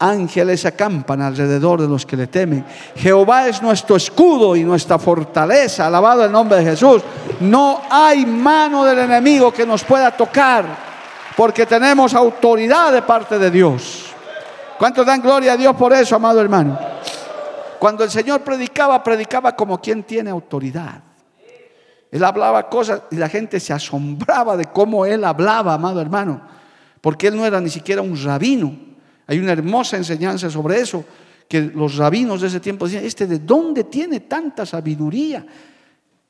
Ángeles 0.00 0.66
acampan 0.66 1.22
alrededor 1.22 1.80
de 1.80 1.88
los 1.88 2.04
que 2.04 2.18
le 2.18 2.26
temen. 2.26 2.66
Jehová 2.96 3.48
es 3.48 3.62
nuestro 3.62 3.96
escudo 3.96 4.56
y 4.56 4.62
nuestra 4.62 4.98
fortaleza. 4.98 5.86
Alabado 5.86 6.22
el 6.22 6.32
nombre 6.32 6.58
de 6.58 6.72
Jesús. 6.72 7.00
No 7.40 7.80
hay 7.88 8.26
mano 8.26 8.84
del 8.84 8.98
enemigo 8.98 9.54
que 9.54 9.64
nos 9.64 9.82
pueda 9.84 10.14
tocar 10.14 10.92
porque 11.36 11.66
tenemos 11.66 12.14
autoridad 12.14 12.92
de 12.92 13.02
parte 13.02 13.38
de 13.38 13.50
Dios. 13.50 14.06
¿Cuántos 14.78 15.06
dan 15.06 15.20
gloria 15.20 15.52
a 15.54 15.56
Dios 15.56 15.74
por 15.76 15.92
eso, 15.92 16.16
amado 16.16 16.40
hermano? 16.40 16.78
Cuando 17.78 18.04
el 18.04 18.10
Señor 18.10 18.42
predicaba, 18.42 19.02
predicaba 19.02 19.54
como 19.54 19.80
quien 19.80 20.04
tiene 20.04 20.30
autoridad. 20.30 21.02
Él 22.10 22.22
hablaba 22.22 22.68
cosas 22.68 23.02
y 23.10 23.16
la 23.16 23.28
gente 23.28 23.58
se 23.58 23.72
asombraba 23.72 24.56
de 24.56 24.66
cómo 24.66 25.04
él 25.04 25.24
hablaba, 25.24 25.74
amado 25.74 26.00
hermano, 26.00 26.40
porque 27.00 27.26
él 27.26 27.36
no 27.36 27.44
era 27.44 27.60
ni 27.60 27.68
siquiera 27.68 28.02
un 28.02 28.16
rabino. 28.22 28.76
Hay 29.26 29.38
una 29.38 29.52
hermosa 29.52 29.96
enseñanza 29.96 30.48
sobre 30.48 30.80
eso, 30.80 31.04
que 31.48 31.60
los 31.60 31.96
rabinos 31.96 32.40
de 32.40 32.46
ese 32.46 32.60
tiempo 32.60 32.86
decían, 32.86 33.04
este 33.04 33.26
de 33.26 33.40
dónde 33.40 33.84
tiene 33.84 34.20
tanta 34.20 34.64
sabiduría. 34.64 35.44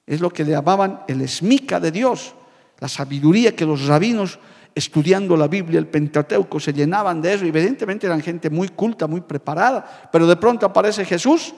Es 0.06 0.20
lo 0.20 0.30
que 0.30 0.44
le 0.44 0.52
llamaban 0.52 1.02
el 1.06 1.20
esmica 1.20 1.78
de 1.78 1.90
Dios, 1.90 2.34
la 2.78 2.88
sabiduría 2.88 3.54
que 3.54 3.64
los 3.64 3.86
rabinos 3.86 4.38
estudiando 4.74 5.36
la 5.36 5.48
Biblia, 5.48 5.78
el 5.78 5.86
Pentateuco, 5.86 6.58
se 6.58 6.72
llenaban 6.72 7.22
de 7.22 7.34
eso. 7.34 7.44
Evidentemente 7.44 8.06
eran 8.06 8.20
gente 8.20 8.50
muy 8.50 8.68
culta, 8.68 9.06
muy 9.06 9.20
preparada, 9.20 10.08
pero 10.10 10.26
de 10.26 10.36
pronto 10.36 10.66
aparece 10.66 11.04
Jesús 11.04 11.54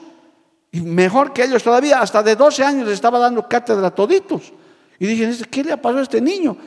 y 0.71 0.81
mejor 0.81 1.33
que 1.33 1.43
ellos 1.43 1.63
todavía, 1.63 2.01
hasta 2.01 2.21
de 2.21 2.35
12 2.35 2.63
años 2.63 2.89
estaba 2.89 3.19
dando 3.19 3.47
cátedra 3.47 3.87
a 3.87 3.95
toditos. 3.95 4.53
Y 4.99 5.07
dije, 5.07 5.29
¿qué 5.49 5.63
le 5.63 5.77
pasado 5.77 5.99
a 5.99 6.03
este 6.03 6.21
niño? 6.21 6.57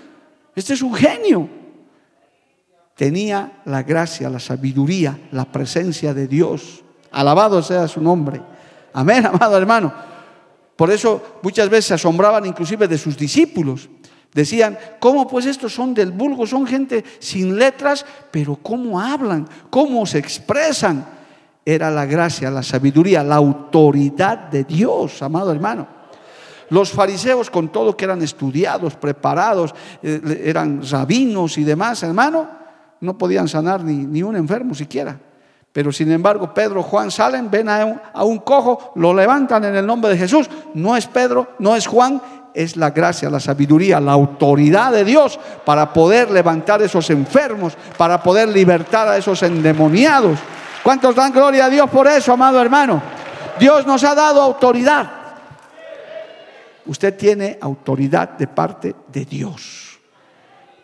Este 0.55 0.75
es 0.75 0.83
un 0.83 0.95
genio. 0.95 1.49
Tenía 2.97 3.63
la 3.65 3.83
gracia, 3.83 4.29
la 4.29 4.41
sabiduría, 4.41 5.19
la 5.33 5.45
presencia 5.45 6.13
de 6.15 6.27
Dios. 6.27 6.83
Alabado 7.11 7.63
sea 7.63 7.89
su 7.89 8.01
nombre. 8.01 8.41
Amén, 8.93 9.27
amado 9.33 9.57
hermano. 9.57 9.93
Por 10.77 10.91
eso 10.91 11.39
muchas 11.43 11.69
veces 11.69 11.87
se 11.87 11.95
asombraban 11.95 12.47
inclusive 12.47 12.89
de 12.89 12.99
sus 12.99 13.17
discípulos. 13.17 13.89
Decían, 14.33 14.79
¿cómo 15.01 15.27
pues 15.27 15.47
estos 15.47 15.75
son 15.75 15.93
del 15.93 16.13
vulgo? 16.13 16.47
Son 16.47 16.67
gente 16.67 17.05
sin 17.19 17.59
letras, 17.59 18.07
pero 18.31 18.57
¿cómo 18.57 19.01
hablan? 19.01 19.49
¿Cómo 19.71 20.07
se 20.07 20.19
expresan? 20.19 21.05
Era 21.65 21.91
la 21.91 22.07
gracia, 22.07 22.51
la 22.51 22.63
sabiduría, 22.63 23.25
la 23.25 23.37
autoridad 23.37 24.39
de 24.51 24.65
Dios, 24.65 25.21
amado 25.23 25.51
hermano. 25.51 25.87
Los 26.71 26.93
fariseos, 26.93 27.51
con 27.51 27.71
todo 27.71 27.97
que 27.97 28.05
eran 28.05 28.23
estudiados, 28.23 28.95
preparados, 28.95 29.75
eh, 30.03 30.43
eran 30.45 30.81
rabinos 30.89 31.59
y 31.59 31.65
demás, 31.65 32.05
hermano, 32.05 32.49
no 33.01 33.19
podían 33.19 33.49
sanar 33.49 33.83
ni, 33.83 33.95
ni 33.95 34.23
un 34.23 34.37
enfermo 34.37 34.75
siquiera. 34.75 35.19
Pero 35.73 35.93
sin 35.93 36.11
embargo, 36.11 36.53
Pedro, 36.53 36.83
Juan 36.83 37.11
salen, 37.11 37.51
ven 37.51 37.69
a 37.69 37.85
un, 37.85 38.01
a 38.13 38.25
un, 38.25 38.39
cojo, 38.39 38.93
lo 38.97 39.15
levantan 39.15 39.65
en 39.65 39.77
el 39.77 39.87
nombre 39.87 40.11
de 40.11 40.19
Jesús. 40.19 40.49
No 40.75 40.97
es 40.97 41.07
Pedro, 41.07 41.49
no 41.59 41.77
es 41.77 41.87
Juan, 41.87 42.21
es 42.55 42.77
la 42.77 42.91
gracia, 42.91 43.31
la 43.31 43.41
sabiduría, 43.41 44.01
la 44.01 44.13
autoridad 44.13 44.93
de 44.93 45.05
Dios 45.05 45.39
para 45.65 45.93
poder 45.93 46.31
levantar 46.31 46.83
esos 46.83 47.09
enfermos, 47.11 47.77
para 47.97 48.23
poder 48.23 48.49
libertar 48.49 49.09
a 49.09 49.17
esos 49.17 49.43
endemoniados. 49.43 50.39
¿Cuántos 50.83 51.15
dan 51.15 51.33
gloria 51.33 51.67
a 51.67 51.71
Dios 51.71 51.89
por 51.91 52.07
eso, 52.09 52.33
amado 52.33 52.61
hermano? 52.61 53.03
Dios 53.59 53.87
nos 53.87 54.03
ha 54.05 54.15
dado 54.15 54.41
autoridad. 54.41 55.11
Usted 56.87 57.17
tiene 57.17 57.59
autoridad 57.61 58.31
de 58.31 58.47
parte 58.47 58.95
de 59.09 59.25
Dios. 59.25 59.99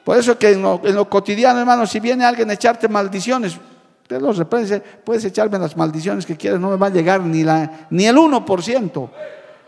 Por 0.05 0.17
eso 0.17 0.39
que 0.39 0.53
en 0.53 0.63
lo, 0.63 1.11
cotidiano, 1.11 1.59
hermano, 1.59 1.87
si 1.87 1.99
viene 1.99 2.25
alguien 2.25 2.49
a 2.51 2.53
echarte 2.53 2.87
maldiciones, 2.87 3.59
usted 4.03 4.21
los 4.21 4.37
reprende, 4.37 4.81
puedes 4.81 5.25
echarme 5.25 5.59
las 5.59 5.77
maldiciones 5.77 6.25
que 6.25 6.37
quieras, 6.37 6.61
no 6.61 6.71
me 6.71 6.77
va 6.77 6.87
a 6.87 6.91
llegar 6.91 7.23
ni, 7.23 7.43
la, 7.43 7.89
ni 7.91 8.07
el 8.07 8.17
1%. 8.17 9.11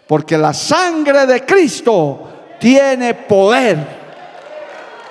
Porque 0.08 0.38
la 0.38 0.54
sangre 0.54 1.26
de 1.26 1.44
Cristo 1.44 2.56
tiene 2.58 3.12
poder. 3.12 3.98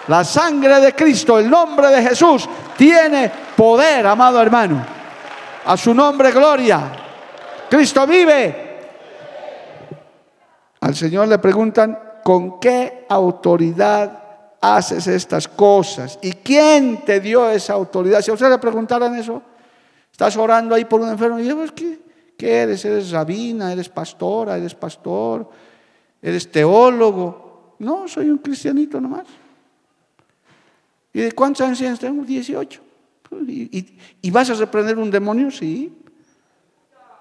La 0.07 0.23
sangre 0.23 0.79
de 0.79 0.93
Cristo, 0.93 1.37
el 1.37 1.47
nombre 1.47 1.89
de 1.89 2.01
Jesús, 2.01 2.49
tiene 2.75 3.31
poder, 3.55 4.07
amado 4.07 4.41
hermano. 4.41 4.83
A 5.65 5.77
su 5.77 5.93
nombre, 5.93 6.31
gloria. 6.31 6.91
Cristo 7.69 8.07
vive. 8.07 8.67
Al 10.81 10.95
Señor 10.95 11.27
le 11.27 11.37
preguntan, 11.37 11.99
¿con 12.23 12.59
qué 12.59 13.05
autoridad 13.07 14.23
haces 14.59 15.05
estas 15.05 15.47
cosas? 15.47 16.17
¿Y 16.23 16.31
quién 16.31 17.05
te 17.05 17.19
dio 17.19 17.49
esa 17.51 17.73
autoridad? 17.73 18.21
Si 18.21 18.31
a 18.31 18.33
usted 18.33 18.49
le 18.49 18.57
preguntaran 18.57 19.15
eso, 19.15 19.43
estás 20.11 20.35
orando 20.37 20.73
ahí 20.73 20.85
por 20.85 21.01
un 21.01 21.09
enfermo, 21.09 21.37
y 21.37 21.47
yo, 21.47 21.55
pues, 21.55 21.71
¿qué? 21.73 22.06
¿Qué 22.37 22.51
eres? 22.51 22.85
¿Eres 22.85 23.11
rabina? 23.11 23.73
¿Eres 23.73 23.89
pastora? 23.89 24.57
¿Eres 24.57 24.75
pastor? 24.75 25.49
¿Eres 26.21 26.51
teólogo? 26.51 27.75
No, 27.79 28.07
soy 28.07 28.29
un 28.29 28.37
cristianito 28.37 29.01
nomás. 29.01 29.25
¿Y 31.13 31.21
de 31.21 31.31
cuántos 31.31 31.67
años? 31.81 31.99
Tengo 31.99 32.23
18. 32.23 32.81
¿Y, 33.47 34.31
vas 34.31 34.49
a 34.51 34.53
reprender 34.53 34.97
un 34.97 35.09
demonio? 35.09 35.49
Sí. 35.49 35.91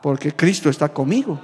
Porque 0.02 0.32
Cristo 0.32 0.68
está 0.68 0.88
conmigo. 0.88 1.40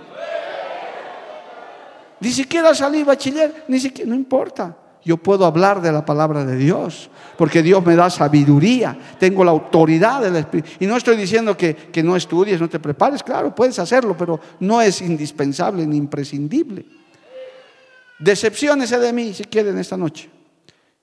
Ni 2.21 2.31
siquiera 2.31 2.75
salí 2.75 3.03
bachiller, 3.03 3.65
ni 3.67 3.81
siquiera, 3.81 4.09
no 4.09 4.15
importa 4.15 4.77
yo 5.05 5.17
puedo 5.17 5.45
hablar 5.45 5.81
de 5.81 5.91
la 5.91 6.05
palabra 6.05 6.45
de 6.45 6.57
Dios, 6.57 7.11
porque 7.37 7.63
Dios 7.63 7.85
me 7.85 7.97
da 7.97 8.09
sabiduría, 8.09 8.97
tengo 9.19 9.45
la 9.45 9.51
autoridad 9.51 10.23
del 10.23 10.37
Espíritu. 10.37 10.71
Y 10.81 10.87
no 10.87 10.97
estoy 10.97 11.17
diciendo 11.17 11.57
que, 11.57 11.75
que, 11.75 12.03
no 12.03 12.15
estudies, 12.15 12.61
no 12.61 12.69
te 12.69 12.79
prepares, 12.79 13.23
claro, 13.23 13.55
puedes 13.55 13.79
hacerlo, 13.79 14.17
pero 14.17 14.39
no 14.61 14.81
es 14.81 15.01
indispensable 15.03 15.87
ni 15.87 15.97
imprescindible. 15.97 16.87
Decepciones 18.19 18.91
de 18.91 19.13
mí, 19.13 19.35
si 19.35 19.45
quieren, 19.45 19.79
esta 19.79 19.97
noche. 19.97 20.31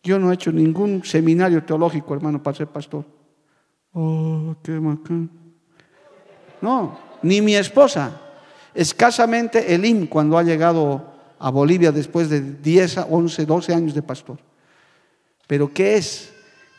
Yo 0.02 0.18
no 0.18 0.32
he 0.32 0.36
hecho 0.36 0.52
ningún 0.52 1.04
seminario 1.04 1.64
teológico, 1.64 2.14
hermano, 2.14 2.41
para 2.41 2.56
ser 2.56 2.68
pastor. 2.68 3.04
Oh, 3.93 4.56
qué 4.64 4.80
bacán. 4.80 5.30
No, 6.62 6.97
ni 7.22 7.41
mi 7.41 7.56
esposa. 7.56 8.22
Escasamente 8.74 9.74
Elim, 9.74 10.08
cuando 10.08 10.38
ha 10.38 10.43
llegado 10.43 11.09
a 11.40 11.50
Bolivia 11.50 11.92
después 11.92 12.30
de 12.30 12.42
10, 12.42 13.06
11, 13.10 13.46
12 13.46 13.74
años 13.74 13.94
de 13.94 14.02
pastor. 14.02 14.38
Pero 15.48 15.74
¿qué 15.74 15.96
es? 15.96 16.32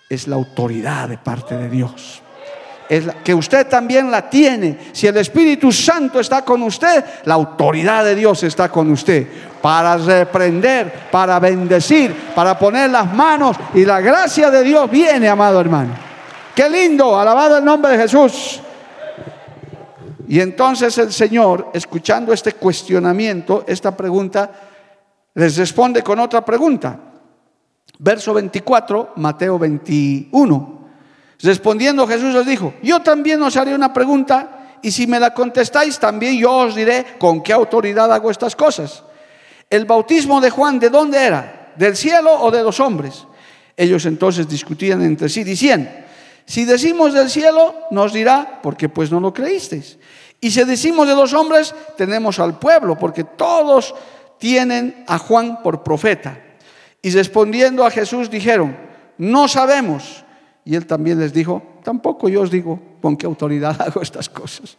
Es 0.08 0.28
la 0.28 0.36
autoridad 0.36 1.08
de 1.08 1.18
parte 1.18 1.56
de 1.56 1.68
Dios. 1.68 2.22
Es 2.88 3.04
que 3.22 3.32
usted 3.32 3.68
también 3.68 4.10
la 4.10 4.28
tiene. 4.28 4.76
Si 4.92 5.06
el 5.06 5.16
Espíritu 5.16 5.70
Santo 5.70 6.18
está 6.18 6.44
con 6.44 6.62
usted, 6.62 7.04
la 7.24 7.34
autoridad 7.34 8.04
de 8.04 8.16
Dios 8.16 8.42
está 8.42 8.68
con 8.68 8.90
usted 8.90 9.28
para 9.62 9.96
reprender, 9.96 11.08
para 11.10 11.38
bendecir, 11.38 12.14
para 12.34 12.58
poner 12.58 12.90
las 12.90 13.12
manos 13.12 13.56
y 13.74 13.84
la 13.84 14.00
gracia 14.00 14.50
de 14.50 14.64
Dios 14.64 14.90
viene, 14.90 15.28
amado 15.28 15.60
hermano. 15.60 15.94
Qué 16.54 16.68
lindo, 16.68 17.18
alabado 17.18 17.58
el 17.58 17.64
nombre 17.64 17.92
de 17.92 18.02
Jesús. 18.02 18.60
Y 20.30 20.38
entonces 20.38 20.96
el 20.98 21.12
Señor, 21.12 21.72
escuchando 21.74 22.32
este 22.32 22.52
cuestionamiento, 22.52 23.64
esta 23.66 23.96
pregunta, 23.96 24.48
les 25.34 25.56
responde 25.56 26.04
con 26.04 26.20
otra 26.20 26.44
pregunta. 26.44 27.00
Verso 27.98 28.32
24, 28.34 29.14
Mateo 29.16 29.58
21. 29.58 30.88
Respondiendo 31.40 32.06
Jesús 32.06 32.32
les 32.32 32.46
dijo, 32.46 32.74
yo 32.80 33.00
también 33.00 33.42
os 33.42 33.56
haré 33.56 33.74
una 33.74 33.92
pregunta 33.92 34.76
y 34.82 34.92
si 34.92 35.08
me 35.08 35.18
la 35.18 35.34
contestáis 35.34 35.98
también 35.98 36.38
yo 36.38 36.58
os 36.58 36.76
diré 36.76 37.04
con 37.18 37.42
qué 37.42 37.52
autoridad 37.52 38.12
hago 38.12 38.30
estas 38.30 38.54
cosas. 38.54 39.02
El 39.68 39.84
bautismo 39.84 40.40
de 40.40 40.50
Juan, 40.50 40.78
¿de 40.78 40.90
dónde 40.90 41.18
era? 41.18 41.72
¿Del 41.74 41.96
cielo 41.96 42.40
o 42.40 42.52
de 42.52 42.62
los 42.62 42.78
hombres? 42.78 43.26
Ellos 43.76 44.06
entonces 44.06 44.48
discutían 44.48 45.02
entre 45.02 45.28
sí 45.28 45.42
diciendo, 45.42 45.90
si 46.46 46.64
decimos 46.64 47.14
del 47.14 47.30
cielo, 47.30 47.74
nos 47.90 48.12
dirá, 48.12 48.60
porque 48.62 48.88
pues 48.88 49.10
no 49.10 49.18
lo 49.18 49.32
creísteis. 49.32 49.98
Y 50.40 50.50
si 50.50 50.64
decimos 50.64 51.06
de 51.06 51.14
los 51.14 51.32
hombres, 51.34 51.74
tenemos 51.96 52.38
al 52.38 52.58
pueblo, 52.58 52.96
porque 52.98 53.24
todos 53.24 53.94
tienen 54.38 55.04
a 55.06 55.18
Juan 55.18 55.62
por 55.62 55.82
profeta. 55.82 56.38
Y 57.02 57.10
respondiendo 57.10 57.84
a 57.84 57.90
Jesús 57.90 58.30
dijeron, 58.30 58.76
no 59.18 59.48
sabemos. 59.48 60.24
Y 60.64 60.74
él 60.74 60.86
también 60.86 61.18
les 61.18 61.32
dijo, 61.32 61.62
tampoco 61.82 62.28
yo 62.28 62.42
os 62.42 62.50
digo 62.50 62.80
con 63.02 63.16
qué 63.16 63.26
autoridad 63.26 63.80
hago 63.86 64.00
estas 64.00 64.28
cosas. 64.28 64.76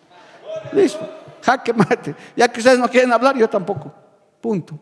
Listo, 0.74 1.07
jaque 1.41 1.74
mate. 1.74 2.16
Ya 2.36 2.47
que 2.47 2.59
ustedes 2.59 2.80
no 2.80 2.89
quieren 2.89 3.12
hablar, 3.14 3.38
yo 3.38 3.49
tampoco. 3.49 3.93
Punto. 4.41 4.80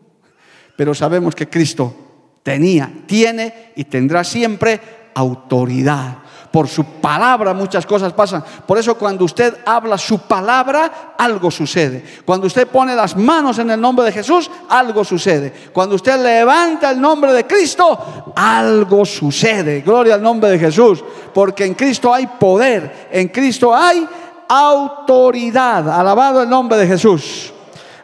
Pero 0.76 0.94
sabemos 0.94 1.34
que 1.34 1.48
Cristo 1.48 1.94
tenía, 2.42 2.90
tiene 3.06 3.72
y 3.76 3.84
tendrá 3.84 4.24
siempre 4.24 4.80
autoridad 5.14 6.18
por 6.50 6.66
su 6.66 6.84
palabra 6.84 7.54
muchas 7.54 7.86
cosas 7.86 8.12
pasan. 8.12 8.42
Por 8.66 8.76
eso 8.76 8.96
cuando 8.96 9.24
usted 9.24 9.58
habla 9.64 9.96
su 9.96 10.18
palabra, 10.18 11.14
algo 11.16 11.50
sucede. 11.50 12.04
Cuando 12.24 12.48
usted 12.48 12.66
pone 12.66 12.94
las 12.94 13.16
manos 13.16 13.58
en 13.58 13.70
el 13.70 13.80
nombre 13.80 14.04
de 14.06 14.12
Jesús, 14.12 14.50
algo 14.68 15.04
sucede. 15.04 15.52
Cuando 15.72 15.94
usted 15.94 16.20
levanta 16.20 16.90
el 16.90 17.00
nombre 17.00 17.32
de 17.32 17.46
Cristo, 17.46 18.32
algo 18.34 19.04
sucede. 19.04 19.82
Gloria 19.82 20.14
al 20.14 20.22
nombre 20.22 20.50
de 20.50 20.58
Jesús. 20.58 21.04
Porque 21.32 21.64
en 21.64 21.74
Cristo 21.74 22.12
hay 22.12 22.26
poder, 22.26 23.08
en 23.12 23.28
Cristo 23.28 23.74
hay 23.74 24.06
autoridad. 24.48 25.88
Alabado 25.88 26.42
el 26.42 26.50
nombre 26.50 26.78
de 26.78 26.86
Jesús. 26.88 27.52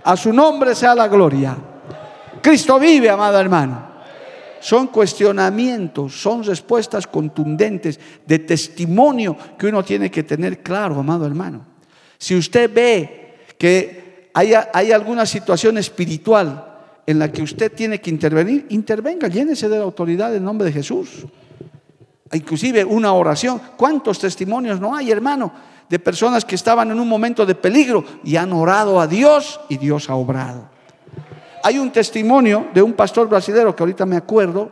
A 0.05 0.17
su 0.17 0.33
nombre 0.33 0.77
sea 0.77 0.95
la 0.95 1.09
gloria. 1.09 1.57
Cristo 2.41 2.79
vive, 2.79 3.11
amado 3.11 3.41
hermano 3.41 3.86
son 4.67 4.89
cuestionamientos, 4.89 6.21
son 6.21 6.43
respuestas 6.43 7.07
contundentes 7.07 8.01
de 8.27 8.41
testimonio 8.41 9.37
que 9.57 9.69
uno 9.69 9.85
tiene 9.85 10.11
que 10.11 10.25
tener 10.25 10.61
claro, 10.61 10.99
amado 10.99 11.25
hermano. 11.25 11.65
Si 12.19 12.35
usted 12.35 12.69
ve 12.75 13.37
que 13.57 14.31
hay, 14.35 14.55
hay 14.73 14.91
alguna 14.91 15.25
situación 15.25 15.79
espiritual 15.79 16.79
en 17.07 17.21
la 17.21 17.31
que 17.31 17.43
usted 17.43 17.71
tiene 17.75 18.01
que 18.01 18.11
intervenir, 18.11 18.67
intervenga, 18.71 19.29
llénese 19.29 19.69
de 19.69 19.79
la 19.79 19.85
autoridad 19.85 20.35
en 20.35 20.43
nombre 20.43 20.67
de 20.67 20.73
Jesús. 20.73 21.25
Inclusive 22.33 22.85
una 22.85 23.13
oración. 23.13 23.61
¿Cuántos 23.77 24.19
testimonios 24.19 24.81
no 24.81 24.97
hay, 24.97 25.13
hermano? 25.13 25.53
de 25.89 26.01
personas 26.01 26.45
que 26.45 26.57
estaban 26.57 26.91
en 26.91 26.99
un 26.99 27.09
momento 27.09 27.47
de 27.47 27.55
peligro 27.55 28.05
y 28.25 28.35
han 28.35 28.53
orado 28.53 29.01
a 29.01 29.07
Dios 29.07 29.61
y 29.69 29.77
Dios 29.77 30.11
ha 30.11 30.17
obrado. 30.17 30.69
Hay 31.67 31.81
un 31.81 31.91
testimonio 31.91 32.69
de 32.73 32.81
un 32.81 32.93
pastor 32.93 33.29
brasileño 33.29 33.75
que 33.75 33.83
ahorita 33.83 34.07
me 34.07 34.15
acuerdo, 34.15 34.71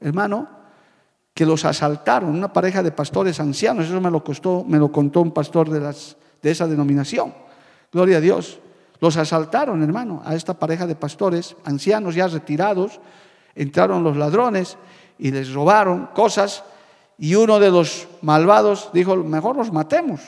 hermano, 0.00 0.48
que 1.34 1.44
los 1.44 1.66
asaltaron, 1.66 2.30
una 2.30 2.50
pareja 2.50 2.82
de 2.82 2.92
pastores 2.92 3.38
ancianos, 3.40 3.84
eso 3.84 4.00
me 4.00 4.10
lo 4.10 4.24
costó, 4.24 4.64
me 4.66 4.78
lo 4.78 4.90
contó 4.90 5.20
un 5.20 5.32
pastor 5.32 5.68
de, 5.68 5.80
las, 5.80 6.16
de 6.40 6.50
esa 6.50 6.66
denominación. 6.66 7.34
Gloria 7.92 8.16
a 8.16 8.20
Dios. 8.22 8.58
Los 9.00 9.18
asaltaron, 9.18 9.82
hermano, 9.82 10.22
a 10.24 10.34
esta 10.34 10.54
pareja 10.54 10.86
de 10.86 10.94
pastores 10.94 11.56
ancianos 11.66 12.14
ya 12.14 12.26
retirados. 12.26 13.00
Entraron 13.54 14.02
los 14.02 14.16
ladrones 14.16 14.78
y 15.18 15.32
les 15.32 15.52
robaron 15.52 16.08
cosas 16.14 16.64
y 17.18 17.34
uno 17.34 17.60
de 17.60 17.70
los 17.70 18.08
malvados 18.22 18.88
dijo, 18.94 19.14
mejor 19.14 19.56
los 19.56 19.70
matemos. 19.70 20.22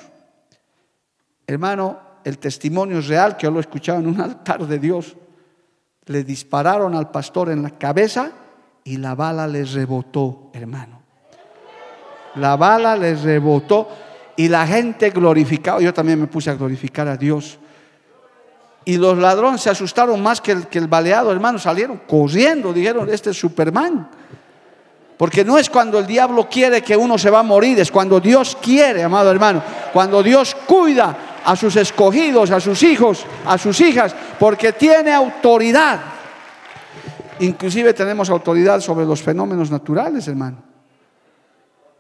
Hermano, 1.46 2.00
el 2.22 2.36
testimonio 2.36 2.98
es 2.98 3.08
real, 3.08 3.38
que 3.38 3.44
yo 3.44 3.50
lo 3.50 3.60
escuchaba 3.60 3.98
en 3.98 4.08
un 4.08 4.20
altar 4.20 4.66
de 4.66 4.78
Dios. 4.78 5.16
Le 6.06 6.24
dispararon 6.24 6.94
al 6.94 7.10
pastor 7.10 7.50
en 7.50 7.62
la 7.62 7.70
cabeza 7.70 8.32
y 8.84 8.96
la 8.96 9.14
bala 9.14 9.46
le 9.46 9.64
rebotó, 9.64 10.50
hermano. 10.52 11.00
La 12.36 12.56
bala 12.56 12.96
le 12.96 13.14
rebotó 13.14 13.88
y 14.36 14.48
la 14.48 14.66
gente 14.66 15.10
glorificaba. 15.10 15.80
Yo 15.80 15.92
también 15.94 16.20
me 16.20 16.26
puse 16.26 16.50
a 16.50 16.54
glorificar 16.54 17.06
a 17.08 17.16
Dios. 17.16 17.58
Y 18.84 18.96
los 18.96 19.16
ladrones 19.16 19.60
se 19.60 19.70
asustaron 19.70 20.20
más 20.20 20.40
que 20.40 20.52
el, 20.52 20.66
que 20.66 20.78
el 20.78 20.88
baleado, 20.88 21.30
hermano. 21.30 21.58
Salieron 21.58 22.00
corriendo, 22.08 22.72
dijeron, 22.72 23.08
este 23.08 23.30
es 23.30 23.38
Superman. 23.38 24.08
Porque 25.16 25.44
no 25.44 25.56
es 25.56 25.70
cuando 25.70 26.00
el 26.00 26.06
diablo 26.06 26.48
quiere 26.48 26.82
que 26.82 26.96
uno 26.96 27.16
se 27.16 27.30
va 27.30 27.40
a 27.40 27.44
morir, 27.44 27.78
es 27.78 27.92
cuando 27.92 28.18
Dios 28.18 28.58
quiere, 28.60 29.04
amado 29.04 29.30
hermano. 29.30 29.62
Cuando 29.92 30.20
Dios 30.20 30.56
cuida 30.66 31.16
a 31.44 31.56
sus 31.56 31.76
escogidos, 31.76 32.50
a 32.50 32.60
sus 32.60 32.82
hijos, 32.82 33.24
a 33.44 33.58
sus 33.58 33.80
hijas, 33.80 34.14
porque 34.38 34.72
tiene 34.72 35.12
autoridad. 35.12 36.00
Inclusive 37.40 37.94
tenemos 37.94 38.30
autoridad 38.30 38.80
sobre 38.80 39.04
los 39.04 39.22
fenómenos 39.22 39.70
naturales, 39.70 40.28
hermano. 40.28 40.58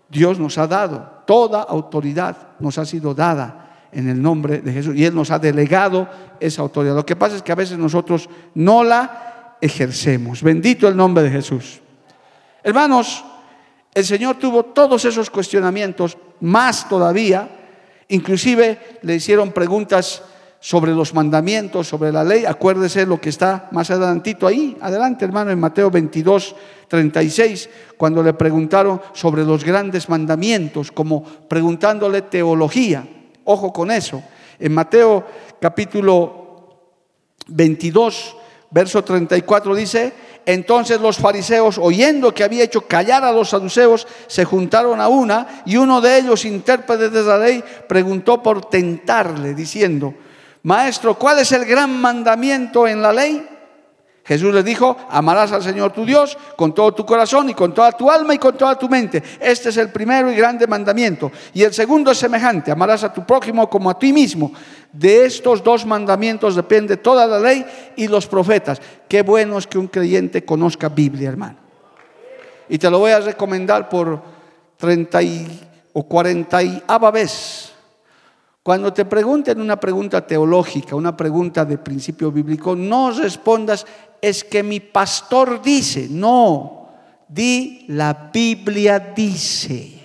Dios 0.08 0.38
nos 0.38 0.58
ha 0.58 0.66
dado, 0.66 1.22
toda 1.26 1.62
autoridad 1.62 2.36
nos 2.60 2.76
ha 2.78 2.84
sido 2.84 3.14
dada 3.14 3.88
en 3.92 4.08
el 4.08 4.20
nombre 4.20 4.60
de 4.60 4.72
Jesús 4.72 4.94
y 4.94 5.04
Él 5.04 5.14
nos 5.14 5.30
ha 5.30 5.38
delegado 5.38 6.08
esa 6.38 6.62
autoridad. 6.62 6.94
Lo 6.94 7.06
que 7.06 7.16
pasa 7.16 7.36
es 7.36 7.42
que 7.42 7.52
a 7.52 7.56
veces 7.56 7.78
nosotros 7.78 8.28
no 8.54 8.84
la 8.84 9.56
ejercemos. 9.60 10.42
Bendito 10.42 10.86
el 10.86 10.96
nombre 10.96 11.24
de 11.24 11.30
Jesús. 11.30 11.80
Hermanos, 12.62 13.24
el 13.94 14.04
Señor 14.04 14.36
tuvo 14.36 14.64
todos 14.64 15.04
esos 15.04 15.30
cuestionamientos, 15.30 16.16
más 16.40 16.88
todavía, 16.88 17.61
inclusive 18.12 18.98
le 19.02 19.16
hicieron 19.16 19.52
preguntas 19.52 20.22
sobre 20.60 20.92
los 20.92 21.12
mandamientos, 21.12 21.88
sobre 21.88 22.12
la 22.12 22.22
ley. 22.22 22.44
Acuérdese 22.44 23.04
lo 23.04 23.20
que 23.20 23.30
está 23.30 23.68
más 23.72 23.90
adelantito 23.90 24.46
ahí, 24.46 24.76
adelante 24.80 25.24
hermano, 25.24 25.50
en 25.50 25.58
Mateo 25.58 25.90
22, 25.90 26.54
36, 26.88 27.68
cuando 27.96 28.22
le 28.22 28.34
preguntaron 28.34 29.00
sobre 29.12 29.44
los 29.44 29.64
grandes 29.64 30.08
mandamientos, 30.08 30.92
como 30.92 31.24
preguntándole 31.24 32.22
teología. 32.22 33.04
Ojo 33.44 33.72
con 33.72 33.90
eso. 33.90 34.22
En 34.58 34.72
Mateo 34.72 35.26
capítulo 35.58 36.78
22, 37.48 38.36
verso 38.72 39.04
34 39.04 39.74
dice, 39.74 40.12
entonces 40.44 41.00
los 41.00 41.18
fariseos, 41.18 41.78
oyendo 41.78 42.34
que 42.34 42.42
había 42.42 42.64
hecho 42.64 42.86
callar 42.86 43.22
a 43.24 43.32
los 43.32 43.50
saduceos, 43.50 44.08
se 44.26 44.44
juntaron 44.44 45.00
a 45.00 45.08
una 45.08 45.62
y 45.66 45.76
uno 45.76 46.00
de 46.00 46.18
ellos, 46.18 46.44
intérprete 46.44 47.10
de 47.10 47.22
la 47.22 47.38
ley, 47.38 47.62
preguntó 47.88 48.42
por 48.42 48.64
tentarle, 48.64 49.54
diciendo, 49.54 50.14
Maestro, 50.64 51.18
¿cuál 51.18 51.40
es 51.40 51.52
el 51.52 51.64
gran 51.64 52.00
mandamiento 52.00 52.88
en 52.88 53.02
la 53.02 53.12
ley? 53.12 53.48
Jesús 54.24 54.54
le 54.54 54.62
dijo, 54.62 54.96
amarás 55.10 55.50
al 55.50 55.62
Señor 55.62 55.92
tu 55.92 56.04
Dios 56.04 56.38
con 56.56 56.72
todo 56.72 56.94
tu 56.94 57.04
corazón 57.04 57.50
y 57.50 57.54
con 57.54 57.74
toda 57.74 57.90
tu 57.92 58.08
alma 58.08 58.34
y 58.34 58.38
con 58.38 58.56
toda 58.56 58.78
tu 58.78 58.88
mente. 58.88 59.20
Este 59.40 59.70
es 59.70 59.76
el 59.76 59.90
primero 59.90 60.30
y 60.30 60.36
grande 60.36 60.66
mandamiento. 60.68 61.32
Y 61.52 61.64
el 61.64 61.74
segundo 61.74 62.12
es 62.12 62.18
semejante, 62.18 62.70
amarás 62.70 63.02
a 63.02 63.12
tu 63.12 63.26
prójimo 63.26 63.68
como 63.68 63.90
a 63.90 63.98
ti 63.98 64.12
mismo. 64.12 64.52
De 64.92 65.24
estos 65.24 65.62
dos 65.64 65.84
mandamientos 65.84 66.54
depende 66.54 66.98
toda 66.98 67.26
la 67.26 67.40
ley 67.40 67.66
y 67.96 68.06
los 68.06 68.28
profetas. 68.28 68.80
Qué 69.08 69.22
bueno 69.22 69.58
es 69.58 69.66
que 69.66 69.78
un 69.78 69.88
creyente 69.88 70.44
conozca 70.44 70.88
Biblia, 70.88 71.28
hermano. 71.28 71.56
Y 72.68 72.78
te 72.78 72.88
lo 72.88 73.00
voy 73.00 73.10
a 73.10 73.20
recomendar 73.20 73.88
por 73.88 74.22
30 74.76 75.18
o 75.94 76.04
40 76.04 76.62
y 76.62 76.82
vez 77.12 77.72
cuando 78.62 78.92
te 78.92 79.04
pregunten 79.04 79.60
una 79.60 79.78
pregunta 79.80 80.24
teológica, 80.24 80.94
una 80.94 81.16
pregunta 81.16 81.64
de 81.64 81.78
principio 81.78 82.30
bíblico, 82.30 82.76
no 82.76 83.10
respondas, 83.10 83.84
es 84.22 84.44
que 84.44 84.62
mi 84.62 84.78
pastor 84.78 85.60
dice, 85.60 86.06
no, 86.08 86.88
di 87.28 87.84
la 87.88 88.30
Biblia 88.32 89.00
dice. 89.00 89.98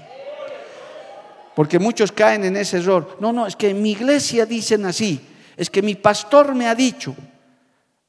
Porque 1.56 1.78
muchos 1.78 2.12
caen 2.12 2.44
en 2.44 2.58
ese 2.58 2.78
error. 2.78 3.18
No, 3.20 3.32
no, 3.32 3.46
es 3.46 3.56
que 3.56 3.70
en 3.70 3.82
mi 3.82 3.92
iglesia 3.92 4.48
dicen 4.48 4.86
así, 4.86 5.22
es 5.56 5.70
que 5.70 5.84
mi 5.84 5.94
pastor 5.94 6.56
me 6.56 6.68
ha 6.68 6.74
dicho. 6.74 7.16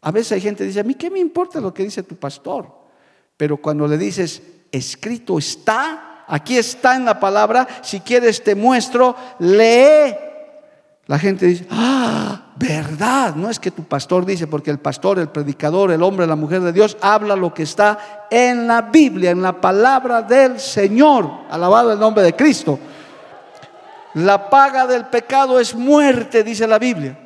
A 0.00 0.10
veces 0.10 0.32
hay 0.32 0.40
gente 0.40 0.64
que 0.64 0.68
dice, 0.68 0.80
a 0.80 0.84
mí 0.84 0.94
qué 0.94 1.10
me 1.10 1.18
importa 1.18 1.60
lo 1.60 1.74
que 1.74 1.84
dice 1.84 2.02
tu 2.02 2.16
pastor. 2.16 2.70
Pero 3.36 3.58
cuando 3.58 3.86
le 3.86 3.98
dices, 3.98 4.42
escrito 4.72 5.38
está, 5.38 6.24
aquí 6.26 6.56
está 6.56 6.96
en 6.96 7.04
la 7.04 7.20
palabra, 7.20 7.68
si 7.82 8.00
quieres 8.00 8.42
te 8.42 8.54
muestro, 8.54 9.14
lee 9.40 10.14
la 11.08 11.18
gente 11.18 11.46
dice, 11.46 11.66
ah, 11.70 12.52
verdad. 12.56 13.34
No 13.34 13.48
es 13.48 13.58
que 13.58 13.70
tu 13.70 13.82
pastor 13.82 14.26
dice, 14.26 14.46
porque 14.46 14.70
el 14.70 14.78
pastor, 14.78 15.18
el 15.18 15.30
predicador, 15.30 15.90
el 15.90 16.02
hombre, 16.02 16.26
la 16.26 16.36
mujer 16.36 16.60
de 16.60 16.70
Dios 16.70 16.98
habla 17.00 17.34
lo 17.34 17.54
que 17.54 17.62
está 17.62 18.26
en 18.30 18.66
la 18.66 18.82
Biblia, 18.82 19.30
en 19.30 19.40
la 19.40 19.58
palabra 19.58 20.20
del 20.20 20.60
Señor. 20.60 21.30
Alabado 21.48 21.92
el 21.92 21.98
nombre 21.98 22.22
de 22.22 22.36
Cristo. 22.36 22.78
La 24.14 24.50
paga 24.50 24.86
del 24.86 25.06
pecado 25.06 25.58
es 25.58 25.74
muerte, 25.74 26.44
dice 26.44 26.66
la 26.66 26.78
Biblia. 26.78 27.18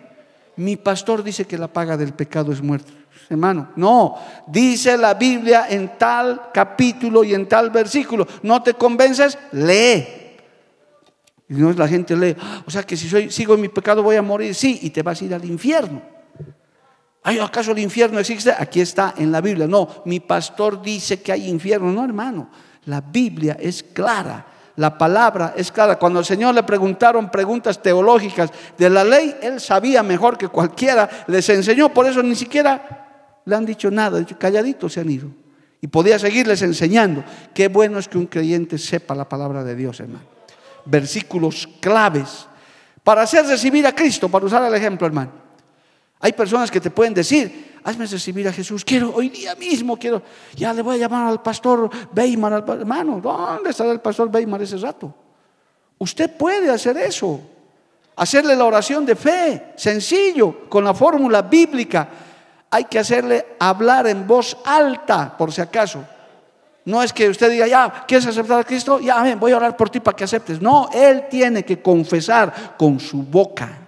Mi 0.54 0.76
pastor 0.76 1.24
dice 1.24 1.44
que 1.44 1.58
la 1.58 1.66
paga 1.66 1.96
del 1.96 2.12
pecado 2.12 2.52
es 2.52 2.62
muerte. 2.62 2.92
Hermano, 3.28 3.70
no, 3.74 4.16
dice 4.46 4.96
la 4.96 5.14
Biblia 5.14 5.66
en 5.68 5.98
tal 5.98 6.50
capítulo 6.54 7.24
y 7.24 7.34
en 7.34 7.48
tal 7.48 7.70
versículo. 7.70 8.28
¿No 8.44 8.62
te 8.62 8.74
convences? 8.74 9.36
Lee. 9.50 10.21
Y 11.52 11.56
no 11.56 11.70
la 11.72 11.86
gente 11.86 12.16
lee, 12.16 12.34
o 12.66 12.70
sea 12.70 12.82
que 12.82 12.96
si 12.96 13.06
soy, 13.10 13.30
sigo 13.30 13.54
en 13.54 13.60
mi 13.60 13.68
pecado 13.68 14.02
voy 14.02 14.16
a 14.16 14.22
morir, 14.22 14.54
sí, 14.54 14.78
y 14.82 14.88
te 14.88 15.02
vas 15.02 15.20
a 15.20 15.24
ir 15.26 15.34
al 15.34 15.44
infierno. 15.44 16.00
¿Ay, 17.22 17.38
acaso 17.38 17.72
el 17.72 17.78
infierno 17.78 18.18
existe? 18.18 18.54
Aquí 18.56 18.80
está 18.80 19.14
en 19.18 19.30
la 19.30 19.42
Biblia. 19.42 19.66
No, 19.66 20.02
mi 20.06 20.18
pastor 20.18 20.80
dice 20.80 21.20
que 21.20 21.30
hay 21.30 21.48
infierno. 21.48 21.92
No, 21.92 22.04
hermano, 22.04 22.48
la 22.86 23.02
Biblia 23.02 23.58
es 23.60 23.82
clara. 23.82 24.46
La 24.76 24.96
palabra 24.96 25.52
es 25.54 25.70
clara. 25.70 25.98
Cuando 25.98 26.20
al 26.20 26.24
Señor 26.24 26.54
le 26.54 26.62
preguntaron 26.62 27.30
preguntas 27.30 27.82
teológicas 27.82 28.50
de 28.78 28.88
la 28.88 29.04
ley, 29.04 29.36
Él 29.42 29.60
sabía 29.60 30.02
mejor 30.02 30.38
que 30.38 30.48
cualquiera, 30.48 31.08
les 31.26 31.46
enseñó, 31.50 31.90
por 31.90 32.06
eso 32.06 32.22
ni 32.22 32.34
siquiera 32.34 33.40
le 33.44 33.54
han 33.54 33.66
dicho 33.66 33.90
nada, 33.90 34.24
calladitos 34.38 34.94
se 34.94 35.00
han 35.00 35.10
ido. 35.10 35.28
Y 35.82 35.88
podía 35.88 36.18
seguirles 36.18 36.62
enseñando. 36.62 37.22
Qué 37.52 37.68
bueno 37.68 37.98
es 37.98 38.08
que 38.08 38.16
un 38.16 38.26
creyente 38.26 38.78
sepa 38.78 39.14
la 39.14 39.28
palabra 39.28 39.62
de 39.62 39.76
Dios, 39.76 40.00
hermano 40.00 40.31
versículos 40.84 41.68
claves 41.80 42.46
para 43.04 43.22
hacer 43.22 43.46
recibir 43.46 43.86
a 43.86 43.94
Cristo, 43.94 44.28
para 44.28 44.46
usar 44.46 44.62
el 44.64 44.74
ejemplo, 44.74 45.06
hermano. 45.06 45.32
Hay 46.20 46.32
personas 46.32 46.70
que 46.70 46.80
te 46.80 46.90
pueden 46.90 47.14
decir, 47.14 47.80
hazme 47.82 48.06
recibir 48.06 48.46
a 48.46 48.52
Jesús, 48.52 48.84
quiero 48.84 49.12
hoy 49.12 49.28
día 49.28 49.54
mismo, 49.56 49.96
quiero, 49.96 50.22
ya 50.54 50.72
le 50.72 50.82
voy 50.82 50.96
a 50.96 50.98
llamar 51.00 51.26
al 51.26 51.42
pastor 51.42 51.90
Weimar, 52.14 52.64
hermano, 52.68 53.20
¿dónde 53.20 53.70
estará 53.70 53.90
el 53.90 54.00
pastor 54.00 54.30
Weimar 54.32 54.62
ese 54.62 54.76
rato? 54.76 55.12
Usted 55.98 56.36
puede 56.36 56.70
hacer 56.70 56.96
eso, 56.96 57.40
hacerle 58.16 58.54
la 58.54 58.64
oración 58.64 59.04
de 59.04 59.16
fe, 59.16 59.72
sencillo, 59.76 60.68
con 60.68 60.84
la 60.84 60.94
fórmula 60.94 61.42
bíblica. 61.42 62.08
Hay 62.70 62.84
que 62.84 62.98
hacerle 62.98 63.56
hablar 63.58 64.06
en 64.06 64.26
voz 64.26 64.56
alta, 64.64 65.36
por 65.36 65.52
si 65.52 65.60
acaso. 65.60 66.04
No 66.84 67.02
es 67.02 67.12
que 67.12 67.28
usted 67.28 67.50
diga, 67.50 67.66
ya, 67.66 68.04
¿quieres 68.08 68.26
aceptar 68.26 68.60
a 68.60 68.64
Cristo? 68.64 68.98
Ya, 68.98 69.22
ven, 69.22 69.38
voy 69.38 69.52
a 69.52 69.56
orar 69.56 69.76
por 69.76 69.88
ti 69.88 70.00
para 70.00 70.16
que 70.16 70.24
aceptes. 70.24 70.60
No, 70.60 70.88
Él 70.92 71.24
tiene 71.30 71.64
que 71.64 71.80
confesar 71.80 72.74
con 72.76 72.98
su 72.98 73.22
boca. 73.22 73.78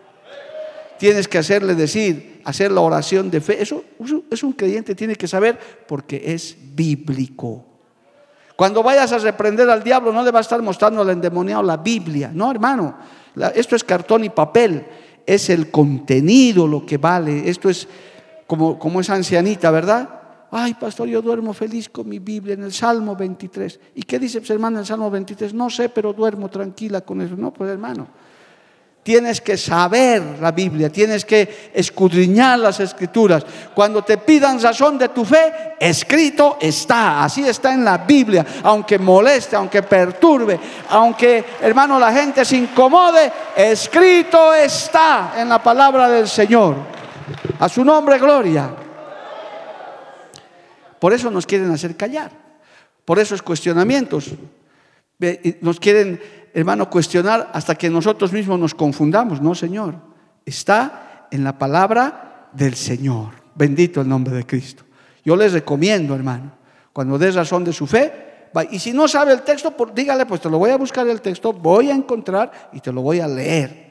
Tienes 0.99 1.27
que 1.27 1.39
hacerle 1.39 1.75
decir, 1.75 2.41
hacer 2.45 2.71
la 2.71 2.81
oración 2.81 3.31
de 3.31 3.41
fe. 3.41 3.61
Eso, 3.61 3.83
es 4.31 4.43
un 4.45 4.53
creyente, 4.53 4.95
tiene 4.95 5.17
que 5.17 5.27
saber 5.27 5.59
porque 5.89 6.23
es 6.25 6.57
bíblico. 6.61 7.65
Cuando 8.55 8.85
vayas 8.85 9.11
a 9.11 9.19
reprender 9.19 9.69
al 9.69 9.83
diablo, 9.83 10.13
no 10.13 10.23
le 10.23 10.31
va 10.31 10.39
a 10.39 10.43
estar 10.43 10.63
mostrando 10.63 11.03
al 11.03 11.11
endemoniado 11.11 11.65
la 11.65 11.79
Biblia. 11.79 12.31
No, 12.33 12.49
hermano, 12.53 12.97
esto 13.57 13.75
es 13.75 13.83
cartón 13.83 14.23
y 14.23 14.31
papel. 14.31 14.87
Es 15.27 15.51
el 15.51 15.73
contenido 15.73 16.69
lo 16.69 16.87
que 16.87 16.99
vale. 16.99 17.49
Esto 17.49 17.69
es 17.69 17.89
como, 18.47 18.79
como 18.79 19.01
esa 19.01 19.15
ancianita, 19.15 19.73
¿verdad? 19.73 20.24
Ay, 20.57 20.75
pastor, 20.75 21.09
yo 21.09 21.21
duermo 21.21 21.53
feliz 21.53 21.89
con 21.89 22.09
mi 22.09 22.21
Biblia 22.21 22.55
en 22.55 22.63
el 22.63 22.73
Salmo 22.73 23.17
23. 23.17 23.81
¿Y 23.97 24.03
qué 24.05 24.21
dice, 24.21 24.41
hermano, 24.51 24.77
en 24.77 24.83
el 24.83 24.87
Salmo 24.87 25.11
23? 25.11 25.53
No 25.53 25.69
sé, 25.69 25.89
pero 25.89 26.13
duermo 26.13 26.49
tranquila 26.49 27.01
con 27.01 27.21
eso. 27.21 27.35
No, 27.37 27.53
pues 27.53 27.71
hermano, 27.71 28.07
Tienes 29.03 29.43
que 29.43 29.59
saber 29.59 30.39
la 30.41 30.51
Biblia, 30.53 30.91
tienes 30.91 31.27
que 31.27 31.71
escudriñar 31.75 32.59
las 32.59 32.81
escrituras. 32.81 33.45
Cuando 33.75 34.03
te 34.03 34.17
pidan 34.17 34.59
razón 34.63 34.97
de 34.97 35.11
tu 35.11 35.27
fe, 35.27 35.75
escrito 35.79 36.57
está, 36.59 37.23
así 37.23 37.47
está 37.47 37.75
en 37.75 37.85
la 37.85 37.99
Biblia, 37.99 38.47
aunque 38.63 38.99
moleste, 38.99 39.57
aunque 39.57 39.83
perturbe, 39.83 40.59
aunque 40.89 41.45
hermano 41.61 41.99
la 41.99 42.15
gente 42.15 42.47
se 42.47 42.57
incomode, 42.57 43.31
escrito 43.55 44.55
está 44.55 45.35
en 45.37 45.51
la 45.51 45.63
palabra 45.63 46.09
del 46.09 46.27
Señor. 46.27 46.77
A 47.59 47.69
su 47.69 47.85
nombre, 47.85 48.19
gloria. 48.19 48.84
Por 50.99 51.13
eso 51.13 51.31
nos 51.31 51.47
quieren 51.47 51.71
hacer 51.71 51.97
callar, 51.97 52.31
por 53.05 53.19
esos 53.19 53.43
cuestionamientos. 53.43 54.33
Nos 55.61 55.81
quieren 55.81 56.21
hermano, 56.55 56.89
cuestionar 56.89 57.51
hasta 57.53 57.75
que 57.75 57.91
nosotros 57.91 58.33
mismos 58.33 58.59
nos 58.59 58.75
confundamos. 58.75 59.43
No, 59.43 59.55
Señor. 59.55 59.97
Está 60.47 61.27
en 61.31 61.43
la 61.43 61.59
palabra 61.59 62.49
del 62.53 62.75
Señor. 62.75 63.31
Bendito 63.55 64.01
el 64.01 64.09
nombre 64.09 64.35
de 64.35 64.47
Cristo. 64.47 64.85
Yo 65.25 65.37
les 65.37 65.53
recomiendo, 65.53 66.15
hermano, 66.15 66.53
cuando 66.93 67.19
des 67.19 67.35
razón 67.35 67.65
de 67.65 67.73
su 67.73 67.87
fe, 67.87 68.49
y 68.71 68.79
si 68.79 68.93
no 68.93 69.09
sabe 69.09 69.33
el 69.33 69.43
texto, 69.43 69.75
dígale, 69.93 70.27
pues 70.27 70.41
te 70.41 70.49
lo 70.49 70.59
voy 70.59 70.71
a 70.71 70.77
buscar 70.77 71.09
el 71.09 71.21
texto, 71.21 71.53
voy 71.53 71.91
a 71.91 71.95
encontrar 71.95 72.71
y 72.73 72.81
te 72.81 72.93
lo 72.93 73.03
voy 73.03 73.19
a 73.19 73.27
leer. 73.27 73.84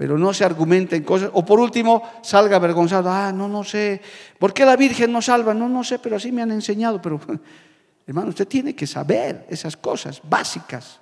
Pero 0.00 0.16
no 0.16 0.32
se 0.32 0.46
argumenten 0.46 1.04
cosas. 1.04 1.28
O 1.34 1.44
por 1.44 1.60
último, 1.60 2.02
salga 2.22 2.56
avergonzado. 2.56 3.10
Ah, 3.10 3.32
no, 3.32 3.46
no 3.48 3.62
sé. 3.62 4.00
¿Por 4.38 4.54
qué 4.54 4.64
la 4.64 4.74
Virgen 4.74 5.12
no 5.12 5.20
salva? 5.20 5.52
No, 5.52 5.68
no 5.68 5.84
sé, 5.84 5.98
pero 5.98 6.16
así 6.16 6.32
me 6.32 6.40
han 6.40 6.50
enseñado. 6.52 7.02
Pero, 7.02 7.20
hermano, 8.06 8.30
usted 8.30 8.48
tiene 8.48 8.74
que 8.74 8.86
saber 8.86 9.44
esas 9.50 9.76
cosas 9.76 10.22
básicas 10.24 11.00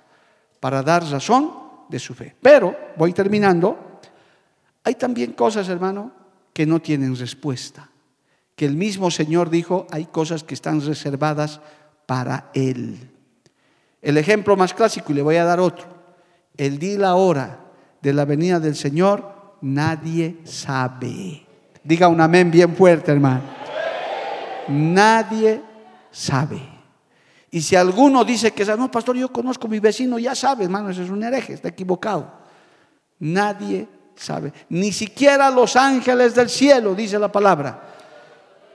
para 0.59 0.83
dar 0.83 1.05
razón 1.05 1.49
de 1.87 1.97
su 1.97 2.13
fe. 2.13 2.35
Pero, 2.41 2.75
voy 2.97 3.13
terminando, 3.13 4.01
hay 4.83 4.95
también 4.95 5.31
cosas, 5.31 5.69
hermano, 5.69 6.11
que 6.51 6.65
no 6.65 6.81
tienen 6.81 7.15
respuesta. 7.15 7.89
Que 8.53 8.65
el 8.65 8.75
mismo 8.75 9.11
Señor 9.11 9.49
dijo, 9.49 9.87
hay 9.91 10.07
cosas 10.07 10.43
que 10.43 10.55
están 10.55 10.85
reservadas 10.85 11.61
para 12.05 12.51
Él. 12.53 12.99
El 14.01 14.17
ejemplo 14.17 14.57
más 14.57 14.73
clásico, 14.73 15.13
y 15.13 15.15
le 15.15 15.21
voy 15.21 15.37
a 15.37 15.45
dar 15.45 15.61
otro, 15.61 15.87
el 16.57 16.79
día 16.79 16.95
y 16.95 16.97
la 16.97 17.15
hora 17.15 17.68
de 18.01 18.13
la 18.13 18.25
venida 18.25 18.59
del 18.59 18.75
Señor, 18.75 19.57
nadie 19.61 20.37
sabe. 20.43 21.45
Diga 21.83 22.07
un 22.07 22.21
amén 22.21 22.51
bien 22.51 22.75
fuerte, 22.75 23.11
hermano. 23.11 23.41
Nadie 24.67 25.61
sabe. 26.11 26.61
Y 27.51 27.61
si 27.61 27.75
alguno 27.75 28.23
dice 28.23 28.51
que, 28.51 28.63
no, 28.65 28.91
pastor, 28.91 29.15
yo 29.15 29.31
conozco 29.31 29.67
a 29.67 29.69
mi 29.69 29.79
vecino, 29.79 30.19
ya 30.19 30.35
sabe, 30.35 30.65
hermano, 30.65 30.89
ese 30.89 31.03
es 31.03 31.09
un 31.09 31.23
hereje, 31.23 31.53
está 31.53 31.69
equivocado. 31.69 32.31
Nadie 33.19 33.87
sabe, 34.15 34.53
ni 34.69 34.91
siquiera 34.91 35.49
los 35.49 35.75
ángeles 35.75 36.35
del 36.35 36.49
cielo, 36.49 36.93
dice 36.93 37.17
la 37.17 37.31
palabra, 37.31 37.81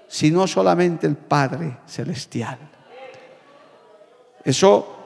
sino 0.09 0.47
solamente 0.47 1.07
el 1.07 1.17
Padre 1.17 1.79
Celestial. 1.87 2.59
Eso, 4.43 4.97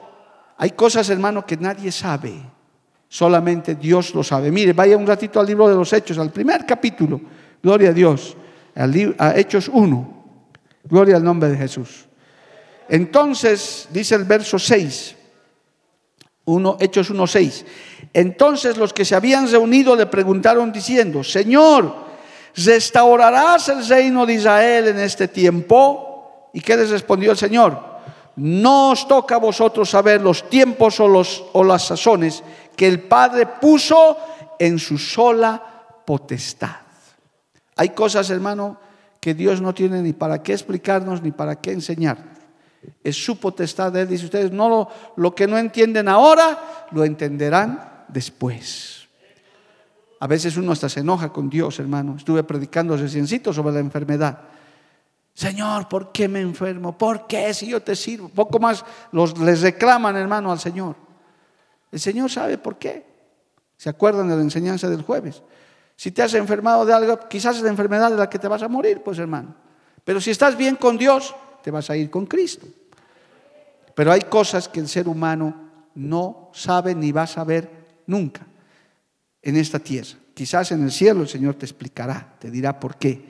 hay 0.57 0.71
cosas, 0.71 1.09
hermano, 1.09 1.45
que 1.45 1.57
nadie 1.57 1.91
sabe, 1.91 2.33
solamente 3.09 3.75
Dios 3.75 4.13
lo 4.13 4.23
sabe. 4.23 4.51
Mire, 4.51 4.71
vaya 4.71 4.95
un 4.95 5.07
ratito 5.07 5.39
al 5.39 5.47
libro 5.47 5.67
de 5.67 5.75
los 5.75 5.91
Hechos, 5.91 6.17
al 6.19 6.31
primer 6.31 6.65
capítulo, 6.65 7.19
gloria 7.61 7.89
a 7.89 7.93
Dios, 7.93 8.37
a 9.17 9.37
Hechos 9.37 9.69
1, 9.73 10.23
gloria 10.85 11.17
al 11.17 11.23
nombre 11.23 11.49
de 11.49 11.57
Jesús. 11.57 12.05
Entonces, 12.87 13.89
dice 13.91 14.15
el 14.15 14.23
verso 14.23 14.57
6, 14.57 15.15
uno, 16.45 16.77
Hechos 16.79 17.11
1.6. 17.11 17.65
Entonces 18.13 18.77
los 18.77 18.93
que 18.93 19.05
se 19.05 19.15
habían 19.15 19.49
reunido 19.49 19.95
le 19.95 20.07
preguntaron 20.07 20.71
diciendo, 20.71 21.23
Señor, 21.23 21.93
¿restaurarás 22.55 23.69
el 23.69 23.87
reino 23.87 24.25
de 24.25 24.33
Israel 24.33 24.87
en 24.87 24.99
este 24.99 25.27
tiempo? 25.27 26.49
¿Y 26.53 26.61
qué 26.61 26.75
les 26.75 26.89
respondió 26.89 27.31
el 27.31 27.37
Señor? 27.37 27.89
No 28.35 28.91
os 28.91 29.07
toca 29.07 29.35
a 29.35 29.39
vosotros 29.39 29.89
saber 29.89 30.21
los 30.21 30.49
tiempos 30.49 30.99
o, 30.99 31.07
los, 31.07 31.43
o 31.53 31.63
las 31.63 31.85
sazones 31.85 32.41
que 32.79 32.87
el 32.87 33.01
Padre 33.01 33.45
puso 33.45 34.17
en 34.57 34.79
su 34.79 34.97
sola 34.97 35.61
potestad. 36.05 36.77
Hay 37.75 37.89
cosas, 37.89 38.29
hermano, 38.29 38.79
que 39.19 39.33
Dios 39.33 39.59
no 39.59 39.73
tiene 39.73 40.01
ni 40.01 40.13
para 40.13 40.41
qué 40.41 40.53
explicarnos 40.53 41.21
ni 41.21 41.31
para 41.31 41.59
qué 41.59 41.73
enseñar. 41.73 42.17
Es 43.03 43.21
su 43.21 43.37
potestad 43.37 43.93
Él. 43.97 44.07
Dice 44.07 44.23
ustedes, 44.23 44.53
no 44.53 44.69
lo, 44.69 44.87
lo 45.17 45.35
que 45.35 45.45
no 45.45 45.57
entienden 45.57 46.07
ahora, 46.07 46.87
lo 46.91 47.03
entenderán 47.03 48.05
después. 48.07 49.09
A 50.21 50.27
veces 50.27 50.55
uno 50.55 50.71
hasta 50.71 50.87
se 50.87 51.01
enoja 51.01 51.33
con 51.33 51.49
Dios, 51.49 51.79
hermano. 51.79 52.15
Estuve 52.15 52.43
predicando 52.45 52.95
reciencito 52.95 53.51
sobre 53.51 53.73
la 53.73 53.81
enfermedad. 53.81 54.39
Señor, 55.33 55.89
¿por 55.89 56.13
qué 56.13 56.29
me 56.29 56.39
enfermo? 56.39 56.97
¿Por 56.97 57.27
qué 57.27 57.53
si 57.53 57.67
yo 57.67 57.81
te 57.81 57.97
sirvo? 57.97 58.29
Poco 58.29 58.57
más 58.57 58.85
los, 59.11 59.37
les 59.37 59.59
reclaman, 59.59 60.15
hermano, 60.15 60.49
al 60.49 60.59
Señor. 60.59 61.08
El 61.91 61.99
Señor 61.99 62.29
sabe 62.29 62.57
por 62.57 62.77
qué. 62.77 63.05
¿Se 63.77 63.89
acuerdan 63.89 64.29
de 64.29 64.35
la 64.35 64.41
enseñanza 64.41 64.89
del 64.89 65.01
jueves? 65.01 65.41
Si 65.95 66.11
te 66.11 66.21
has 66.21 66.33
enfermado 66.33 66.85
de 66.85 66.93
algo, 66.93 67.19
quizás 67.27 67.57
es 67.57 67.61
la 67.61 67.69
enfermedad 67.69 68.09
de 68.09 68.17
la 68.17 68.29
que 68.29 68.39
te 68.39 68.47
vas 68.47 68.61
a 68.61 68.67
morir, 68.67 69.01
pues 69.03 69.17
hermano. 69.19 69.55
Pero 70.03 70.21
si 70.21 70.31
estás 70.31 70.57
bien 70.57 70.75
con 70.75 70.97
Dios, 70.97 71.35
te 71.61 71.71
vas 71.71 71.89
a 71.89 71.97
ir 71.97 72.09
con 72.09 72.25
Cristo. 72.25 72.67
Pero 73.95 74.11
hay 74.11 74.21
cosas 74.21 74.69
que 74.69 74.79
el 74.79 74.87
ser 74.87 75.07
humano 75.07 75.69
no 75.95 76.51
sabe 76.53 76.95
ni 76.95 77.11
va 77.11 77.23
a 77.23 77.27
saber 77.27 77.69
nunca 78.07 78.45
en 79.41 79.57
esta 79.57 79.79
tierra. 79.79 80.17
Quizás 80.33 80.71
en 80.71 80.83
el 80.83 80.91
cielo 80.91 81.21
el 81.21 81.27
Señor 81.27 81.55
te 81.55 81.65
explicará, 81.65 82.35
te 82.39 82.49
dirá 82.49 82.79
por 82.79 82.95
qué. 82.95 83.21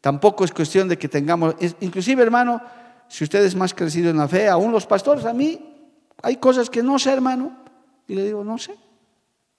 Tampoco 0.00 0.44
es 0.44 0.50
cuestión 0.50 0.88
de 0.88 0.98
que 0.98 1.08
tengamos, 1.08 1.54
inclusive 1.80 2.22
hermano, 2.22 2.60
si 3.08 3.24
usted 3.24 3.44
es 3.44 3.54
más 3.54 3.74
crecido 3.74 4.10
en 4.10 4.16
la 4.16 4.26
fe, 4.26 4.48
aún 4.48 4.72
los 4.72 4.86
pastores, 4.86 5.24
a 5.24 5.32
mí 5.32 5.88
hay 6.22 6.36
cosas 6.36 6.70
que 6.70 6.82
no 6.82 6.98
sé, 6.98 7.12
hermano. 7.12 7.56
Y 8.10 8.16
le 8.16 8.24
digo, 8.24 8.42
no 8.42 8.58
sé, 8.58 8.74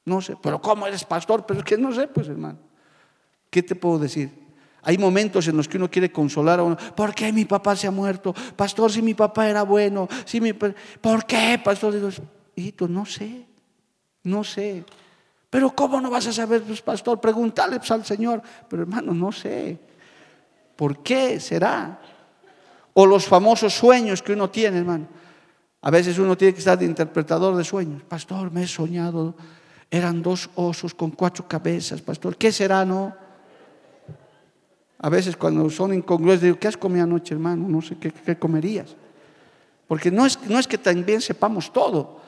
no 0.04 0.20
sé. 0.20 0.36
Pero 0.44 0.62
¿cómo 0.62 0.86
eres 0.86 1.06
pastor? 1.06 1.46
Pero 1.46 1.62
es 1.62 1.66
que 1.66 1.78
no 1.78 1.94
sé, 1.94 2.10
pues 2.10 2.28
hermano. 2.28 2.60
¿Qué 3.50 3.64
te 3.64 3.76
puedo 3.76 3.98
decir? 3.98 4.30
Hay 4.82 4.98
momentos 4.98 5.48
en 5.48 5.56
los 5.56 5.70
que 5.70 5.78
uno 5.78 5.90
quiere 5.90 6.12
consolar 6.12 6.60
a 6.60 6.64
uno. 6.64 6.76
¿Por 6.94 7.16
qué 7.16 7.32
mi 7.32 7.46
papá 7.46 7.78
se 7.78 7.88
ha 7.88 7.92
muerto? 7.92 8.36
Pastor, 8.58 8.92
si 8.92 9.02
mi 9.02 9.14
papá 9.14 9.48
era 9.48 9.64
bueno. 9.64 10.10
Si 10.26 10.42
mi... 10.42 10.52
¿Por 10.52 11.26
qué, 11.26 11.62
pastor? 11.64 11.94
Digo, 11.94 12.10
hijito, 12.54 12.90
no 12.90 13.06
sé. 13.06 13.48
No 14.24 14.44
sé. 14.44 14.84
Pero 15.50 15.74
¿cómo 15.74 16.02
no 16.02 16.10
vas 16.10 16.28
a 16.28 16.34
saber, 16.34 16.62
pues, 16.64 16.82
pastor? 16.82 17.22
Pregúntale 17.22 17.78
pues, 17.78 17.92
al 17.92 18.04
Señor. 18.04 18.42
Pero 18.68 18.82
hermano, 18.82 19.14
no 19.14 19.32
sé. 19.32 19.80
¿Por 20.76 21.02
qué 21.02 21.40
será? 21.40 22.02
O 22.92 23.06
los 23.06 23.26
famosos 23.26 23.74
sueños 23.74 24.22
que 24.22 24.34
uno 24.34 24.50
tiene, 24.50 24.80
hermano. 24.80 25.08
A 25.82 25.90
veces 25.90 26.20
uno 26.20 26.38
tiene 26.38 26.54
que 26.54 26.60
estar 26.60 26.78
de 26.78 26.86
interpretador 26.86 27.56
de 27.56 27.64
sueños. 27.64 28.04
Pastor, 28.04 28.52
me 28.52 28.64
he 28.64 28.68
soñado. 28.68 29.34
Eran 29.90 30.22
dos 30.22 30.50
osos 30.56 30.94
con 30.94 31.12
cuatro 31.12 31.48
cabezas, 31.48 32.02
pastor. 32.02 32.38
¿Qué 32.38 32.52
será, 32.52 32.86
no? 32.86 33.14
A 35.00 35.10
veces 35.10 35.36
cuando 35.36 35.68
son 35.70 35.94
incongruentes 35.94 36.44
digo, 36.44 36.60
¿qué 36.60 36.68
has 36.68 36.78
comido 36.78 37.04
anoche, 37.04 37.34
hermano? 37.34 37.68
No 37.68 37.82
sé 37.82 37.98
qué, 37.98 38.38
comerías. 38.38 38.96
Porque 39.88 40.12
no 40.12 40.26
es, 40.26 40.40
no 40.48 40.60
es 40.60 40.68
que 40.68 40.78
también 40.78 41.20
sepamos 41.20 41.74
todo, 41.74 42.22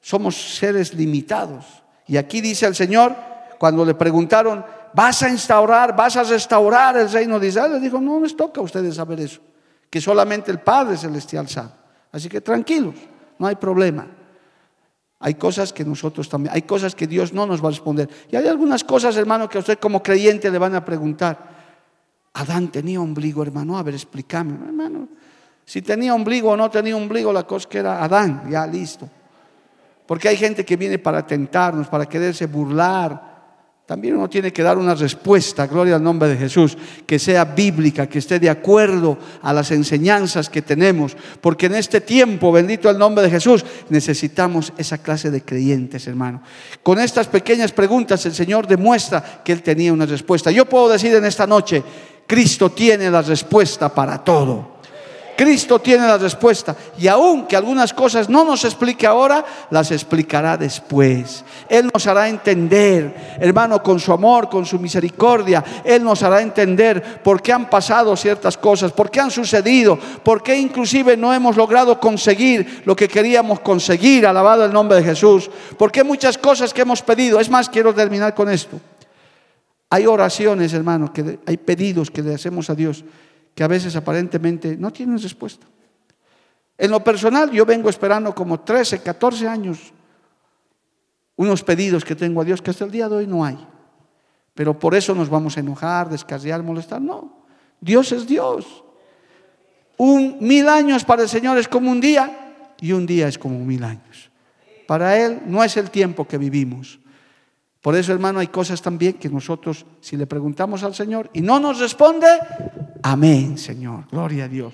somos 0.00 0.56
seres 0.56 0.94
limitados. 0.94 1.64
Y 2.06 2.18
aquí 2.18 2.40
dice 2.42 2.66
el 2.66 2.74
Señor, 2.74 3.16
cuando 3.58 3.84
le 3.84 3.94
preguntaron, 3.94 4.64
¿vas 4.92 5.22
a 5.22 5.30
instaurar, 5.30 5.96
vas 5.96 6.16
a 6.16 6.22
restaurar 6.22 6.98
el 6.98 7.10
reino 7.10 7.40
de 7.40 7.48
Israel? 7.48 7.72
Le 7.72 7.80
dijo, 7.80 7.98
no 7.98 8.20
les 8.20 8.36
toca 8.36 8.60
a 8.60 8.64
ustedes 8.64 8.94
saber 8.94 9.18
eso, 9.20 9.40
que 9.88 10.00
solamente 10.00 10.50
el 10.50 10.60
Padre 10.60 10.98
Celestial 10.98 11.48
sabe. 11.48 11.81
Así 12.12 12.28
que 12.28 12.40
tranquilos, 12.40 12.94
no 13.38 13.46
hay 13.46 13.56
problema. 13.56 14.06
Hay 15.18 15.34
cosas 15.34 15.72
que 15.72 15.84
nosotros 15.84 16.28
también, 16.28 16.54
hay 16.54 16.62
cosas 16.62 16.94
que 16.94 17.06
Dios 17.06 17.32
no 17.32 17.46
nos 17.46 17.62
va 17.62 17.68
a 17.68 17.70
responder. 17.70 18.08
Y 18.30 18.36
hay 18.36 18.46
algunas 18.46 18.84
cosas, 18.84 19.16
hermano, 19.16 19.48
que 19.48 19.56
a 19.56 19.60
usted 19.60 19.78
como 19.78 20.02
creyente 20.02 20.50
le 20.50 20.58
van 20.58 20.74
a 20.74 20.84
preguntar. 20.84 21.50
Adán 22.34 22.68
tenía 22.68 23.00
ombligo, 23.00 23.42
hermano. 23.42 23.78
A 23.78 23.82
ver, 23.82 23.94
explícame, 23.94 24.54
hermano. 24.66 25.08
Si 25.64 25.80
tenía 25.80 26.14
ombligo 26.14 26.50
o 26.50 26.56
no 26.56 26.70
tenía 26.70 26.96
ombligo, 26.96 27.32
la 27.32 27.44
cosa 27.44 27.68
que 27.68 27.78
era 27.78 28.02
Adán, 28.02 28.50
ya 28.50 28.66
listo. 28.66 29.08
Porque 30.06 30.28
hay 30.28 30.36
gente 30.36 30.64
que 30.64 30.76
viene 30.76 30.98
para 30.98 31.24
tentarnos, 31.26 31.88
para 31.88 32.06
quererse 32.06 32.46
burlar. 32.46 33.31
También 33.92 34.16
uno 34.16 34.30
tiene 34.30 34.54
que 34.54 34.62
dar 34.62 34.78
una 34.78 34.94
respuesta, 34.94 35.66
gloria 35.66 35.96
al 35.96 36.02
nombre 36.02 36.26
de 36.26 36.38
Jesús, 36.38 36.78
que 37.04 37.18
sea 37.18 37.44
bíblica, 37.44 38.06
que 38.06 38.20
esté 38.20 38.40
de 38.40 38.48
acuerdo 38.48 39.18
a 39.42 39.52
las 39.52 39.70
enseñanzas 39.70 40.48
que 40.48 40.62
tenemos. 40.62 41.14
Porque 41.42 41.66
en 41.66 41.74
este 41.74 42.00
tiempo, 42.00 42.50
bendito 42.50 42.88
el 42.88 42.96
nombre 42.96 43.22
de 43.22 43.28
Jesús, 43.28 43.62
necesitamos 43.90 44.72
esa 44.78 44.96
clase 44.96 45.30
de 45.30 45.42
creyentes, 45.42 46.06
hermano. 46.06 46.40
Con 46.82 46.98
estas 47.00 47.26
pequeñas 47.26 47.72
preguntas 47.72 48.24
el 48.24 48.32
Señor 48.32 48.66
demuestra 48.66 49.42
que 49.44 49.52
Él 49.52 49.62
tenía 49.62 49.92
una 49.92 50.06
respuesta. 50.06 50.50
Yo 50.50 50.64
puedo 50.64 50.88
decir 50.88 51.14
en 51.14 51.26
esta 51.26 51.46
noche, 51.46 51.82
Cristo 52.26 52.70
tiene 52.70 53.10
la 53.10 53.20
respuesta 53.20 53.94
para 53.94 54.24
todo. 54.24 54.71
Cristo 55.42 55.80
tiene 55.80 56.06
la 56.06 56.18
respuesta. 56.18 56.76
Y 56.96 57.08
aunque 57.08 57.56
algunas 57.56 57.92
cosas 57.92 58.28
no 58.28 58.44
nos 58.44 58.64
explique 58.64 59.08
ahora, 59.08 59.44
las 59.70 59.90
explicará 59.90 60.56
después. 60.56 61.44
Él 61.68 61.90
nos 61.92 62.06
hará 62.06 62.28
entender, 62.28 63.36
hermano, 63.40 63.82
con 63.82 63.98
su 63.98 64.12
amor, 64.12 64.48
con 64.48 64.64
su 64.64 64.78
misericordia. 64.78 65.64
Él 65.82 66.04
nos 66.04 66.22
hará 66.22 66.42
entender 66.42 67.20
por 67.24 67.42
qué 67.42 67.52
han 67.52 67.68
pasado 67.68 68.14
ciertas 68.14 68.56
cosas, 68.56 68.92
por 68.92 69.10
qué 69.10 69.18
han 69.18 69.32
sucedido, 69.32 69.98
por 70.22 70.44
qué 70.44 70.56
inclusive 70.56 71.16
no 71.16 71.34
hemos 71.34 71.56
logrado 71.56 71.98
conseguir 71.98 72.84
lo 72.84 72.94
que 72.94 73.08
queríamos 73.08 73.58
conseguir. 73.58 74.28
Alabado 74.28 74.64
el 74.64 74.72
nombre 74.72 74.98
de 74.98 75.02
Jesús. 75.02 75.50
Por 75.76 75.90
qué 75.90 76.04
muchas 76.04 76.38
cosas 76.38 76.72
que 76.72 76.82
hemos 76.82 77.02
pedido. 77.02 77.40
Es 77.40 77.50
más, 77.50 77.68
quiero 77.68 77.92
terminar 77.92 78.32
con 78.32 78.48
esto. 78.48 78.78
Hay 79.90 80.06
oraciones, 80.06 80.72
hermanos, 80.72 81.10
que 81.10 81.40
hay 81.44 81.56
pedidos 81.56 82.12
que 82.12 82.22
le 82.22 82.32
hacemos 82.32 82.70
a 82.70 82.76
Dios 82.76 83.04
que 83.54 83.64
a 83.64 83.68
veces 83.68 83.94
aparentemente 83.96 84.76
no 84.76 84.92
tienen 84.92 85.18
respuesta. 85.18 85.66
En 86.78 86.90
lo 86.90 87.04
personal, 87.04 87.50
yo 87.50 87.64
vengo 87.64 87.88
esperando 87.88 88.34
como 88.34 88.60
13, 88.60 89.00
14 89.00 89.46
años 89.46 89.92
unos 91.36 91.62
pedidos 91.62 92.04
que 92.04 92.14
tengo 92.14 92.40
a 92.40 92.44
Dios 92.44 92.62
que 92.62 92.70
hasta 92.70 92.84
el 92.84 92.90
día 92.90 93.08
de 93.08 93.16
hoy 93.16 93.26
no 93.26 93.44
hay. 93.44 93.58
Pero 94.54 94.78
por 94.78 94.94
eso 94.94 95.14
nos 95.14 95.28
vamos 95.28 95.56
a 95.56 95.60
enojar, 95.60 96.08
descarriar, 96.08 96.62
molestar. 96.62 97.00
No, 97.00 97.44
Dios 97.80 98.12
es 98.12 98.26
Dios. 98.26 98.84
Un 99.96 100.38
mil 100.40 100.68
años 100.68 101.04
para 101.04 101.22
el 101.22 101.28
Señor 101.28 101.58
es 101.58 101.68
como 101.68 101.90
un 101.90 102.00
día 102.00 102.74
y 102.80 102.92
un 102.92 103.06
día 103.06 103.28
es 103.28 103.38
como 103.38 103.58
mil 103.58 103.84
años. 103.84 104.30
Para 104.86 105.18
Él 105.18 105.42
no 105.46 105.62
es 105.62 105.76
el 105.76 105.90
tiempo 105.90 106.26
que 106.26 106.38
vivimos. 106.38 106.98
Por 107.82 107.96
eso, 107.96 108.12
hermano, 108.12 108.38
hay 108.38 108.46
cosas 108.46 108.80
también 108.80 109.14
que 109.14 109.28
nosotros, 109.28 109.84
si 110.00 110.16
le 110.16 110.28
preguntamos 110.28 110.84
al 110.84 110.94
Señor 110.94 111.28
y 111.32 111.40
no 111.40 111.58
nos 111.58 111.80
responde, 111.80 112.28
amén, 113.02 113.58
Señor, 113.58 114.04
gloria 114.08 114.44
a 114.44 114.48
Dios. 114.48 114.72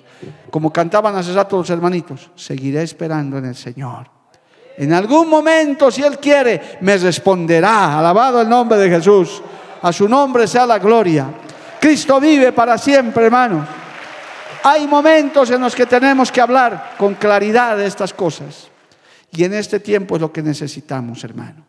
Como 0.51 0.71
cantaban 0.71 1.15
hace 1.15 1.33
rato 1.33 1.57
los 1.57 1.69
hermanitos, 1.71 2.29
seguiré 2.35 2.83
esperando 2.83 3.39
en 3.39 3.45
el 3.45 3.55
Señor. 3.55 4.11
En 4.77 4.93
algún 4.93 5.27
momento, 5.27 5.89
si 5.89 6.03
Él 6.03 6.19
quiere, 6.19 6.77
me 6.81 6.97
responderá. 6.97 7.97
Alabado 7.97 8.41
el 8.41 8.47
nombre 8.47 8.77
de 8.77 8.89
Jesús. 8.89 9.41
A 9.81 9.91
su 9.91 10.07
nombre 10.07 10.47
sea 10.47 10.67
la 10.67 10.77
gloria. 10.77 11.33
Cristo 11.81 12.19
vive 12.19 12.51
para 12.51 12.77
siempre, 12.77 13.25
hermano. 13.25 13.65
Hay 14.63 14.87
momentos 14.87 15.49
en 15.49 15.61
los 15.61 15.75
que 15.75 15.87
tenemos 15.87 16.31
que 16.31 16.41
hablar 16.41 16.95
con 16.97 17.15
claridad 17.15 17.75
de 17.75 17.87
estas 17.87 18.13
cosas. 18.13 18.69
Y 19.31 19.43
en 19.43 19.55
este 19.55 19.79
tiempo 19.79 20.15
es 20.15 20.21
lo 20.21 20.31
que 20.31 20.43
necesitamos, 20.43 21.23
hermano. 21.23 21.68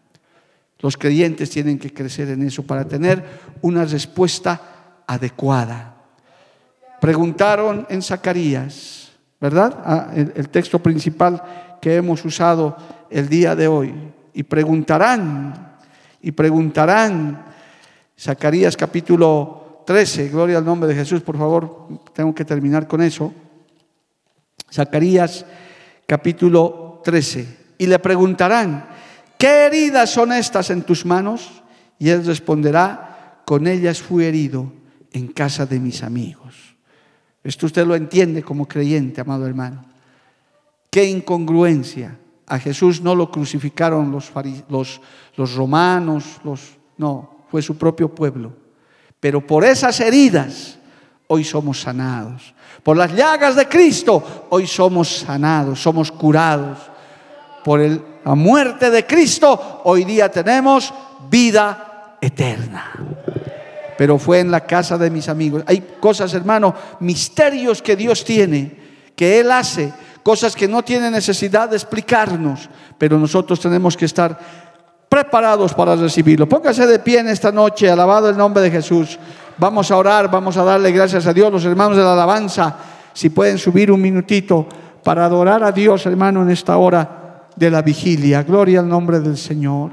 Los 0.81 0.97
creyentes 0.97 1.51
tienen 1.51 1.78
que 1.78 1.93
crecer 1.93 2.28
en 2.28 2.43
eso 2.43 2.62
para 2.62 2.87
tener 2.87 3.22
una 3.61 3.85
respuesta 3.85 5.03
adecuada. 5.07 5.97
Preguntaron 7.01 7.87
en 7.89 8.03
Zacarías, 8.03 9.12
¿verdad? 9.41 9.78
Ah, 9.85 10.11
el, 10.14 10.49
texto 10.49 10.78
principal 10.78 11.43
que 11.81 11.97
hemos 11.97 12.24
usado 12.24 12.76
el 13.11 13.28
día 13.28 13.57
de 13.57 13.68
hoy. 13.68 13.95
Y 14.35 14.43
preguntarán, 14.43 15.78
y 16.22 16.33
preguntarán, 16.33 17.45
Zacarías 18.18 18.76
capítulo 18.76 19.83
13, 19.87 20.28
gloria 20.28 20.59
al 20.59 20.64
nombre 20.64 20.89
de 20.89 20.95
Jesús, 20.95 21.22
por 21.22 21.39
favor, 21.39 21.89
tengo 22.12 22.35
que 22.35 22.45
terminar 22.45 22.87
con 22.87 23.03
eso. 23.03 23.33
Zacarías 24.70 25.45
capítulo 26.07 27.01
13. 27.03 27.59
Y 27.78 27.87
le 27.87 27.99
preguntarán, 27.99 28.89
¿qué 29.41 29.66
heridas 29.66 30.11
son 30.11 30.32
estas 30.32 30.68
en 30.68 30.82
tus 30.82 31.07
manos? 31.07 31.62
Y 31.99 32.11
él 32.11 32.24
responderá, 32.24 33.41
con 33.47 33.66
ellas 33.66 34.01
fui 34.01 34.26
herido 34.26 34.70
en 35.12 35.28
casa 35.28 35.64
de 35.64 35.80
mis 35.80 36.03
amigos. 36.03 36.76
Esto 37.43 37.64
usted 37.66 37.86
lo 37.86 37.97
entiende 37.97 38.43
como 38.43 38.68
creyente, 38.68 39.22
amado 39.22 39.47
hermano. 39.47 39.82
Qué 40.91 41.07
incongruencia. 41.07 42.18
A 42.47 42.59
Jesús 42.59 43.01
no 43.01 43.14
lo 43.14 43.30
crucificaron 43.30 44.12
los, 44.12 44.30
los, 44.68 45.55
romanos, 45.55 46.41
los, 46.45 46.76
no, 46.99 47.45
fue 47.51 47.62
su 47.62 47.78
propio 47.78 48.14
pueblo. 48.14 48.53
Pero 49.20 49.47
por 49.47 49.64
esas 49.64 50.01
heridas 50.01 50.78
hoy 51.28 51.45
somos 51.45 51.80
sanados. 51.80 52.55
Por 52.82 52.97
las 52.97 53.14
llagas 53.14 53.57
de 53.57 53.68
Cristo 53.68 54.47
hoy 54.51 54.66
somos 54.66 55.09
sanados, 55.09 55.80
somos 55.80 56.12
curados. 56.12 56.78
Por 57.64 57.80
el 57.80 58.03
la 58.24 58.34
muerte 58.34 58.90
de 58.90 59.06
Cristo, 59.06 59.82
hoy 59.84 60.04
día 60.04 60.30
tenemos 60.30 60.92
vida 61.30 62.16
eterna. 62.20 62.92
Pero 63.96 64.18
fue 64.18 64.40
en 64.40 64.50
la 64.50 64.60
casa 64.60 64.96
de 64.96 65.10
mis 65.10 65.28
amigos. 65.28 65.62
Hay 65.66 65.96
cosas, 66.00 66.32
hermano, 66.34 66.74
misterios 67.00 67.82
que 67.82 67.96
Dios 67.96 68.24
tiene, 68.24 68.78
que 69.14 69.40
Él 69.40 69.50
hace, 69.50 69.92
cosas 70.22 70.54
que 70.54 70.68
no 70.68 70.82
tiene 70.82 71.10
necesidad 71.10 71.68
de 71.68 71.76
explicarnos, 71.76 72.68
pero 72.98 73.18
nosotros 73.18 73.60
tenemos 73.60 73.96
que 73.96 74.06
estar 74.06 74.38
preparados 75.08 75.74
para 75.74 75.96
recibirlo. 75.96 76.48
Póngase 76.48 76.86
de 76.86 76.98
pie 76.98 77.20
en 77.20 77.28
esta 77.28 77.50
noche, 77.50 77.90
alabado 77.90 78.30
el 78.30 78.36
nombre 78.36 78.62
de 78.62 78.70
Jesús. 78.70 79.18
Vamos 79.58 79.90
a 79.90 79.96
orar, 79.96 80.30
vamos 80.30 80.56
a 80.56 80.64
darle 80.64 80.92
gracias 80.92 81.26
a 81.26 81.32
Dios, 81.32 81.52
los 81.52 81.64
hermanos 81.64 81.96
de 81.96 82.02
la 82.02 82.12
alabanza, 82.12 82.76
si 83.12 83.28
pueden 83.28 83.58
subir 83.58 83.90
un 83.90 84.00
minutito 84.00 84.66
para 85.02 85.24
adorar 85.24 85.64
a 85.64 85.72
Dios, 85.72 86.06
hermano, 86.06 86.42
en 86.42 86.50
esta 86.50 86.76
hora 86.76 87.19
de 87.61 87.70
la 87.70 87.82
vigilia. 87.82 88.42
Gloria 88.42 88.80
al 88.80 88.88
nombre 88.88 89.20
del 89.20 89.36
Señor. 89.36 89.90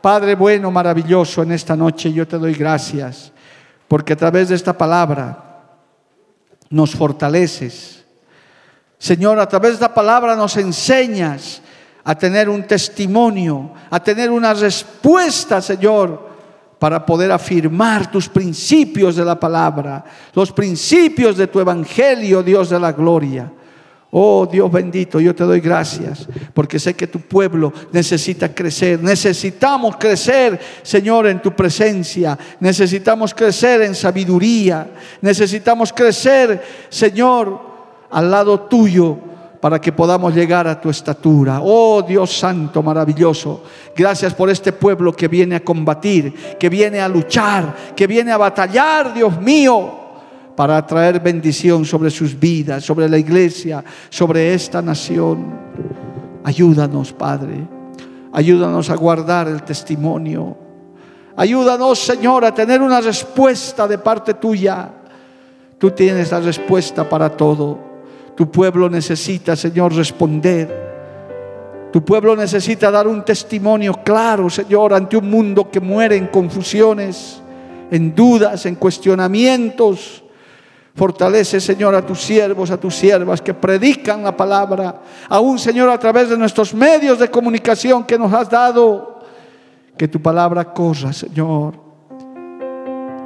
Padre 0.00 0.34
bueno, 0.34 0.72
maravilloso, 0.72 1.44
en 1.44 1.52
esta 1.52 1.76
noche 1.76 2.12
yo 2.12 2.26
te 2.26 2.38
doy 2.38 2.54
gracias 2.54 3.32
porque 3.86 4.14
a 4.14 4.16
través 4.16 4.48
de 4.48 4.56
esta 4.56 4.76
palabra 4.76 5.62
nos 6.68 6.90
fortaleces. 6.90 8.04
Señor, 8.98 9.38
a 9.38 9.48
través 9.48 9.70
de 9.70 9.74
esta 9.74 9.94
palabra 9.94 10.34
nos 10.34 10.56
enseñas 10.56 11.62
a 12.02 12.16
tener 12.16 12.48
un 12.48 12.64
testimonio, 12.64 13.70
a 13.88 14.02
tener 14.02 14.32
una 14.32 14.52
respuesta, 14.52 15.62
Señor, 15.62 16.30
para 16.80 17.06
poder 17.06 17.30
afirmar 17.30 18.10
tus 18.10 18.28
principios 18.28 19.14
de 19.14 19.24
la 19.24 19.38
palabra, 19.38 20.04
los 20.34 20.50
principios 20.50 21.36
de 21.36 21.46
tu 21.46 21.60
evangelio, 21.60 22.42
Dios 22.42 22.70
de 22.70 22.80
la 22.80 22.90
gloria. 22.90 23.52
Oh 24.18 24.48
Dios 24.50 24.72
bendito, 24.72 25.20
yo 25.20 25.34
te 25.34 25.44
doy 25.44 25.60
gracias 25.60 26.26
porque 26.54 26.78
sé 26.78 26.94
que 26.94 27.06
tu 27.06 27.20
pueblo 27.20 27.70
necesita 27.92 28.48
crecer. 28.54 29.02
Necesitamos 29.02 29.96
crecer, 29.98 30.58
Señor, 30.82 31.26
en 31.26 31.42
tu 31.42 31.54
presencia. 31.54 32.38
Necesitamos 32.58 33.34
crecer 33.34 33.82
en 33.82 33.94
sabiduría. 33.94 34.88
Necesitamos 35.20 35.92
crecer, 35.92 36.62
Señor, 36.88 37.60
al 38.10 38.30
lado 38.30 38.60
tuyo 38.60 39.18
para 39.60 39.78
que 39.78 39.92
podamos 39.92 40.34
llegar 40.34 40.66
a 40.66 40.80
tu 40.80 40.88
estatura. 40.88 41.60
Oh 41.62 42.00
Dios 42.00 42.38
Santo, 42.38 42.82
maravilloso. 42.82 43.64
Gracias 43.94 44.32
por 44.32 44.48
este 44.48 44.72
pueblo 44.72 45.12
que 45.12 45.28
viene 45.28 45.56
a 45.56 45.60
combatir, 45.60 46.56
que 46.58 46.70
viene 46.70 47.00
a 47.00 47.08
luchar, 47.08 47.92
que 47.94 48.06
viene 48.06 48.32
a 48.32 48.38
batallar, 48.38 49.12
Dios 49.12 49.38
mío 49.42 50.05
para 50.56 50.84
traer 50.86 51.20
bendición 51.20 51.84
sobre 51.84 52.10
sus 52.10 52.38
vidas, 52.38 52.82
sobre 52.82 53.08
la 53.08 53.18
iglesia, 53.18 53.84
sobre 54.08 54.54
esta 54.54 54.80
nación. 54.80 55.44
Ayúdanos, 56.42 57.12
Padre. 57.12 57.68
Ayúdanos 58.32 58.88
a 58.88 58.96
guardar 58.96 59.48
el 59.48 59.62
testimonio. 59.62 60.56
Ayúdanos, 61.36 61.98
Señor, 61.98 62.46
a 62.46 62.54
tener 62.54 62.80
una 62.80 63.02
respuesta 63.02 63.86
de 63.86 63.98
parte 63.98 64.34
tuya. 64.34 64.90
Tú 65.76 65.90
tienes 65.90 66.32
la 66.32 66.40
respuesta 66.40 67.06
para 67.06 67.28
todo. 67.28 67.78
Tu 68.34 68.50
pueblo 68.50 68.88
necesita, 68.88 69.54
Señor, 69.56 69.94
responder. 69.94 70.86
Tu 71.92 72.02
pueblo 72.02 72.34
necesita 72.34 72.90
dar 72.90 73.06
un 73.06 73.24
testimonio 73.24 74.00
claro, 74.02 74.48
Señor, 74.48 74.94
ante 74.94 75.18
un 75.18 75.28
mundo 75.28 75.70
que 75.70 75.80
muere 75.80 76.16
en 76.16 76.28
confusiones, 76.28 77.42
en 77.90 78.14
dudas, 78.14 78.64
en 78.64 78.74
cuestionamientos 78.74 80.22
Fortalece, 80.96 81.60
Señor, 81.60 81.94
a 81.94 82.00
tus 82.00 82.22
siervos, 82.22 82.70
a 82.70 82.80
tus 82.80 82.94
siervas 82.96 83.42
que 83.42 83.52
predican 83.52 84.22
la 84.22 84.34
palabra. 84.34 85.02
Aún, 85.28 85.58
Señor, 85.58 85.90
a 85.90 85.98
través 85.98 86.30
de 86.30 86.38
nuestros 86.38 86.72
medios 86.72 87.18
de 87.18 87.30
comunicación 87.30 88.04
que 88.04 88.18
nos 88.18 88.32
has 88.32 88.48
dado. 88.48 89.20
Que 89.94 90.08
tu 90.08 90.22
palabra 90.22 90.72
corra, 90.72 91.12
Señor. 91.12 91.74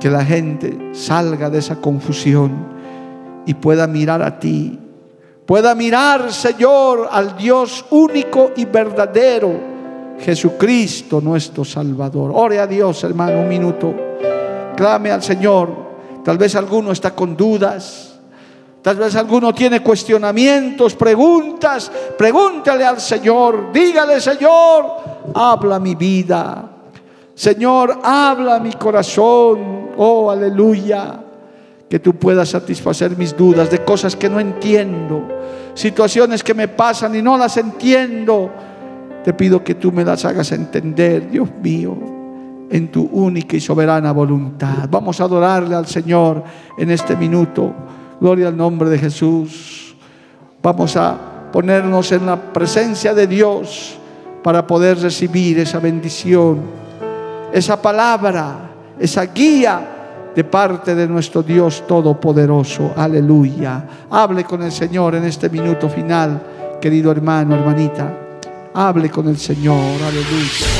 Que 0.00 0.10
la 0.10 0.24
gente 0.24 0.90
salga 0.94 1.48
de 1.48 1.58
esa 1.58 1.80
confusión 1.80 2.66
y 3.46 3.54
pueda 3.54 3.86
mirar 3.86 4.20
a 4.20 4.40
ti. 4.40 4.76
Pueda 5.46 5.76
mirar, 5.76 6.32
Señor, 6.32 7.08
al 7.08 7.36
Dios 7.36 7.84
único 7.90 8.50
y 8.56 8.64
verdadero. 8.64 9.60
Jesucristo 10.18 11.20
nuestro 11.20 11.64
Salvador. 11.64 12.32
Ore 12.34 12.58
a 12.58 12.66
Dios, 12.66 13.04
hermano, 13.04 13.40
un 13.40 13.48
minuto. 13.48 13.94
Clame 14.74 15.12
al 15.12 15.22
Señor. 15.22 15.89
Tal 16.24 16.38
vez 16.38 16.54
alguno 16.54 16.92
está 16.92 17.14
con 17.14 17.36
dudas. 17.36 18.18
Tal 18.82 18.96
vez 18.96 19.14
alguno 19.14 19.52
tiene 19.52 19.82
cuestionamientos, 19.82 20.94
preguntas. 20.94 21.90
Pregúntale 22.16 22.84
al 22.84 23.00
Señor. 23.00 23.72
Dígale, 23.72 24.20
Señor, 24.20 24.86
habla 25.34 25.78
mi 25.78 25.94
vida. 25.94 26.70
Señor, 27.34 28.00
habla 28.02 28.58
mi 28.60 28.72
corazón. 28.72 29.90
Oh, 29.96 30.30
aleluya. 30.30 31.24
que 31.90 31.98
tú 31.98 32.14
puedas 32.14 32.50
satisfacer 32.50 33.16
mis 33.16 33.36
dudas 33.36 33.68
de 33.68 33.84
cosas 33.84 34.14
que 34.14 34.28
no 34.30 34.38
entiendo, 34.38 35.26
situaciones 35.74 36.44
que 36.44 36.54
me 36.54 36.68
pasan 36.68 37.16
y 37.16 37.20
no 37.20 37.36
las 37.36 37.56
entiendo. 37.56 38.48
Te 39.24 39.34
pido 39.34 39.64
que 39.64 39.74
tú 39.74 39.90
me 39.90 40.04
las 40.04 40.24
hagas 40.24 40.52
entender, 40.52 41.28
Dios 41.28 41.48
mío, 41.60 41.96
en 42.70 42.88
tu 42.88 43.02
única 43.12 43.56
y 43.56 43.60
soberana 43.60 44.12
voluntad. 44.12 44.88
Vamos 44.88 45.20
a 45.20 45.24
adorarle 45.24 45.74
al 45.74 45.86
Señor 45.86 46.42
en 46.78 46.90
este 46.90 47.16
minuto. 47.16 47.74
Gloria 48.20 48.48
al 48.48 48.56
nombre 48.56 48.88
de 48.88 48.98
Jesús. 48.98 49.96
Vamos 50.62 50.96
a 50.96 51.18
ponernos 51.52 52.12
en 52.12 52.26
la 52.26 52.36
presencia 52.36 53.12
de 53.12 53.26
Dios 53.26 53.98
para 54.42 54.66
poder 54.66 54.98
recibir 55.00 55.58
esa 55.58 55.80
bendición, 55.80 56.60
esa 57.52 57.82
palabra, 57.82 58.70
esa 58.98 59.24
guía 59.26 60.30
de 60.34 60.44
parte 60.44 60.94
de 60.94 61.08
nuestro 61.08 61.42
Dios 61.42 61.84
Todopoderoso. 61.88 62.92
Aleluya. 62.96 63.84
Hable 64.10 64.44
con 64.44 64.62
el 64.62 64.70
Señor 64.70 65.16
en 65.16 65.24
este 65.24 65.50
minuto 65.50 65.88
final, 65.88 66.78
querido 66.80 67.10
hermano, 67.10 67.56
hermanita. 67.56 68.14
Hable 68.74 69.10
con 69.10 69.28
el 69.28 69.38
Señor. 69.38 69.76
Aleluya. 69.76 70.79